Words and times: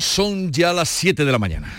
Son 0.00 0.52
ya 0.52 0.74
las 0.74 0.90
7 0.90 1.24
de 1.24 1.32
la 1.32 1.38
mañana. 1.38 1.72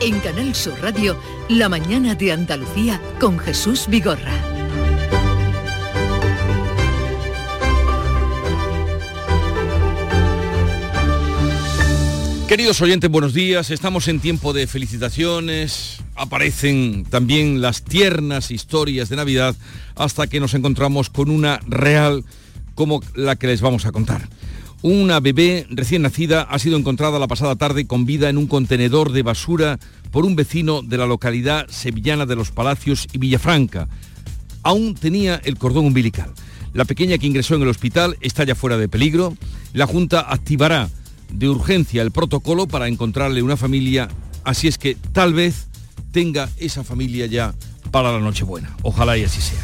En 0.00 0.20
Canal 0.20 0.54
Sur 0.54 0.80
Radio, 0.80 1.20
La 1.48 1.68
mañana 1.68 2.14
de 2.14 2.30
Andalucía 2.30 3.00
con 3.18 3.36
Jesús 3.40 3.86
Vigorra. 3.88 4.32
Queridos 12.46 12.80
oyentes, 12.80 13.10
buenos 13.10 13.34
días. 13.34 13.70
Estamos 13.72 14.06
en 14.06 14.20
tiempo 14.20 14.52
de 14.52 14.68
felicitaciones. 14.68 15.95
Aparecen 16.16 17.04
también 17.04 17.60
las 17.60 17.82
tiernas 17.82 18.50
historias 18.50 19.08
de 19.08 19.16
Navidad 19.16 19.54
hasta 19.94 20.26
que 20.26 20.40
nos 20.40 20.54
encontramos 20.54 21.10
con 21.10 21.30
una 21.30 21.60
real 21.66 22.24
como 22.74 23.02
la 23.14 23.36
que 23.36 23.46
les 23.46 23.60
vamos 23.60 23.86
a 23.86 23.92
contar. 23.92 24.28
Una 24.82 25.20
bebé 25.20 25.66
recién 25.70 26.02
nacida 26.02 26.42
ha 26.42 26.58
sido 26.58 26.78
encontrada 26.78 27.18
la 27.18 27.28
pasada 27.28 27.56
tarde 27.56 27.86
con 27.86 28.06
vida 28.06 28.28
en 28.28 28.38
un 28.38 28.46
contenedor 28.46 29.12
de 29.12 29.22
basura 29.22 29.78
por 30.10 30.24
un 30.24 30.36
vecino 30.36 30.82
de 30.82 30.98
la 30.98 31.06
localidad 31.06 31.66
sevillana 31.68 32.24
de 32.24 32.36
Los 32.36 32.50
Palacios 32.50 33.08
y 33.12 33.18
Villafranca. 33.18 33.88
Aún 34.62 34.94
tenía 34.94 35.40
el 35.44 35.58
cordón 35.58 35.86
umbilical. 35.86 36.32
La 36.72 36.84
pequeña 36.84 37.18
que 37.18 37.26
ingresó 37.26 37.54
en 37.54 37.62
el 37.62 37.68
hospital 37.68 38.16
está 38.20 38.44
ya 38.44 38.54
fuera 38.54 38.76
de 38.76 38.88
peligro. 38.88 39.36
La 39.72 39.86
Junta 39.86 40.20
activará 40.20 40.90
de 41.32 41.48
urgencia 41.48 42.02
el 42.02 42.10
protocolo 42.10 42.66
para 42.66 42.88
encontrarle 42.88 43.42
una 43.42 43.56
familia, 43.56 44.08
así 44.44 44.68
es 44.68 44.78
que 44.78 44.96
tal 45.12 45.34
vez 45.34 45.66
tenga 46.16 46.48
esa 46.56 46.82
familia 46.82 47.26
ya 47.26 47.52
para 47.90 48.10
la 48.10 48.20
Nochebuena. 48.20 48.74
Ojalá 48.80 49.18
y 49.18 49.24
así 49.24 49.42
sea. 49.42 49.62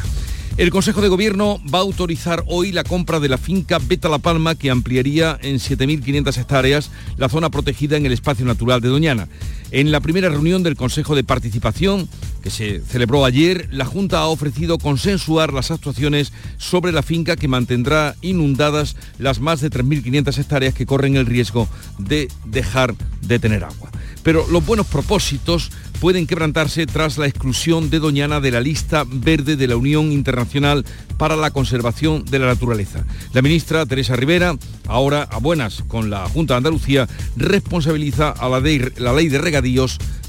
El 0.55 0.69
Consejo 0.69 1.01
de 1.01 1.07
Gobierno 1.07 1.59
va 1.73 1.79
a 1.79 1.81
autorizar 1.81 2.43
hoy 2.45 2.71
la 2.71 2.83
compra 2.83 3.19
de 3.19 3.27
la 3.27 3.39
finca 3.39 3.79
Beta 3.79 4.07
La 4.07 4.19
Palma 4.19 4.53
que 4.53 4.69
ampliaría 4.69 5.35
en 5.41 5.55
7.500 5.55 6.37
hectáreas 6.37 6.91
la 7.17 7.27
zona 7.27 7.49
protegida 7.49 7.97
en 7.97 8.05
el 8.05 8.11
espacio 8.11 8.45
natural 8.45 8.81
de 8.81 8.89
Doñana. 8.89 9.27
En 9.73 9.91
la 9.91 10.01
primera 10.01 10.29
reunión 10.29 10.61
del 10.61 10.75
Consejo 10.75 11.15
de 11.15 11.23
Participación, 11.23 12.07
que 12.43 12.51
se 12.51 12.81
celebró 12.81 13.25
ayer, 13.25 13.69
la 13.71 13.85
Junta 13.85 14.19
ha 14.19 14.27
ofrecido 14.27 14.77
consensuar 14.77 15.51
las 15.51 15.71
actuaciones 15.71 16.31
sobre 16.59 16.91
la 16.91 17.01
finca 17.01 17.35
que 17.35 17.47
mantendrá 17.47 18.15
inundadas 18.21 18.95
las 19.17 19.39
más 19.39 19.61
de 19.61 19.71
3.500 19.71 20.37
hectáreas 20.37 20.75
que 20.75 20.85
corren 20.85 21.15
el 21.15 21.25
riesgo 21.25 21.67
de 21.97 22.27
dejar 22.45 22.93
de 23.21 23.39
tener 23.39 23.63
agua. 23.63 23.89
Pero 24.21 24.45
los 24.47 24.63
buenos 24.63 24.85
propósitos 24.85 25.71
pueden 25.99 26.27
quebrantarse 26.27 26.85
tras 26.85 27.17
la 27.17 27.27
exclusión 27.27 27.89
de 27.89 27.99
Doñana 27.99 28.41
de 28.41 28.51
la 28.51 28.59
lista 28.59 29.05
verde 29.07 29.55
de 29.55 29.67
la 29.67 29.77
Unión 29.77 30.11
Internacional 30.11 30.85
para 31.17 31.35
la 31.35 31.51
Conservación 31.51 32.25
de 32.25 32.39
la 32.39 32.47
Naturaleza. 32.47 33.05
La 33.33 33.41
ministra 33.41 33.85
Teresa 33.85 34.15
Rivera, 34.15 34.57
ahora 34.87 35.23
a 35.31 35.39
buenas 35.39 35.83
con 35.87 36.09
la 36.09 36.27
Junta 36.27 36.55
de 36.55 36.57
Andalucía, 36.57 37.07
responsabiliza 37.37 38.31
a 38.31 38.49
la, 38.49 38.59
ley 38.59 39.29
de 39.29 39.37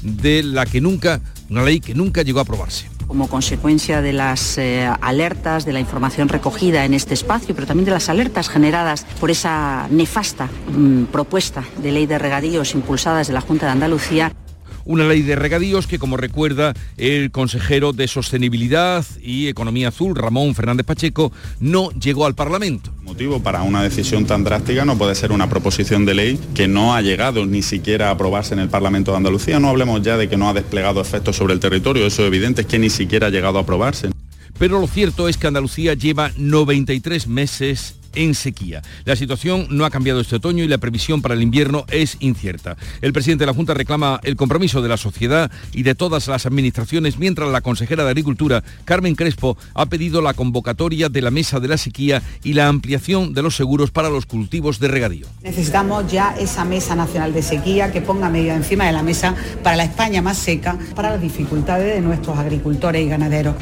de 0.01 0.43
la 0.43 0.65
que 0.65 0.81
nunca, 0.81 1.21
una 1.49 1.63
ley 1.63 1.79
que 1.79 1.93
nunca 1.93 2.23
llegó 2.23 2.39
a 2.39 2.41
aprobarse. 2.43 2.89
Como 3.07 3.29
consecuencia 3.29 4.01
de 4.01 4.13
las 4.13 4.57
eh, 4.57 4.89
alertas, 5.01 5.65
de 5.65 5.73
la 5.73 5.79
información 5.79 6.27
recogida 6.27 6.85
en 6.85 6.95
este 6.95 7.13
espacio, 7.13 7.53
pero 7.53 7.67
también 7.67 7.85
de 7.85 7.91
las 7.91 8.09
alertas 8.09 8.49
generadas 8.49 9.05
por 9.19 9.29
esa 9.29 9.87
nefasta 9.91 10.49
mmm, 10.75 11.03
propuesta 11.05 11.63
de 11.77 11.91
ley 11.91 12.07
de 12.07 12.17
regadíos 12.17 12.73
impulsada 12.73 13.19
desde 13.19 13.33
la 13.33 13.41
Junta 13.41 13.67
de 13.67 13.73
Andalucía 13.73 14.33
una 14.85 15.03
ley 15.03 15.23
de 15.23 15.35
regadíos 15.35 15.87
que, 15.87 15.99
como 15.99 16.15
recuerda 16.15 16.73
el 16.97 17.31
consejero 17.31 17.91
de 17.91 18.07
Sostenibilidad 18.07 19.05
y 19.21 19.47
Economía 19.47 19.89
Azul, 19.89 20.15
Ramón 20.15 20.55
Fernández 20.55 20.85
Pacheco, 20.85 21.31
no 21.59 21.91
llegó 21.91 22.25
al 22.25 22.35
Parlamento. 22.35 22.91
El 22.99 23.05
motivo 23.05 23.41
para 23.41 23.63
una 23.63 23.83
decisión 23.83 24.25
tan 24.25 24.43
drástica 24.43 24.85
no 24.85 24.97
puede 24.97 25.15
ser 25.15 25.31
una 25.31 25.49
proposición 25.49 26.05
de 26.05 26.13
ley 26.13 26.39
que 26.53 26.67
no 26.67 26.93
ha 26.93 27.01
llegado 27.01 27.45
ni 27.45 27.61
siquiera 27.61 28.09
a 28.09 28.11
aprobarse 28.11 28.53
en 28.53 28.59
el 28.59 28.69
Parlamento 28.69 29.11
de 29.11 29.17
Andalucía. 29.17 29.59
No 29.59 29.69
hablemos 29.69 30.01
ya 30.01 30.17
de 30.17 30.29
que 30.29 30.37
no 30.37 30.47
ha 30.47 30.53
desplegado 30.53 31.01
efectos 31.01 31.35
sobre 31.35 31.53
el 31.53 31.59
territorio, 31.59 32.05
eso 32.05 32.21
es 32.21 32.27
evidente, 32.27 32.61
es 32.61 32.67
que 32.67 32.79
ni 32.79 32.89
siquiera 32.89 33.27
ha 33.27 33.31
llegado 33.31 33.57
a 33.57 33.61
aprobarse. 33.61 34.09
Pero 34.57 34.79
lo 34.79 34.87
cierto 34.87 35.27
es 35.27 35.37
que 35.37 35.47
Andalucía 35.47 35.95
lleva 35.95 36.31
93 36.37 37.27
meses 37.27 37.95
en 38.15 38.35
sequía. 38.35 38.81
La 39.05 39.15
situación 39.15 39.67
no 39.69 39.85
ha 39.85 39.89
cambiado 39.89 40.19
este 40.19 40.37
otoño 40.37 40.63
y 40.63 40.67
la 40.67 40.77
previsión 40.77 41.21
para 41.21 41.35
el 41.35 41.41
invierno 41.41 41.85
es 41.89 42.17
incierta. 42.19 42.77
El 43.01 43.13
presidente 43.13 43.43
de 43.43 43.47
la 43.47 43.53
Junta 43.53 43.73
reclama 43.73 44.19
el 44.23 44.35
compromiso 44.35 44.81
de 44.81 44.89
la 44.89 44.97
sociedad 44.97 45.51
y 45.71 45.83
de 45.83 45.95
todas 45.95 46.27
las 46.27 46.45
administraciones, 46.45 47.17
mientras 47.17 47.51
la 47.51 47.61
consejera 47.61 48.03
de 48.03 48.09
Agricultura, 48.09 48.63
Carmen 48.85 49.15
Crespo, 49.15 49.57
ha 49.73 49.85
pedido 49.85 50.21
la 50.21 50.33
convocatoria 50.33 51.09
de 51.09 51.21
la 51.21 51.31
mesa 51.31 51.59
de 51.59 51.67
la 51.67 51.77
sequía 51.77 52.21
y 52.43 52.53
la 52.53 52.67
ampliación 52.67 53.33
de 53.33 53.41
los 53.41 53.55
seguros 53.55 53.91
para 53.91 54.09
los 54.09 54.25
cultivos 54.25 54.79
de 54.79 54.87
regadío. 54.87 55.27
Necesitamos 55.43 56.11
ya 56.11 56.35
esa 56.39 56.65
mesa 56.65 56.95
nacional 56.95 57.33
de 57.33 57.41
sequía 57.41 57.91
que 57.91 58.01
ponga 58.01 58.29
medidas 58.29 58.57
encima 58.57 58.85
de 58.85 58.93
la 58.93 59.03
mesa 59.03 59.35
para 59.63 59.75
la 59.75 59.83
España 59.83 60.21
más 60.21 60.37
seca, 60.37 60.77
para 60.95 61.11
las 61.11 61.21
dificultades 61.21 61.95
de 61.95 62.01
nuestros 62.01 62.37
agricultores 62.37 63.05
y 63.05 63.09
ganaderos. 63.09 63.55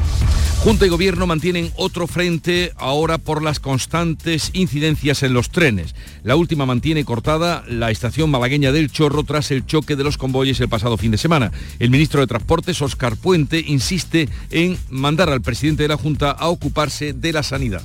Junta 0.63 0.85
y 0.85 0.89
Gobierno 0.89 1.27
mantienen 1.27 1.71
otro 1.75 2.07
frente 2.07 2.71
ahora 2.77 3.17
por 3.17 3.41
las 3.41 3.59
constantes 3.59 4.42
incidencias 4.53 5.23
en 5.23 5.33
los 5.33 5.49
trenes. 5.49 5.95
La 6.23 6.35
última 6.35 6.65
mantiene 6.65 7.05
cortada 7.05 7.63
la 7.67 7.91
estación 7.91 8.29
malagueña 8.29 8.71
del 8.71 8.91
Chorro 8.91 9.23
tras 9.23 9.51
el 9.51 9.65
choque 9.65 9.95
de 9.95 10.03
los 10.03 10.17
convoyes 10.17 10.59
el 10.59 10.69
pasado 10.69 10.97
fin 10.97 11.11
de 11.11 11.17
semana. 11.17 11.51
El 11.79 11.89
ministro 11.89 12.21
de 12.21 12.27
Transportes, 12.27 12.81
Óscar 12.81 13.15
Puente, 13.15 13.63
insiste 13.65 14.29
en 14.51 14.77
mandar 14.89 15.29
al 15.29 15.41
presidente 15.41 15.83
de 15.83 15.89
la 15.89 15.97
Junta 15.97 16.31
a 16.31 16.49
ocuparse 16.49 17.13
de 17.13 17.33
la 17.33 17.43
sanidad 17.43 17.83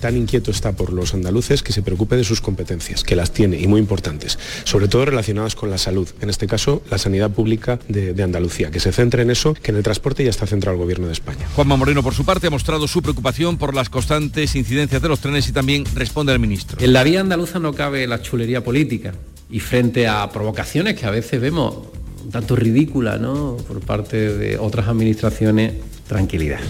tan 0.00 0.16
inquieto 0.16 0.50
está 0.50 0.72
por 0.72 0.92
los 0.92 1.14
andaluces 1.14 1.62
que 1.62 1.72
se 1.72 1.82
preocupe 1.82 2.16
de 2.16 2.24
sus 2.24 2.40
competencias, 2.40 3.04
que 3.04 3.16
las 3.16 3.32
tiene 3.32 3.58
y 3.60 3.66
muy 3.66 3.80
importantes, 3.80 4.38
sobre 4.64 4.88
todo 4.88 5.04
relacionadas 5.04 5.54
con 5.54 5.70
la 5.70 5.78
salud, 5.78 6.08
en 6.20 6.30
este 6.30 6.46
caso 6.46 6.82
la 6.90 6.98
sanidad 6.98 7.30
pública 7.30 7.78
de, 7.88 8.14
de 8.14 8.22
Andalucía, 8.22 8.70
que 8.70 8.80
se 8.80 8.92
centre 8.92 9.22
en 9.22 9.30
eso, 9.30 9.54
que 9.54 9.70
en 9.70 9.76
el 9.76 9.82
transporte 9.82 10.24
ya 10.24 10.30
está 10.30 10.46
centrado 10.46 10.76
el 10.76 10.82
Gobierno 10.82 11.06
de 11.06 11.12
España. 11.12 11.46
Juanma 11.54 11.76
Moreno, 11.76 12.02
por 12.02 12.14
su 12.14 12.24
parte, 12.24 12.46
ha 12.46 12.50
mostrado 12.50 12.88
su 12.88 13.02
preocupación 13.02 13.58
por 13.58 13.74
las 13.74 13.88
constantes 13.88 14.54
incidencias 14.54 15.02
de 15.02 15.08
los 15.08 15.20
trenes 15.20 15.48
y 15.48 15.52
también 15.52 15.84
responde 15.94 16.32
al 16.32 16.38
ministro. 16.38 16.78
En 16.80 16.92
la 16.92 17.02
vía 17.02 17.20
andaluza 17.20 17.58
no 17.58 17.72
cabe 17.74 18.06
la 18.06 18.22
chulería 18.22 18.64
política 18.64 19.14
y 19.50 19.60
frente 19.60 20.08
a 20.08 20.28
provocaciones 20.30 20.98
que 20.98 21.06
a 21.06 21.10
veces 21.10 21.40
vemos 21.40 21.76
un 22.24 22.30
tanto 22.30 22.56
ridículas 22.56 23.20
¿no? 23.20 23.56
por 23.68 23.80
parte 23.80 24.36
de 24.36 24.58
otras 24.58 24.88
administraciones, 24.88 25.74
tranquilidad. 26.06 26.60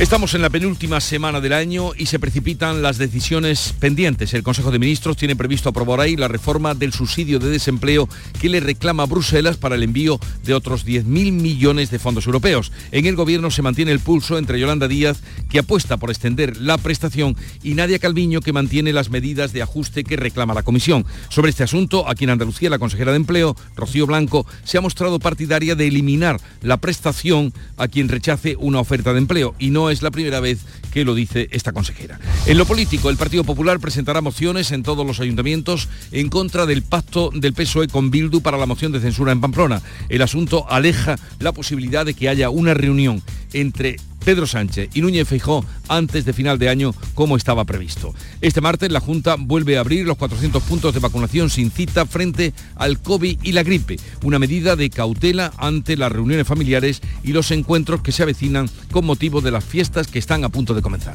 Estamos 0.00 0.32
en 0.32 0.40
la 0.40 0.48
penúltima 0.48 0.98
semana 0.98 1.42
del 1.42 1.52
año 1.52 1.90
y 1.94 2.06
se 2.06 2.18
precipitan 2.18 2.80
las 2.80 2.96
decisiones 2.96 3.74
pendientes. 3.78 4.32
El 4.32 4.42
Consejo 4.42 4.70
de 4.70 4.78
Ministros 4.78 5.18
tiene 5.18 5.36
previsto 5.36 5.68
aprobar 5.68 6.00
ahí 6.00 6.16
la 6.16 6.26
reforma 6.26 6.74
del 6.74 6.94
subsidio 6.94 7.38
de 7.38 7.50
desempleo 7.50 8.08
que 8.40 8.48
le 8.48 8.60
reclama 8.60 9.04
Bruselas 9.04 9.58
para 9.58 9.74
el 9.74 9.82
envío 9.82 10.18
de 10.42 10.54
otros 10.54 10.86
10.000 10.86 11.04
millones 11.32 11.90
de 11.90 11.98
fondos 11.98 12.24
europeos. 12.24 12.72
En 12.92 13.04
el 13.04 13.14
Gobierno 13.14 13.50
se 13.50 13.60
mantiene 13.60 13.92
el 13.92 14.00
pulso 14.00 14.38
entre 14.38 14.58
Yolanda 14.58 14.88
Díaz, 14.88 15.20
que 15.50 15.58
apuesta 15.58 15.98
por 15.98 16.08
extender 16.08 16.56
la 16.56 16.78
prestación, 16.78 17.36
y 17.62 17.74
Nadia 17.74 17.98
Calviño, 17.98 18.40
que 18.40 18.54
mantiene 18.54 18.94
las 18.94 19.10
medidas 19.10 19.52
de 19.52 19.60
ajuste 19.60 20.02
que 20.02 20.16
reclama 20.16 20.54
la 20.54 20.62
Comisión. 20.62 21.04
Sobre 21.28 21.50
este 21.50 21.64
asunto, 21.64 22.08
aquí 22.08 22.24
en 22.24 22.30
Andalucía, 22.30 22.70
la 22.70 22.78
consejera 22.78 23.12
de 23.12 23.18
Empleo, 23.18 23.54
Rocío 23.76 24.06
Blanco, 24.06 24.46
se 24.64 24.78
ha 24.78 24.80
mostrado 24.80 25.18
partidaria 25.18 25.74
de 25.74 25.88
eliminar 25.88 26.40
la 26.62 26.78
prestación 26.78 27.52
a 27.76 27.86
quien 27.86 28.08
rechace 28.08 28.56
una 28.58 28.80
oferta 28.80 29.12
de 29.12 29.18
empleo 29.18 29.54
y 29.58 29.68
no 29.68 29.89
es 29.90 30.02
la 30.02 30.10
primera 30.10 30.40
vez 30.40 30.60
que 30.92 31.04
lo 31.04 31.14
dice 31.14 31.48
esta 31.52 31.72
consejera. 31.72 32.18
En 32.46 32.58
lo 32.58 32.66
político, 32.66 33.10
el 33.10 33.16
Partido 33.16 33.44
Popular 33.44 33.80
presentará 33.80 34.20
mociones 34.20 34.72
en 34.72 34.82
todos 34.82 35.06
los 35.06 35.20
ayuntamientos 35.20 35.88
en 36.12 36.28
contra 36.28 36.66
del 36.66 36.82
pacto 36.82 37.30
del 37.32 37.54
PSOE 37.54 37.88
con 37.88 38.10
Bildu 38.10 38.40
para 38.40 38.58
la 38.58 38.66
moción 38.66 38.92
de 38.92 39.00
censura 39.00 39.32
en 39.32 39.40
Pamplona. 39.40 39.82
El 40.08 40.22
asunto 40.22 40.66
aleja 40.68 41.18
la 41.38 41.52
posibilidad 41.52 42.04
de 42.04 42.14
que 42.14 42.28
haya 42.28 42.50
una 42.50 42.74
reunión 42.74 43.22
entre 43.52 43.96
Pedro 44.24 44.46
Sánchez 44.46 44.90
y 44.94 45.00
Núñez 45.00 45.28
Feijó 45.28 45.64
antes 45.88 46.24
de 46.24 46.32
final 46.32 46.58
de 46.58 46.68
año 46.68 46.94
como 47.14 47.36
estaba 47.36 47.64
previsto. 47.64 48.14
Este 48.40 48.60
martes 48.60 48.90
la 48.90 49.00
Junta 49.00 49.36
vuelve 49.38 49.76
a 49.76 49.80
abrir 49.80 50.06
los 50.06 50.16
400 50.16 50.62
puntos 50.62 50.94
de 50.94 51.00
vacunación 51.00 51.50
sin 51.50 51.70
cita 51.70 52.06
frente 52.06 52.52
al 52.76 53.00
COVID 53.00 53.38
y 53.42 53.52
la 53.52 53.62
gripe, 53.62 53.98
una 54.22 54.38
medida 54.38 54.76
de 54.76 54.90
cautela 54.90 55.52
ante 55.56 55.96
las 55.96 56.12
reuniones 56.12 56.46
familiares 56.46 57.00
y 57.22 57.32
los 57.32 57.50
encuentros 57.50 58.02
que 58.02 58.12
se 58.12 58.22
avecinan 58.22 58.68
con 58.90 59.04
motivo 59.04 59.40
de 59.40 59.50
las 59.50 59.64
fiestas 59.64 60.06
que 60.06 60.18
están 60.18 60.44
a 60.44 60.48
punto 60.48 60.74
de 60.74 60.82
comenzar. 60.82 61.14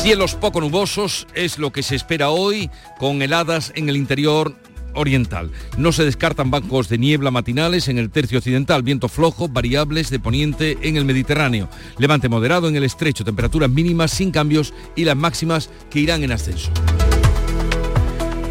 Cielos 0.00 0.36
poco 0.36 0.60
nubosos 0.60 1.26
es 1.34 1.58
lo 1.58 1.72
que 1.72 1.82
se 1.82 1.96
espera 1.96 2.30
hoy, 2.30 2.70
con 2.98 3.20
heladas 3.20 3.72
en 3.74 3.88
el 3.88 3.96
interior 3.96 4.54
oriental. 4.94 5.50
No 5.76 5.92
se 5.92 6.04
descartan 6.04 6.50
bancos 6.50 6.88
de 6.88 6.98
niebla 6.98 7.30
matinales 7.30 7.88
en 7.88 7.98
el 7.98 8.10
tercio 8.10 8.38
occidental, 8.38 8.82
viento 8.82 9.08
flojo, 9.08 9.48
variables 9.48 10.10
de 10.10 10.20
poniente 10.20 10.78
en 10.82 10.96
el 10.96 11.04
Mediterráneo. 11.04 11.68
Levante 11.98 12.28
moderado 12.28 12.68
en 12.68 12.76
el 12.76 12.84
estrecho, 12.84 13.24
temperaturas 13.24 13.70
mínimas 13.70 14.10
sin 14.10 14.30
cambios 14.30 14.74
y 14.96 15.04
las 15.04 15.16
máximas 15.16 15.70
que 15.90 16.00
irán 16.00 16.22
en 16.22 16.32
ascenso. 16.32 16.70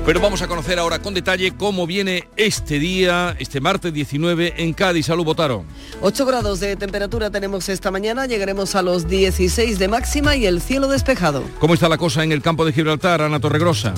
Pero 0.07 0.21
vamos 0.21 0.41
a 0.41 0.47
conocer 0.47 0.79
ahora 0.79 0.99
con 0.99 1.13
detalle 1.13 1.51
cómo 1.57 1.85
viene 1.85 2.29
este 2.37 2.79
día, 2.79 3.35
este 3.39 3.59
martes 3.59 3.91
19 3.91 4.53
en 4.63 4.71
Cádiz. 4.71 5.07
Salud, 5.07 5.25
Botaro. 5.25 5.65
8 5.99 6.25
grados 6.25 6.61
de 6.61 6.77
temperatura 6.77 7.29
tenemos 7.29 7.67
esta 7.67 7.91
mañana, 7.91 8.25
llegaremos 8.25 8.75
a 8.75 8.83
los 8.83 9.09
16 9.09 9.77
de 9.79 9.87
máxima 9.89 10.37
y 10.37 10.45
el 10.45 10.61
cielo 10.61 10.87
despejado. 10.87 11.43
¿Cómo 11.59 11.73
está 11.73 11.89
la 11.89 11.97
cosa 11.97 12.23
en 12.23 12.31
el 12.31 12.41
campo 12.41 12.63
de 12.63 12.71
Gibraltar, 12.71 13.21
Ana 13.21 13.41
Torregrosa? 13.41 13.93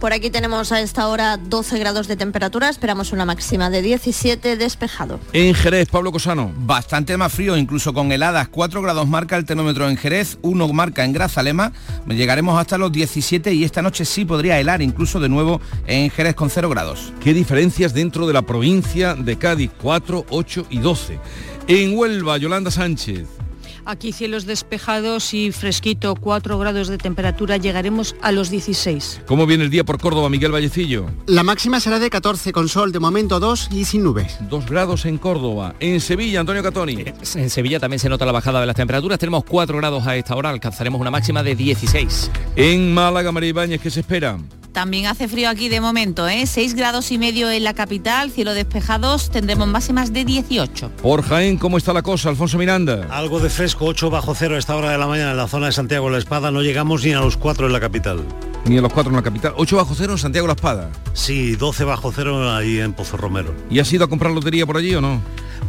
Por 0.00 0.12
aquí 0.12 0.30
tenemos 0.30 0.70
a 0.72 0.80
esta 0.80 1.08
hora 1.08 1.38
12 1.38 1.78
grados 1.78 2.08
de 2.08 2.16
temperatura, 2.16 2.68
esperamos 2.68 3.12
una 3.12 3.24
máxima 3.24 3.70
de 3.70 3.80
17 3.80 4.56
despejado. 4.56 5.18
En 5.32 5.54
Jerez, 5.54 5.88
Pablo 5.88 6.12
Cosano. 6.12 6.52
Bastante 6.56 7.16
más 7.16 7.32
frío, 7.32 7.56
incluso 7.56 7.94
con 7.94 8.12
heladas. 8.12 8.48
4 8.48 8.82
grados 8.82 9.08
marca 9.08 9.36
el 9.36 9.44
termómetro 9.44 9.88
en 9.88 9.96
Jerez, 9.96 10.38
1 10.42 10.68
marca 10.72 11.04
en 11.04 11.12
Grazalema. 11.12 11.72
Llegaremos 12.06 12.58
hasta 12.58 12.76
los 12.76 12.92
17 12.92 13.54
y 13.54 13.64
esta 13.64 13.82
noche 13.82 14.04
sí 14.04 14.24
podría 14.24 14.60
helar 14.60 14.82
incluso 14.82 15.20
de 15.20 15.28
nuevo 15.28 15.60
en 15.86 16.10
Jerez 16.10 16.34
con 16.34 16.50
0 16.50 16.68
grados. 16.68 17.12
¿Qué 17.20 17.32
diferencias 17.32 17.94
dentro 17.94 18.26
de 18.26 18.34
la 18.34 18.42
provincia 18.42 19.14
de 19.14 19.38
Cádiz? 19.38 19.70
4, 19.80 20.26
8 20.28 20.66
y 20.70 20.78
12. 20.78 21.18
En 21.66 21.96
Huelva, 21.96 22.36
Yolanda 22.36 22.70
Sánchez. 22.70 23.43
Aquí 23.86 24.12
cielos 24.12 24.46
despejados 24.46 25.34
y 25.34 25.52
fresquito, 25.52 26.14
4 26.14 26.58
grados 26.58 26.88
de 26.88 26.96
temperatura, 26.96 27.58
llegaremos 27.58 28.16
a 28.22 28.32
los 28.32 28.48
16. 28.48 29.22
¿Cómo 29.26 29.46
viene 29.46 29.64
el 29.64 29.70
día 29.70 29.84
por 29.84 30.00
Córdoba, 30.00 30.30
Miguel 30.30 30.52
Vallecillo? 30.52 31.06
La 31.26 31.42
máxima 31.42 31.80
será 31.80 31.98
de 31.98 32.08
14 32.08 32.52
con 32.52 32.68
sol, 32.68 32.92
de 32.92 32.98
momento 32.98 33.40
2 33.40 33.68
y 33.72 33.84
sin 33.84 34.02
nubes. 34.02 34.38
2 34.48 34.66
grados 34.66 35.04
en 35.04 35.18
Córdoba. 35.18 35.74
En 35.80 36.00
Sevilla, 36.00 36.40
Antonio 36.40 36.62
Catoni. 36.62 37.04
En 37.34 37.50
Sevilla 37.50 37.78
también 37.78 38.00
se 38.00 38.08
nota 38.08 38.24
la 38.24 38.32
bajada 38.32 38.60
de 38.60 38.66
las 38.66 38.76
temperaturas, 38.76 39.18
tenemos 39.18 39.44
4 39.44 39.76
grados 39.76 40.06
a 40.06 40.16
esta 40.16 40.34
hora, 40.34 40.50
alcanzaremos 40.50 41.00
una 41.00 41.10
máxima 41.10 41.42
de 41.42 41.54
16. 41.54 42.30
En 42.56 42.94
Málaga, 42.94 43.32
María 43.32 43.50
Ibáñez, 43.50 43.80
¿qué 43.82 43.90
se 43.90 44.00
espera? 44.00 44.38
También 44.74 45.06
hace 45.06 45.28
frío 45.28 45.48
aquí 45.48 45.68
de 45.68 45.80
momento, 45.80 46.26
¿eh? 46.26 46.46
6 46.46 46.74
grados 46.74 47.12
y 47.12 47.16
medio 47.16 47.48
en 47.48 47.62
la 47.62 47.74
capital, 47.74 48.32
cielo 48.32 48.54
despejados, 48.54 49.30
tendremos 49.30 49.68
máximas 49.68 50.12
de 50.12 50.24
18. 50.24 50.90
Por 51.00 51.22
Jaén, 51.22 51.58
¿cómo 51.58 51.78
está 51.78 51.92
la 51.92 52.02
cosa? 52.02 52.28
Alfonso 52.28 52.58
Miranda. 52.58 53.06
Algo 53.08 53.38
de 53.38 53.50
fresco, 53.50 53.84
8 53.84 54.10
bajo 54.10 54.34
cero 54.34 54.56
a 54.56 54.58
esta 54.58 54.74
hora 54.74 54.90
de 54.90 54.98
la 54.98 55.06
mañana 55.06 55.30
en 55.30 55.36
la 55.36 55.46
zona 55.46 55.66
de 55.66 55.72
Santiago 55.72 56.06
de 56.06 56.12
la 56.14 56.18
Espada, 56.18 56.50
no 56.50 56.60
llegamos 56.60 57.04
ni 57.04 57.12
a 57.12 57.20
los 57.20 57.36
4 57.36 57.68
en 57.68 57.72
la 57.72 57.78
capital. 57.78 58.24
Ni 58.64 58.76
a 58.76 58.80
los 58.80 58.92
4 58.92 59.10
en 59.10 59.16
la 59.16 59.22
capital. 59.22 59.54
8 59.56 59.76
bajo 59.76 59.94
cero 59.94 60.12
en 60.14 60.18
Santiago 60.18 60.48
de 60.48 60.54
la 60.54 60.56
Espada. 60.56 60.90
Sí, 61.12 61.54
12 61.54 61.84
bajo 61.84 62.10
cero 62.10 62.52
ahí 62.52 62.80
en 62.80 62.94
Pozo 62.94 63.16
Romero. 63.16 63.54
¿Y 63.70 63.78
has 63.78 63.92
ido 63.92 64.04
a 64.04 64.08
comprar 64.08 64.32
lotería 64.32 64.66
por 64.66 64.78
allí 64.78 64.92
o 64.96 65.00
no? 65.00 65.22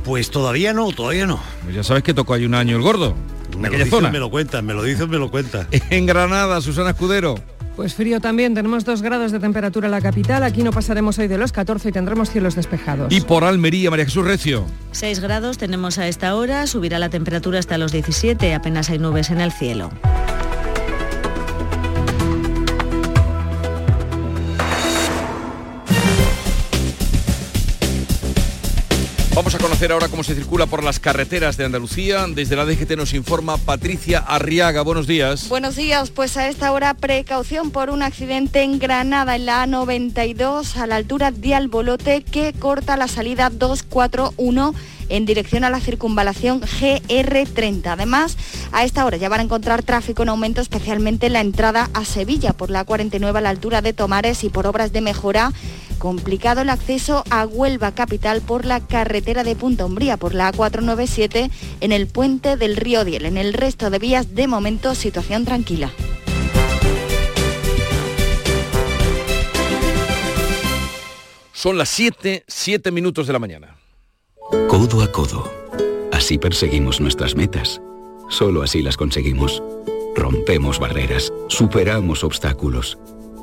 Pues 0.04 0.32
todavía 0.32 0.74
no, 0.74 0.92
todavía 0.92 1.28
no. 1.28 1.40
Pues 1.64 1.76
ya 1.76 1.84
sabes 1.84 2.02
que 2.02 2.16
tocó 2.16 2.34
ahí 2.34 2.46
un 2.46 2.56
año 2.56 2.76
el 2.76 2.82
gordo. 2.82 3.16
Me 3.56 3.70
lo 3.70 3.78
dicen, 3.78 4.12
me 4.12 4.18
lo 4.20 4.32
cuentan, 4.32 4.66
me 4.66 4.74
lo 4.74 4.82
dicen, 4.82 5.12
me 5.12 5.18
lo 5.20 5.30
cuentan. 5.30 5.68
En 5.92 6.08
Granada, 6.08 6.60
Susana 6.60 6.90
Escudero. 6.90 7.36
Pues 7.76 7.94
frío 7.94 8.22
también, 8.22 8.54
tenemos 8.54 8.86
2 8.86 9.02
grados 9.02 9.34
de 9.34 9.40
temperatura 9.40 9.88
en 9.88 9.92
la 9.92 10.02
capital, 10.02 10.44
aquí 10.44 10.64
no 10.64 10.72
pasaremos 10.72 11.20
hoy 11.20 11.28
de 11.28 11.38
los 11.38 11.52
14 11.52 11.90
y 11.90 11.92
tendremos 11.92 12.30
cielos 12.30 12.56
despejados. 12.56 13.12
Y 13.12 13.20
por 13.20 13.44
Almería, 13.44 13.90
María 13.90 14.06
Jesús 14.06 14.26
Recio. 14.26 14.66
6 14.92 15.20
grados 15.20 15.58
tenemos 15.58 15.98
a 15.98 16.08
esta 16.08 16.36
hora, 16.36 16.68
subirá 16.68 17.00
la 17.00 17.10
temperatura 17.10 17.60
hasta 17.60 17.78
los 17.78 17.92
17, 17.92 18.54
apenas 18.54 18.90
hay 18.90 19.00
nubes 19.00 19.30
en 19.30 19.42
el 19.42 19.52
cielo. 19.52 19.90
Vamos 29.36 29.54
a 29.54 29.58
conocer 29.58 29.92
ahora 29.92 30.08
cómo 30.08 30.24
se 30.24 30.34
circula 30.34 30.66
por 30.66 30.82
las 30.82 31.02
carreteras 31.02 31.58
de 31.58 31.66
Andalucía. 31.66 32.26
Desde 32.26 32.56
la 32.56 32.64
DGT 32.64 32.92
nos 32.96 33.14
informa 33.14 33.58
Patricia 33.58 34.20
Arriaga. 34.20 34.82
Buenos 34.82 35.08
días. 35.08 35.50
Buenos 35.50 35.76
días. 35.76 36.10
Pues 36.10 36.38
a 36.38 36.48
esta 36.48 36.72
hora 36.72 36.94
precaución 36.94 37.72
por 37.72 37.90
un 37.90 38.02
accidente 38.02 38.64
en 38.64 38.80
Granada 38.80 39.36
en 39.36 39.46
la 39.46 39.68
A92 39.68 40.78
a 40.78 40.88
la 40.88 40.96
altura 40.96 41.32
de 41.32 41.54
Albolote 41.54 42.24
que 42.24 42.54
corta 42.54 42.96
la 42.96 43.10
salida 43.10 43.50
241 43.50 44.74
en 45.10 45.26
dirección 45.26 45.66
a 45.66 45.70
la 45.70 45.82
circunvalación 45.82 46.62
GR30. 46.62 47.88
Además, 47.88 48.38
a 48.72 48.86
esta 48.86 49.06
hora 49.06 49.18
ya 49.18 49.28
van 49.28 49.42
a 49.42 49.44
encontrar 49.44 49.84
tráfico 49.84 50.24
en 50.24 50.30
aumento, 50.30 50.62
especialmente 50.62 51.28
en 51.28 51.34
la 51.34 51.42
entrada 51.42 51.90
a 51.94 52.06
Sevilla 52.06 52.54
por 52.54 52.70
la 52.70 52.86
49 52.86 53.38
a 53.38 53.42
la 53.42 53.50
altura 53.50 53.82
de 53.82 53.92
Tomares 53.92 54.46
y 54.46 54.50
por 54.50 54.66
obras 54.66 54.94
de 54.94 55.02
mejora 55.02 55.52
complicado 56.06 56.62
el 56.62 56.70
acceso 56.70 57.24
a 57.32 57.48
Huelva 57.48 57.94
capital 57.94 58.42
por 58.42 58.64
la 58.64 58.80
carretera 58.80 59.44
de 59.44 59.56
Punta 59.56 59.88
Umbría, 59.88 60.18
por 60.18 60.36
la 60.36 60.54
A497 60.54 61.50
en 61.82 61.92
el 61.92 62.06
puente 62.06 62.58
del 62.58 62.76
río 62.76 63.04
Diel. 63.04 63.26
En 63.26 63.38
el 63.38 63.54
resto 63.54 63.90
de 63.90 63.98
vías, 63.98 64.36
de 64.36 64.48
momento, 64.48 64.94
situación 64.94 65.46
tranquila. 65.46 65.92
Son 71.54 71.80
las 71.80 71.90
7, 71.90 72.44
7 72.48 72.92
minutos 72.92 73.26
de 73.26 73.34
la 73.34 73.40
mañana. 73.40 73.76
Codo 74.68 75.02
a 75.02 75.12
codo. 75.12 75.52
Así 76.12 76.38
perseguimos 76.38 77.02
nuestras 77.02 77.34
metas. 77.34 77.82
Solo 78.30 78.62
así 78.62 78.84
las 78.84 78.96
conseguimos. 78.96 79.64
Rompemos 80.16 80.78
barreras, 80.78 81.34
superamos 81.48 82.24
obstáculos 82.24 82.96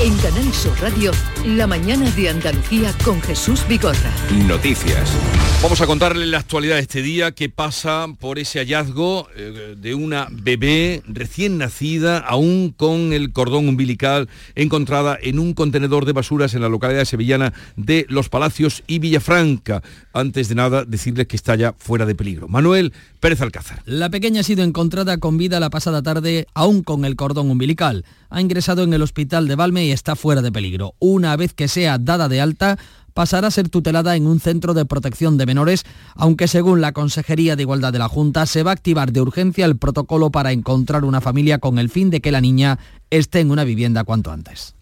En 0.00 0.16
Canal 0.16 0.52
Sur 0.52 0.72
Radio, 0.80 1.12
la 1.46 1.68
mañana 1.68 2.10
de 2.10 2.28
Andalucía 2.28 2.92
con 3.04 3.22
Jesús 3.22 3.64
Bigorra. 3.68 4.10
Noticias. 4.48 5.16
Vamos 5.62 5.80
a 5.80 5.86
contarle 5.86 6.26
la 6.26 6.40
actualidad 6.40 6.74
de 6.74 6.82
este 6.82 7.00
día 7.00 7.30
que 7.30 7.48
pasa 7.48 8.08
por 8.18 8.40
ese 8.40 8.58
hallazgo 8.58 9.28
eh, 9.36 9.76
de 9.78 9.94
una 9.94 10.26
bebé 10.30 11.00
recién 11.06 11.58
nacida, 11.58 12.18
aún 12.18 12.74
con 12.76 13.12
el 13.12 13.32
cordón 13.32 13.68
umbilical, 13.68 14.28
encontrada 14.56 15.16
en 15.22 15.38
un 15.38 15.54
contenedor 15.54 16.06
de 16.06 16.12
basuras 16.12 16.54
en 16.54 16.62
la 16.62 16.68
localidad 16.68 17.04
sevillana 17.04 17.54
de 17.76 18.04
Los 18.08 18.28
Palacios 18.28 18.82
y 18.88 18.98
Villafranca. 18.98 19.82
Antes 20.12 20.48
de 20.48 20.56
nada, 20.56 20.84
decirles 20.84 21.28
que 21.28 21.36
está 21.36 21.54
ya 21.54 21.72
fuera 21.78 22.04
de 22.04 22.16
peligro. 22.16 22.48
Manuel 22.48 22.92
Pérez 23.20 23.40
Alcázar. 23.40 23.80
La 23.86 24.10
pequeña 24.10 24.40
ha 24.40 24.44
sido 24.44 24.64
encontrada 24.64 25.18
con 25.18 25.38
vida 25.38 25.60
la 25.60 25.70
pasada 25.70 26.02
tarde, 26.02 26.46
aún 26.52 26.82
con 26.82 27.04
el 27.04 27.16
cordón 27.16 27.50
umbilical. 27.50 28.04
Ha 28.28 28.40
ingresado 28.40 28.82
en 28.82 28.92
el 28.92 29.00
hospital 29.00 29.46
de 29.48 29.54
Valme 29.54 29.83
y 29.84 29.92
está 29.92 30.16
fuera 30.16 30.42
de 30.42 30.52
peligro. 30.52 30.94
Una 30.98 31.36
vez 31.36 31.54
que 31.54 31.68
sea 31.68 31.98
dada 31.98 32.28
de 32.28 32.40
alta, 32.40 32.78
pasará 33.14 33.48
a 33.48 33.50
ser 33.52 33.68
tutelada 33.68 34.16
en 34.16 34.26
un 34.26 34.40
centro 34.40 34.74
de 34.74 34.84
protección 34.84 35.38
de 35.38 35.46
menores, 35.46 35.84
aunque 36.14 36.48
según 36.48 36.80
la 36.80 36.92
Consejería 36.92 37.56
de 37.56 37.62
Igualdad 37.62 37.92
de 37.92 38.00
la 38.00 38.08
Junta 38.08 38.44
se 38.46 38.62
va 38.62 38.72
a 38.72 38.74
activar 38.74 39.12
de 39.12 39.20
urgencia 39.20 39.64
el 39.64 39.76
protocolo 39.76 40.30
para 40.30 40.52
encontrar 40.52 41.04
una 41.04 41.20
familia 41.20 41.58
con 41.58 41.78
el 41.78 41.88
fin 41.88 42.10
de 42.10 42.20
que 42.20 42.32
la 42.32 42.40
niña 42.40 42.78
esté 43.10 43.40
en 43.40 43.50
una 43.50 43.64
vivienda 43.64 44.04
cuanto 44.04 44.32
antes. 44.32 44.74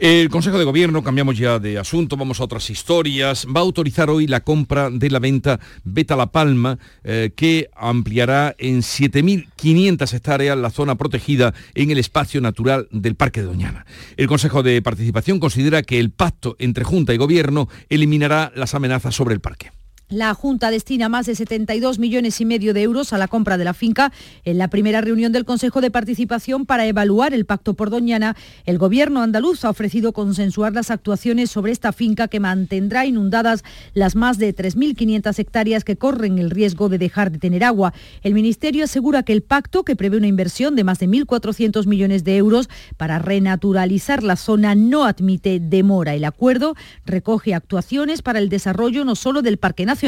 El 0.00 0.30
Consejo 0.30 0.58
de 0.58 0.64
Gobierno, 0.64 1.04
cambiamos 1.04 1.36
ya 1.36 1.58
de 1.58 1.76
asunto, 1.76 2.16
vamos 2.16 2.40
a 2.40 2.44
otras 2.44 2.70
historias, 2.70 3.46
va 3.54 3.60
a 3.60 3.64
autorizar 3.64 4.08
hoy 4.08 4.26
la 4.26 4.40
compra 4.40 4.88
de 4.88 5.10
la 5.10 5.18
venta 5.18 5.60
Beta 5.84 6.16
La 6.16 6.32
Palma, 6.32 6.78
eh, 7.04 7.32
que 7.36 7.68
ampliará 7.76 8.54
en 8.56 8.78
7.500 8.78 10.14
hectáreas 10.14 10.56
la 10.56 10.70
zona 10.70 10.94
protegida 10.94 11.52
en 11.74 11.90
el 11.90 11.98
espacio 11.98 12.40
natural 12.40 12.88
del 12.90 13.14
Parque 13.14 13.42
de 13.42 13.48
Doñana. 13.48 13.84
El 14.16 14.26
Consejo 14.26 14.62
de 14.62 14.80
Participación 14.80 15.38
considera 15.38 15.82
que 15.82 16.00
el 16.00 16.08
pacto 16.08 16.56
entre 16.58 16.82
Junta 16.82 17.12
y 17.12 17.18
Gobierno 17.18 17.68
eliminará 17.90 18.52
las 18.56 18.74
amenazas 18.74 19.14
sobre 19.14 19.34
el 19.34 19.42
parque. 19.42 19.70
La 20.10 20.34
Junta 20.34 20.72
destina 20.72 21.08
más 21.08 21.26
de 21.26 21.36
72 21.36 22.00
millones 22.00 22.40
y 22.40 22.44
medio 22.44 22.74
de 22.74 22.82
euros 22.82 23.12
a 23.12 23.18
la 23.18 23.28
compra 23.28 23.56
de 23.58 23.64
la 23.64 23.74
finca. 23.74 24.10
En 24.44 24.58
la 24.58 24.66
primera 24.66 25.00
reunión 25.00 25.30
del 25.30 25.44
Consejo 25.44 25.80
de 25.80 25.92
Participación 25.92 26.66
para 26.66 26.84
evaluar 26.84 27.32
el 27.32 27.44
pacto 27.44 27.74
por 27.74 27.90
Doñana, 27.90 28.34
el 28.66 28.76
Gobierno 28.76 29.22
andaluz 29.22 29.64
ha 29.64 29.70
ofrecido 29.70 30.12
consensuar 30.12 30.72
las 30.72 30.90
actuaciones 30.90 31.52
sobre 31.52 31.70
esta 31.70 31.92
finca 31.92 32.26
que 32.26 32.40
mantendrá 32.40 33.06
inundadas 33.06 33.62
las 33.94 34.16
más 34.16 34.38
de 34.38 34.52
3.500 34.52 35.38
hectáreas 35.38 35.84
que 35.84 35.94
corren 35.94 36.40
el 36.40 36.50
riesgo 36.50 36.88
de 36.88 36.98
dejar 36.98 37.30
de 37.30 37.38
tener 37.38 37.62
agua. 37.62 37.94
El 38.24 38.34
Ministerio 38.34 38.86
asegura 38.86 39.22
que 39.22 39.32
el 39.32 39.42
pacto, 39.42 39.84
que 39.84 39.94
prevé 39.94 40.16
una 40.16 40.26
inversión 40.26 40.74
de 40.74 40.82
más 40.82 40.98
de 40.98 41.06
1.400 41.06 41.86
millones 41.86 42.24
de 42.24 42.36
euros 42.36 42.68
para 42.96 43.20
renaturalizar 43.20 44.24
la 44.24 44.34
zona, 44.34 44.74
no 44.74 45.04
admite 45.04 45.60
demora. 45.60 46.14
El 46.14 46.24
acuerdo 46.24 46.74
recoge 47.06 47.54
actuaciones 47.54 48.22
para 48.22 48.40
el 48.40 48.48
desarrollo 48.48 49.04
no 49.04 49.14
solo 49.14 49.42
del 49.42 49.56
Parque 49.56 49.86
Nacional, 49.86 49.99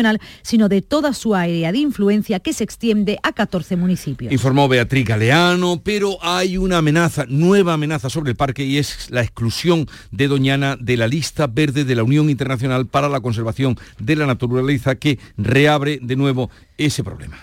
sino 0.43 0.69
de 0.69 0.83
toda 0.83 1.13
su 1.13 1.35
área 1.35 1.73
de 1.73 1.79
influencia 1.79 2.41
que 2.41 2.53
se 2.53 2.65
extiende 2.65 3.19
a 3.23 3.33
14 3.33 3.77
municipios. 3.77 4.33
Informó 4.33 4.69
Beatriz 4.69 5.07
Galeano, 5.07 5.81
pero 5.83 6.19
hay 6.23 6.57
una 6.57 6.79
amenaza, 6.79 7.25
nueva 7.29 7.75
amenaza 7.75 8.11
sobre 8.11 8.31
el 8.31 8.37
parque 8.37 8.65
y 8.65 8.79
es 8.79 9.11
la 9.11 9.23
exclusión 9.23 9.87
de 10.11 10.29
Doñana 10.29 10.77
de 10.79 10.97
la 10.97 11.07
lista 11.07 11.47
verde 11.47 11.85
de 11.85 11.95
la 11.95 12.05
Unión 12.05 12.31
Internacional 12.31 12.87
para 12.87 13.09
la 13.09 13.21
Conservación 13.21 13.77
de 13.99 14.17
la 14.17 14.27
Naturaleza 14.27 14.95
que 14.95 15.19
reabre 15.37 15.99
de 16.03 16.17
nuevo 16.17 16.51
ese 16.79 17.05
problema. 17.05 17.39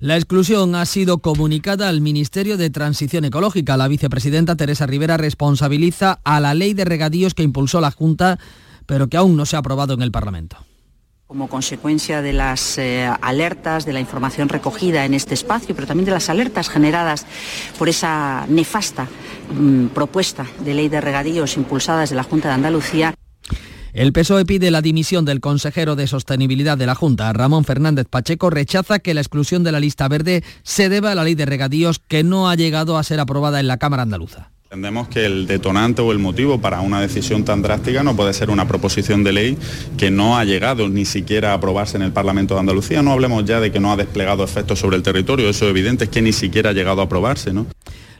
La 0.00 0.16
exclusión 0.16 0.74
ha 0.74 0.84
sido 0.84 1.18
comunicada 1.18 1.88
al 1.88 2.00
Ministerio 2.00 2.56
de 2.56 2.70
Transición 2.70 3.24
Ecológica. 3.24 3.76
La 3.76 3.88
vicepresidenta 3.88 4.56
Teresa 4.56 4.86
Rivera 4.86 5.16
responsabiliza 5.16 6.20
a 6.24 6.40
la 6.40 6.54
ley 6.54 6.74
de 6.74 6.84
regadíos 6.84 7.34
que 7.34 7.42
impulsó 7.42 7.80
la 7.80 7.90
Junta, 7.90 8.38
pero 8.86 9.08
que 9.08 9.16
aún 9.16 9.36
no 9.36 9.46
se 9.46 9.56
ha 9.56 9.60
aprobado 9.60 9.94
en 9.94 10.02
el 10.02 10.12
Parlamento 10.12 10.58
como 11.26 11.48
consecuencia 11.48 12.22
de 12.22 12.32
las 12.32 12.78
eh, 12.78 13.10
alertas, 13.20 13.84
de 13.86 13.92
la 13.92 14.00
información 14.00 14.48
recogida 14.48 15.04
en 15.04 15.14
este 15.14 15.34
espacio, 15.34 15.74
pero 15.74 15.86
también 15.86 16.04
de 16.04 16.12
las 16.12 16.28
alertas 16.28 16.68
generadas 16.68 17.26
por 17.78 17.88
esa 17.88 18.46
nefasta 18.48 19.08
mm, 19.52 19.86
propuesta 19.86 20.46
de 20.60 20.74
ley 20.74 20.88
de 20.88 21.00
regadíos 21.00 21.56
impulsada 21.56 22.02
desde 22.02 22.14
la 22.14 22.22
Junta 22.22 22.48
de 22.48 22.54
Andalucía. 22.54 23.14
El 23.94 24.12
PSOE 24.12 24.44
pide 24.44 24.72
la 24.72 24.82
dimisión 24.82 25.24
del 25.24 25.40
consejero 25.40 25.94
de 25.94 26.08
Sostenibilidad 26.08 26.76
de 26.76 26.86
la 26.86 26.96
Junta. 26.96 27.32
Ramón 27.32 27.64
Fernández 27.64 28.06
Pacheco 28.10 28.50
rechaza 28.50 28.98
que 28.98 29.14
la 29.14 29.20
exclusión 29.20 29.62
de 29.62 29.70
la 29.70 29.78
lista 29.78 30.08
verde 30.08 30.42
se 30.64 30.88
deba 30.88 31.12
a 31.12 31.14
la 31.14 31.22
ley 31.22 31.36
de 31.36 31.46
regadíos 31.46 32.00
que 32.00 32.24
no 32.24 32.50
ha 32.50 32.56
llegado 32.56 32.98
a 32.98 33.04
ser 33.04 33.20
aprobada 33.20 33.60
en 33.60 33.68
la 33.68 33.78
Cámara 33.78 34.02
andaluza. 34.02 34.50
Entendemos 34.74 35.06
que 35.06 35.24
el 35.24 35.46
detonante 35.46 36.02
o 36.02 36.10
el 36.10 36.18
motivo 36.18 36.60
para 36.60 36.80
una 36.80 37.00
decisión 37.00 37.44
tan 37.44 37.62
drástica 37.62 38.02
no 38.02 38.16
puede 38.16 38.32
ser 38.32 38.50
una 38.50 38.66
proposición 38.66 39.22
de 39.22 39.32
ley 39.32 39.58
que 39.96 40.10
no 40.10 40.36
ha 40.36 40.44
llegado 40.44 40.88
ni 40.88 41.04
siquiera 41.04 41.52
a 41.52 41.54
aprobarse 41.54 41.96
en 41.96 42.02
el 42.02 42.10
Parlamento 42.10 42.54
de 42.54 42.60
Andalucía. 42.60 43.00
No 43.00 43.12
hablemos 43.12 43.44
ya 43.44 43.60
de 43.60 43.70
que 43.70 43.78
no 43.78 43.92
ha 43.92 43.96
desplegado 43.96 44.42
efectos 44.42 44.80
sobre 44.80 44.96
el 44.96 45.04
territorio, 45.04 45.48
eso 45.48 45.66
es 45.66 45.70
evidente, 45.70 46.06
es 46.06 46.10
que 46.10 46.22
ni 46.22 46.32
siquiera 46.32 46.70
ha 46.70 46.72
llegado 46.72 47.02
a 47.02 47.04
aprobarse. 47.04 47.52
¿no? 47.52 47.66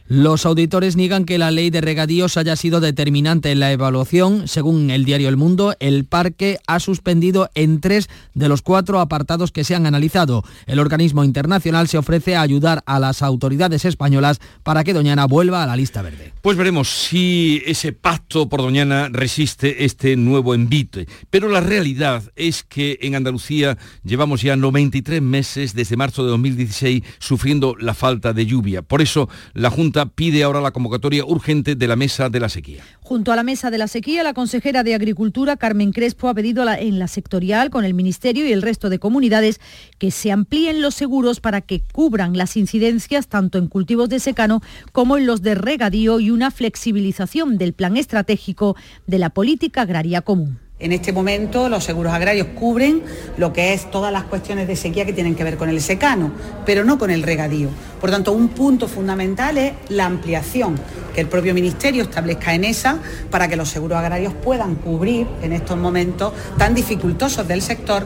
Los 0.07 0.45
auditores 0.45 0.95
niegan 0.95 1.25
que 1.25 1.39
la 1.39 1.49
ley 1.49 1.71
de 1.71 1.81
regadíos 1.81 2.37
haya 2.37 2.55
sido 2.55 2.79
determinante 2.79 3.51
en 3.51 3.59
la 3.59 3.71
evaluación. 3.71 4.47
Según 4.47 4.91
el 4.91 5.03
diario 5.03 5.29
El 5.29 5.35
Mundo, 5.35 5.73
el 5.79 6.05
parque 6.05 6.59
ha 6.67 6.79
suspendido 6.79 7.49
en 7.55 7.81
tres 7.81 8.07
de 8.35 8.47
los 8.47 8.61
cuatro 8.61 8.99
apartados 8.99 9.51
que 9.51 9.63
se 9.63 9.73
han 9.73 9.87
analizado. 9.87 10.43
El 10.67 10.77
organismo 10.77 11.23
internacional 11.23 11.87
se 11.87 11.97
ofrece 11.97 12.35
a 12.35 12.41
ayudar 12.41 12.83
a 12.85 12.99
las 12.99 13.23
autoridades 13.23 13.83
españolas 13.83 14.39
para 14.61 14.83
que 14.83 14.93
Doñana 14.93 15.25
vuelva 15.25 15.63
a 15.63 15.65
la 15.65 15.75
lista 15.75 16.03
verde. 16.03 16.33
Pues 16.43 16.55
veremos 16.55 16.87
si 16.87 17.63
ese 17.65 17.91
pacto 17.91 18.47
por 18.47 18.61
Doñana 18.61 19.09
resiste 19.11 19.85
este 19.85 20.15
nuevo 20.17 20.53
envite. 20.53 21.07
Pero 21.31 21.49
la 21.49 21.61
realidad 21.61 22.21
es 22.35 22.61
que 22.61 22.99
en 23.01 23.15
Andalucía 23.15 23.79
llevamos 24.03 24.43
ya 24.43 24.55
93 24.55 25.19
meses 25.23 25.73
desde 25.73 25.97
marzo 25.97 26.23
de 26.23 26.29
2016 26.29 27.01
sufriendo 27.17 27.75
la 27.79 27.95
falta 27.95 28.33
de 28.33 28.45
lluvia. 28.45 28.83
Por 28.83 29.01
eso 29.01 29.29
la 29.55 29.71
Junta 29.71 29.94
pide 30.03 30.43
ahora 30.43 30.59
la 30.59 30.71
convocatoria 30.71 31.23
urgente 31.23 31.75
de 31.75 31.87
la 31.87 31.95
Mesa 31.95 32.29
de 32.29 32.41
la 32.41 32.49
Sequía. 32.49 32.83
Junto 32.99 33.31
a 33.31 33.37
la 33.37 33.43
Mesa 33.43 33.71
de 33.71 33.77
la 33.77 33.87
Sequía, 33.87 34.23
la 34.23 34.33
consejera 34.33 34.83
de 34.83 34.95
Agricultura, 34.95 35.55
Carmen 35.55 35.93
Crespo, 35.93 36.27
ha 36.27 36.33
pedido 36.33 36.65
en 36.69 36.99
la 36.99 37.07
sectorial 37.07 37.69
con 37.69 37.85
el 37.85 37.93
Ministerio 37.93 38.45
y 38.45 38.51
el 38.51 38.61
resto 38.61 38.89
de 38.89 38.99
comunidades 38.99 39.61
que 39.97 40.11
se 40.11 40.33
amplíen 40.33 40.81
los 40.81 40.95
seguros 40.95 41.39
para 41.39 41.61
que 41.61 41.81
cubran 41.93 42.35
las 42.35 42.57
incidencias 42.57 43.27
tanto 43.27 43.57
en 43.57 43.67
cultivos 43.67 44.09
de 44.09 44.19
secano 44.19 44.61
como 44.91 45.15
en 45.15 45.25
los 45.25 45.41
de 45.41 45.55
regadío 45.55 46.19
y 46.19 46.31
una 46.31 46.51
flexibilización 46.51 47.57
del 47.57 47.73
plan 47.73 47.95
estratégico 47.95 48.75
de 49.07 49.19
la 49.19 49.29
política 49.29 49.83
agraria 49.83 50.21
común. 50.21 50.64
En 50.77 50.91
este 50.91 51.13
momento 51.13 51.69
los 51.69 51.85
seguros 51.85 52.11
agrarios 52.11 52.47
cubren 52.47 53.01
lo 53.37 53.53
que 53.53 53.71
es 53.71 53.89
todas 53.89 54.11
las 54.11 54.25
cuestiones 54.25 54.67
de 54.67 54.75
sequía 54.75 55.05
que 55.05 55.13
tienen 55.13 55.33
que 55.33 55.45
ver 55.45 55.55
con 55.55 55.69
el 55.69 55.79
secano, 55.79 56.33
pero 56.65 56.83
no 56.83 56.97
con 56.97 57.11
el 57.11 57.23
regadío. 57.23 57.69
Por 58.01 58.11
tanto, 58.11 58.33
un 58.33 58.49
punto 58.49 58.89
fundamental 58.89 59.57
es 59.57 59.71
la 59.87 60.05
ampliación 60.05 60.77
que 61.13 61.21
el 61.21 61.27
propio 61.27 61.53
Ministerio 61.53 62.03
establezca 62.03 62.53
en 62.53 62.65
esa 62.65 62.99
para 63.31 63.47
que 63.47 63.55
los 63.55 63.69
seguros 63.69 63.97
agrarios 63.97 64.33
puedan 64.33 64.75
cubrir 64.75 65.27
en 65.41 65.53
estos 65.53 65.77
momentos 65.77 66.33
tan 66.57 66.75
dificultosos 66.75 67.47
del 67.47 67.61
sector 67.61 68.05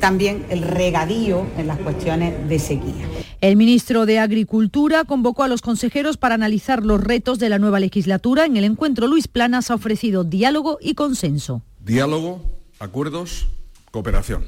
también 0.00 0.46
el 0.48 0.62
regadío 0.62 1.46
en 1.58 1.66
las 1.66 1.78
cuestiones 1.78 2.48
de 2.48 2.58
sequía. 2.58 3.04
El 3.42 3.56
ministro 3.56 4.06
de 4.06 4.20
Agricultura 4.20 5.04
convocó 5.04 5.42
a 5.42 5.48
los 5.48 5.60
consejeros 5.60 6.16
para 6.16 6.34
analizar 6.34 6.82
los 6.82 7.02
retos 7.02 7.38
de 7.38 7.50
la 7.50 7.58
nueva 7.58 7.78
legislatura. 7.78 8.46
En 8.46 8.56
el 8.56 8.64
encuentro, 8.64 9.06
Luis 9.06 9.28
Planas 9.28 9.70
ha 9.70 9.74
ofrecido 9.74 10.24
diálogo 10.24 10.78
y 10.80 10.94
consenso. 10.94 11.62
Diálogo, 11.86 12.42
acuerdos, 12.80 13.46
cooperación. 13.92 14.44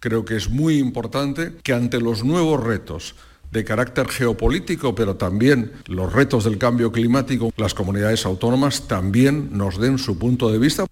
Creo 0.00 0.24
que 0.24 0.36
es 0.36 0.48
muy 0.48 0.78
importante 0.78 1.52
que 1.62 1.74
ante 1.74 2.00
los 2.00 2.24
nuevos 2.24 2.64
retos 2.64 3.14
de 3.52 3.62
carácter 3.62 4.08
geopolítico, 4.08 4.94
pero 4.94 5.16
también 5.16 5.72
los 5.86 6.10
retos 6.10 6.44
del 6.44 6.56
cambio 6.56 6.90
climático, 6.90 7.52
las 7.58 7.74
comunidades 7.74 8.24
autónomas 8.24 8.88
también 8.88 9.50
nos 9.52 9.78
den 9.78 9.98
su 9.98 10.18
punto 10.18 10.50
de 10.50 10.58
vista. 10.58 10.86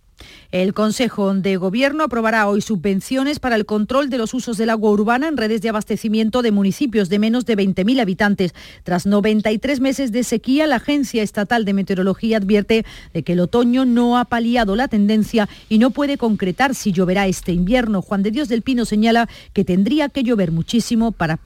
El 0.53 0.75
Consejo 0.75 1.35
de 1.35 1.57
Gobierno 1.57 2.05
aprobará 2.05 2.49
hoy 2.49 2.61
subvenciones 2.61 3.41
para 3.41 3.57
el 3.57 3.67
control 3.67 4.11
de 4.11 4.19
los 4.19 4.33
usos 4.35 4.57
del 4.57 4.71
agua 4.71 4.91
urbana 4.91 5.29
en 5.29 5.37
redes 5.37 5.61
de 5.63 5.69
abastecimiento 5.69 6.43
de 6.43 6.53
municipios 6.53 7.09
de 7.09 7.19
menos 7.19 7.47
de 7.47 7.57
20.000 7.57 8.01
habitantes. 8.01 8.55
Tras 8.85 9.07
93 9.07 9.81
meses 9.81 10.13
de 10.13 10.25
sequía, 10.25 10.67
la 10.67 10.77
Agencia 10.77 11.23
Estatal 11.23 11.65
de 11.65 11.73
Meteorología 11.73 12.37
advierte 12.37 12.85
de 13.13 13.23
que 13.23 13.33
el 13.33 13.41
otoño 13.41 13.85
no 13.85 14.19
ha 14.19 14.25
paliado 14.25 14.77
la 14.77 14.89
tendencia 14.89 15.49
y 15.69 15.79
no 15.79 15.91
puede 15.91 16.17
concretar 16.17 16.75
si 16.75 16.93
lloverá 16.93 17.27
este 17.27 17.53
invierno. 17.53 18.03
Juan 18.03 18.23
de 18.23 18.31
Dios 18.31 18.49
del 18.49 18.63
Pino 18.63 18.85
señala 18.85 19.29
que 19.53 19.65
tendría 19.65 20.09
que 20.09 20.23
llover 20.23 20.53
muchísimo 20.53 21.13
para 21.13 21.39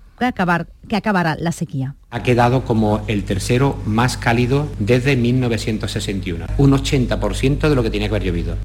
que 0.89 0.97
acabara 0.97 1.37
la 1.41 1.53
sequía. 1.53 1.95
Ha 2.11 2.23
quedado 2.23 2.65
como 2.65 3.03
el 3.07 3.25
tercero 3.25 3.79
más 3.87 4.19
cálido 4.19 4.69
desde 4.79 5.17
1961, 5.17 6.47
un 6.59 6.73
80% 6.73 7.69
de 7.69 7.75
lo 7.75 7.83
que 7.83 7.91
tenía 7.91 8.09
que 8.09 8.17
haber 8.17 8.29
llovido. 8.29 8.57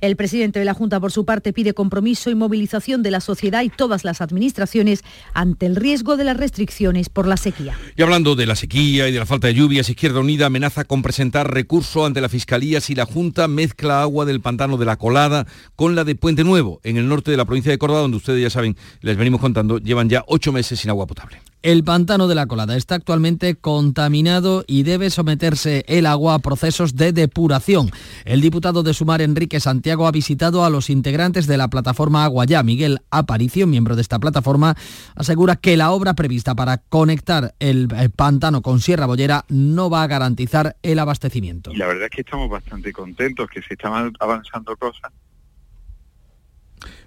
El 0.00 0.16
presidente 0.16 0.58
de 0.58 0.64
la 0.64 0.74
Junta, 0.74 1.00
por 1.00 1.12
su 1.12 1.24
parte, 1.24 1.52
pide 1.52 1.74
compromiso 1.74 2.30
y 2.30 2.34
movilización 2.34 3.02
de 3.02 3.10
la 3.10 3.20
sociedad 3.20 3.62
y 3.62 3.68
todas 3.68 4.04
las 4.04 4.20
administraciones 4.20 5.02
ante 5.34 5.66
el 5.66 5.76
riesgo 5.76 6.16
de 6.16 6.24
las 6.24 6.36
restricciones 6.36 7.08
por 7.08 7.26
la 7.26 7.36
sequía. 7.36 7.78
Y 7.96 8.02
hablando 8.02 8.34
de 8.34 8.46
la 8.46 8.56
sequía 8.56 9.08
y 9.08 9.12
de 9.12 9.18
la 9.18 9.26
falta 9.26 9.46
de 9.46 9.54
lluvias, 9.54 9.88
Izquierda 9.88 10.20
Unida 10.20 10.46
amenaza 10.46 10.84
con 10.84 11.02
presentar 11.02 11.52
recurso 11.52 12.04
ante 12.04 12.20
la 12.20 12.28
Fiscalía 12.28 12.80
si 12.80 12.94
la 12.94 13.06
Junta 13.06 13.48
mezcla 13.48 14.02
agua 14.02 14.24
del 14.24 14.40
pantano 14.40 14.76
de 14.76 14.84
la 14.84 14.96
Colada 14.96 15.46
con 15.74 15.94
la 15.94 16.04
de 16.04 16.14
Puente 16.14 16.44
Nuevo, 16.44 16.80
en 16.84 16.96
el 16.96 17.08
norte 17.08 17.30
de 17.30 17.36
la 17.36 17.44
provincia 17.44 17.72
de 17.72 17.78
Córdoba, 17.78 18.00
donde 18.00 18.16
ustedes 18.16 18.42
ya 18.42 18.50
saben, 18.50 18.76
les 19.00 19.16
venimos 19.16 19.40
contando, 19.40 19.78
llevan 19.78 20.08
ya 20.08 20.24
ocho 20.26 20.52
meses 20.52 20.80
sin 20.80 20.90
agua 20.90 21.06
potable. 21.06 21.40
El 21.66 21.82
pantano 21.82 22.28
de 22.28 22.36
la 22.36 22.46
Colada 22.46 22.76
está 22.76 22.94
actualmente 22.94 23.56
contaminado 23.56 24.62
y 24.68 24.84
debe 24.84 25.10
someterse 25.10 25.84
el 25.88 26.06
agua 26.06 26.34
a 26.34 26.38
procesos 26.38 26.94
de 26.94 27.12
depuración. 27.12 27.90
El 28.24 28.40
diputado 28.40 28.84
de 28.84 28.94
Sumar, 28.94 29.20
Enrique 29.20 29.58
Santiago, 29.58 30.06
ha 30.06 30.12
visitado 30.12 30.64
a 30.64 30.70
los 30.70 30.90
integrantes 30.90 31.48
de 31.48 31.56
la 31.56 31.66
plataforma 31.66 32.22
Agua 32.22 32.44
Ya. 32.44 32.62
Miguel 32.62 33.00
Aparicio, 33.10 33.66
miembro 33.66 33.96
de 33.96 34.02
esta 34.02 34.20
plataforma, 34.20 34.76
asegura 35.16 35.56
que 35.56 35.76
la 35.76 35.90
obra 35.90 36.14
prevista 36.14 36.54
para 36.54 36.78
conectar 36.78 37.56
el 37.58 37.88
pantano 38.14 38.62
con 38.62 38.78
Sierra 38.78 39.06
Bollera 39.06 39.44
no 39.48 39.90
va 39.90 40.04
a 40.04 40.06
garantizar 40.06 40.76
el 40.84 41.00
abastecimiento. 41.00 41.74
La 41.74 41.88
verdad 41.88 42.04
es 42.04 42.10
que 42.10 42.20
estamos 42.20 42.48
bastante 42.48 42.92
contentos, 42.92 43.48
que 43.50 43.60
se 43.62 43.74
están 43.74 44.12
avanzando 44.20 44.76
cosas 44.76 45.10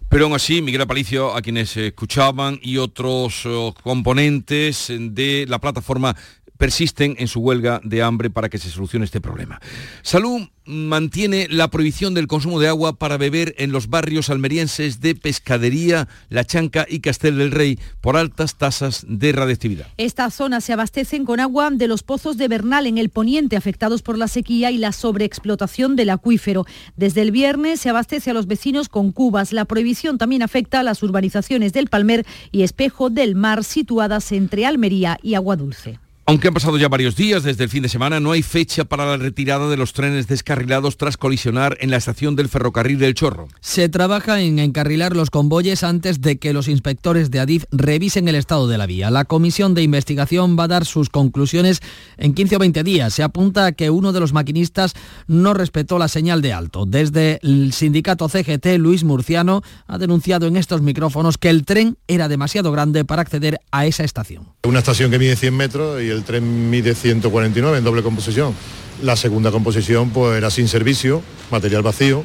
pero 0.10 0.26
aún 0.26 0.34
así, 0.34 0.62
Miguel 0.64 0.82
Aparicio, 0.82 1.36
a 1.36 1.42
quienes 1.42 1.78
escuchaban, 1.78 2.60
y 2.64 2.78
otros 2.78 3.46
oh, 3.46 3.76
componentes 3.84 4.88
de 4.90 5.46
la 5.48 5.60
plataforma 5.60 6.16
persisten 6.60 7.16
en 7.18 7.30
su 7.30 7.40
huelga 7.40 7.80
de 7.86 8.04
hambre 8.04 8.30
para 8.30 8.50
que 8.50 8.58
se 8.58 8.70
solucione 8.70 9.06
este 9.06 9.22
problema. 9.22 9.62
Salud 10.02 10.42
mantiene 10.66 11.48
la 11.50 11.70
prohibición 11.70 12.14
del 12.14 12.28
consumo 12.28 12.60
de 12.60 12.68
agua 12.68 12.98
para 12.98 13.18
beber 13.18 13.56
en 13.58 13.72
los 13.72 13.90
barrios 13.90 14.30
almerienses 14.30 15.00
de 15.00 15.16
Pescadería, 15.16 16.10
La 16.28 16.44
Chanca 16.44 16.86
y 16.88 17.00
Castel 17.00 17.38
del 17.38 17.52
Rey 17.52 17.80
por 18.02 18.18
altas 18.18 18.58
tasas 18.58 19.06
de 19.08 19.32
radiactividad. 19.32 19.88
Estas 19.96 20.36
zonas 20.36 20.66
se 20.66 20.74
abastecen 20.74 21.24
con 21.24 21.40
agua 21.40 21.72
de 21.72 21.88
los 21.88 22.04
pozos 22.04 22.36
de 22.36 22.50
Bernal 22.50 22.88
en 22.88 22.98
el 22.98 23.10
poniente 23.10 23.56
afectados 23.56 24.02
por 24.02 24.18
la 24.18 24.28
sequía 24.28 24.70
y 24.70 24.78
la 24.78 24.92
sobreexplotación 24.92 25.96
del 25.96 26.10
acuífero. 26.10 26.66
Desde 26.98 27.22
el 27.22 27.32
viernes 27.32 27.80
se 27.80 27.90
abastece 27.90 28.32
a 28.32 28.34
los 28.34 28.48
vecinos 28.48 28.90
con 28.90 29.14
cubas. 29.14 29.54
La 29.54 29.64
prohibición 29.64 30.18
también 30.18 30.44
afecta 30.44 30.82
a 30.82 30.84
las 30.84 31.02
urbanizaciones 31.02 31.72
del 31.72 31.88
Palmer 31.88 32.26
y 32.52 32.64
Espejo 32.64 33.10
del 33.10 33.36
Mar 33.36 33.64
situadas 33.64 34.34
entre 34.34 34.66
Almería 34.66 35.18
y 35.24 35.36
Agua 35.36 35.56
Dulce. 35.56 36.00
Aunque 36.30 36.48
han 36.50 36.54
pasado 36.54 36.78
ya 36.78 36.88
varios 36.90 37.16
días 37.16 37.42
desde 37.42 37.64
el 37.64 37.72
fin 37.72 37.82
de 37.82 37.90
semana, 37.90 38.20
no 38.20 38.32
hay 38.32 38.44
fecha 38.44 38.86
para 38.86 39.04
la 39.04 39.18
retirada 39.18 39.68
de 39.68 39.78
los 39.78 39.94
trenes 39.94 40.28
descarrilados 40.28 40.96
tras 40.96 41.18
colisionar 41.18 41.76
en 41.80 41.90
la 41.90 41.98
estación 41.98 42.36
del 42.36 42.50
ferrocarril 42.50 43.00
del 43.00 43.16
Chorro. 43.16 43.48
Se 43.62 43.90
trabaja 43.90 44.40
en 44.40 44.60
encarrilar 44.60 45.16
los 45.16 45.32
convoyes 45.32 45.84
antes 45.84 46.22
de 46.22 46.38
que 46.38 46.54
los 46.54 46.68
inspectores 46.68 47.32
de 47.32 47.40
Adif 47.40 47.64
revisen 47.72 48.28
el 48.28 48.36
estado 48.36 48.68
de 48.68 48.78
la 48.78 48.86
vía. 48.86 49.10
La 49.10 49.26
comisión 49.26 49.74
de 49.74 49.82
investigación 49.82 50.56
va 50.56 50.66
a 50.66 50.68
dar 50.68 50.86
sus 50.86 51.10
conclusiones 51.10 51.80
en 52.18 52.36
15 52.36 52.58
o 52.58 52.60
20 52.60 52.84
días. 52.84 53.12
Se 53.12 53.24
apunta 53.24 53.66
a 53.66 53.72
que 53.72 53.90
uno 53.90 54.14
de 54.14 54.20
los 54.20 54.32
maquinistas 54.32 54.94
no 55.26 55.56
respetó 55.56 55.98
la 55.98 56.10
señal 56.10 56.44
de 56.44 56.54
alto. 56.54 56.86
Desde 56.86 57.40
el 57.42 57.74
sindicato 57.74 58.30
CGT, 58.30 58.78
Luis 58.78 59.04
Murciano 59.04 59.64
ha 59.88 59.98
denunciado 59.98 60.46
en 60.46 60.58
estos 60.58 60.84
micrófonos 60.84 61.40
que 61.40 61.50
el 61.50 61.66
tren 61.66 61.98
era 62.08 62.28
demasiado 62.28 62.72
grande 62.72 63.04
para 63.04 63.24
acceder 63.24 63.60
a 63.72 63.88
esa 63.88 64.04
estación. 64.04 64.50
Una 64.64 64.78
estación 64.78 65.10
que 65.10 65.18
mide 65.18 65.36
100 65.36 65.58
metros 65.58 66.04
y 66.04 66.19
el 66.19 66.19
tren 66.24 66.70
mide 66.70 66.96
149 66.96 67.78
en 67.78 67.84
doble 67.84 68.04
composición. 68.04 68.54
La 69.02 69.16
segunda 69.16 69.52
composición 69.52 70.10
pues 70.10 70.38
era 70.38 70.50
sin 70.50 70.68
servicio, 70.68 71.22
material 71.52 71.82
vacío, 71.82 72.24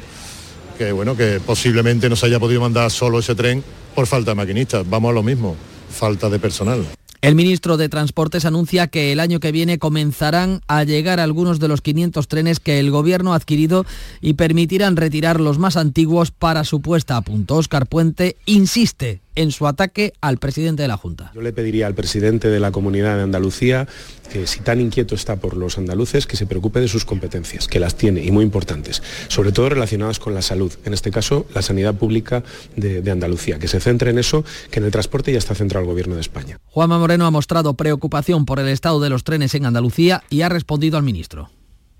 que 0.78 0.92
bueno, 0.92 1.16
que 1.16 1.40
posiblemente 1.44 2.08
no 2.08 2.16
se 2.16 2.26
haya 2.26 2.40
podido 2.40 2.60
mandar 2.60 2.90
solo 2.90 3.18
ese 3.18 3.34
tren 3.34 3.62
por 3.94 4.06
falta 4.06 4.32
de 4.32 4.34
maquinistas. 4.34 4.88
Vamos 4.88 5.10
a 5.10 5.14
lo 5.14 5.22
mismo, 5.22 5.56
falta 5.90 6.28
de 6.28 6.38
personal. 6.38 6.84
El 7.24 7.36
ministro 7.36 7.78
de 7.78 7.88
Transportes 7.88 8.44
anuncia 8.44 8.86
que 8.88 9.10
el 9.10 9.18
año 9.18 9.40
que 9.40 9.50
viene 9.50 9.78
comenzarán 9.78 10.60
a 10.68 10.84
llegar 10.84 11.20
algunos 11.20 11.58
de 11.58 11.68
los 11.68 11.80
500 11.80 12.28
trenes 12.28 12.60
que 12.60 12.78
el 12.78 12.90
gobierno 12.90 13.32
ha 13.32 13.36
adquirido 13.36 13.86
y 14.20 14.34
permitirán 14.34 14.96
retirar 14.96 15.40
los 15.40 15.58
más 15.58 15.78
antiguos 15.78 16.32
para 16.32 16.64
su 16.64 16.82
puesta 16.82 17.16
a 17.16 17.22
punto. 17.22 17.56
Óscar 17.56 17.86
Puente 17.86 18.36
insiste 18.44 19.23
en 19.34 19.52
su 19.52 19.66
ataque 19.66 20.12
al 20.20 20.38
presidente 20.38 20.82
de 20.82 20.88
la 20.88 20.96
Junta. 20.96 21.32
Yo 21.34 21.40
le 21.40 21.52
pediría 21.52 21.86
al 21.86 21.94
presidente 21.94 22.48
de 22.48 22.60
la 22.60 22.70
Comunidad 22.70 23.16
de 23.16 23.22
Andalucía 23.22 23.86
que 24.32 24.46
si 24.46 24.60
tan 24.60 24.80
inquieto 24.80 25.14
está 25.14 25.36
por 25.36 25.56
los 25.56 25.76
andaluces, 25.78 26.26
que 26.26 26.36
se 26.36 26.46
preocupe 26.46 26.80
de 26.80 26.88
sus 26.88 27.04
competencias, 27.04 27.68
que 27.68 27.78
las 27.80 27.96
tiene 27.96 28.24
y 28.24 28.30
muy 28.30 28.44
importantes, 28.44 29.02
sobre 29.28 29.52
todo 29.52 29.68
relacionadas 29.68 30.18
con 30.18 30.34
la 30.34 30.42
salud, 30.42 30.72
en 30.84 30.94
este 30.94 31.10
caso 31.10 31.46
la 31.54 31.62
sanidad 31.62 31.94
pública 31.94 32.42
de, 32.76 33.02
de 33.02 33.10
Andalucía, 33.10 33.58
que 33.58 33.68
se 33.68 33.80
centre 33.80 34.10
en 34.10 34.18
eso, 34.18 34.44
que 34.70 34.80
en 34.80 34.86
el 34.86 34.90
transporte 34.90 35.32
ya 35.32 35.38
está 35.38 35.54
centrado 35.54 35.84
el 35.84 35.90
Gobierno 35.90 36.14
de 36.14 36.20
España. 36.20 36.58
Juanma 36.66 36.98
Moreno 36.98 37.26
ha 37.26 37.30
mostrado 37.30 37.74
preocupación 37.74 38.46
por 38.46 38.60
el 38.60 38.68
estado 38.68 39.00
de 39.00 39.10
los 39.10 39.24
trenes 39.24 39.54
en 39.54 39.66
Andalucía 39.66 40.22
y 40.30 40.42
ha 40.42 40.48
respondido 40.48 40.96
al 40.96 41.02
ministro. 41.02 41.50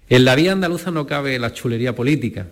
En 0.08 0.24
la 0.24 0.34
vía 0.34 0.52
andaluza 0.52 0.90
no 0.90 1.06
cabe 1.06 1.38
la 1.38 1.52
chulería 1.52 1.94
política 1.94 2.46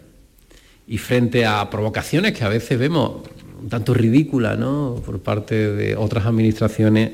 y 0.86 0.98
frente 0.98 1.44
a 1.44 1.68
provocaciones 1.70 2.32
que 2.32 2.44
a 2.44 2.48
veces 2.48 2.78
vemos 2.78 3.22
un 3.62 3.68
tanto 3.68 3.94
ridículas 3.94 4.58
¿no? 4.58 5.00
por 5.04 5.20
parte 5.20 5.72
de 5.72 5.96
otras 5.96 6.26
administraciones, 6.26 7.12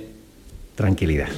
tranquilidad. 0.74 1.28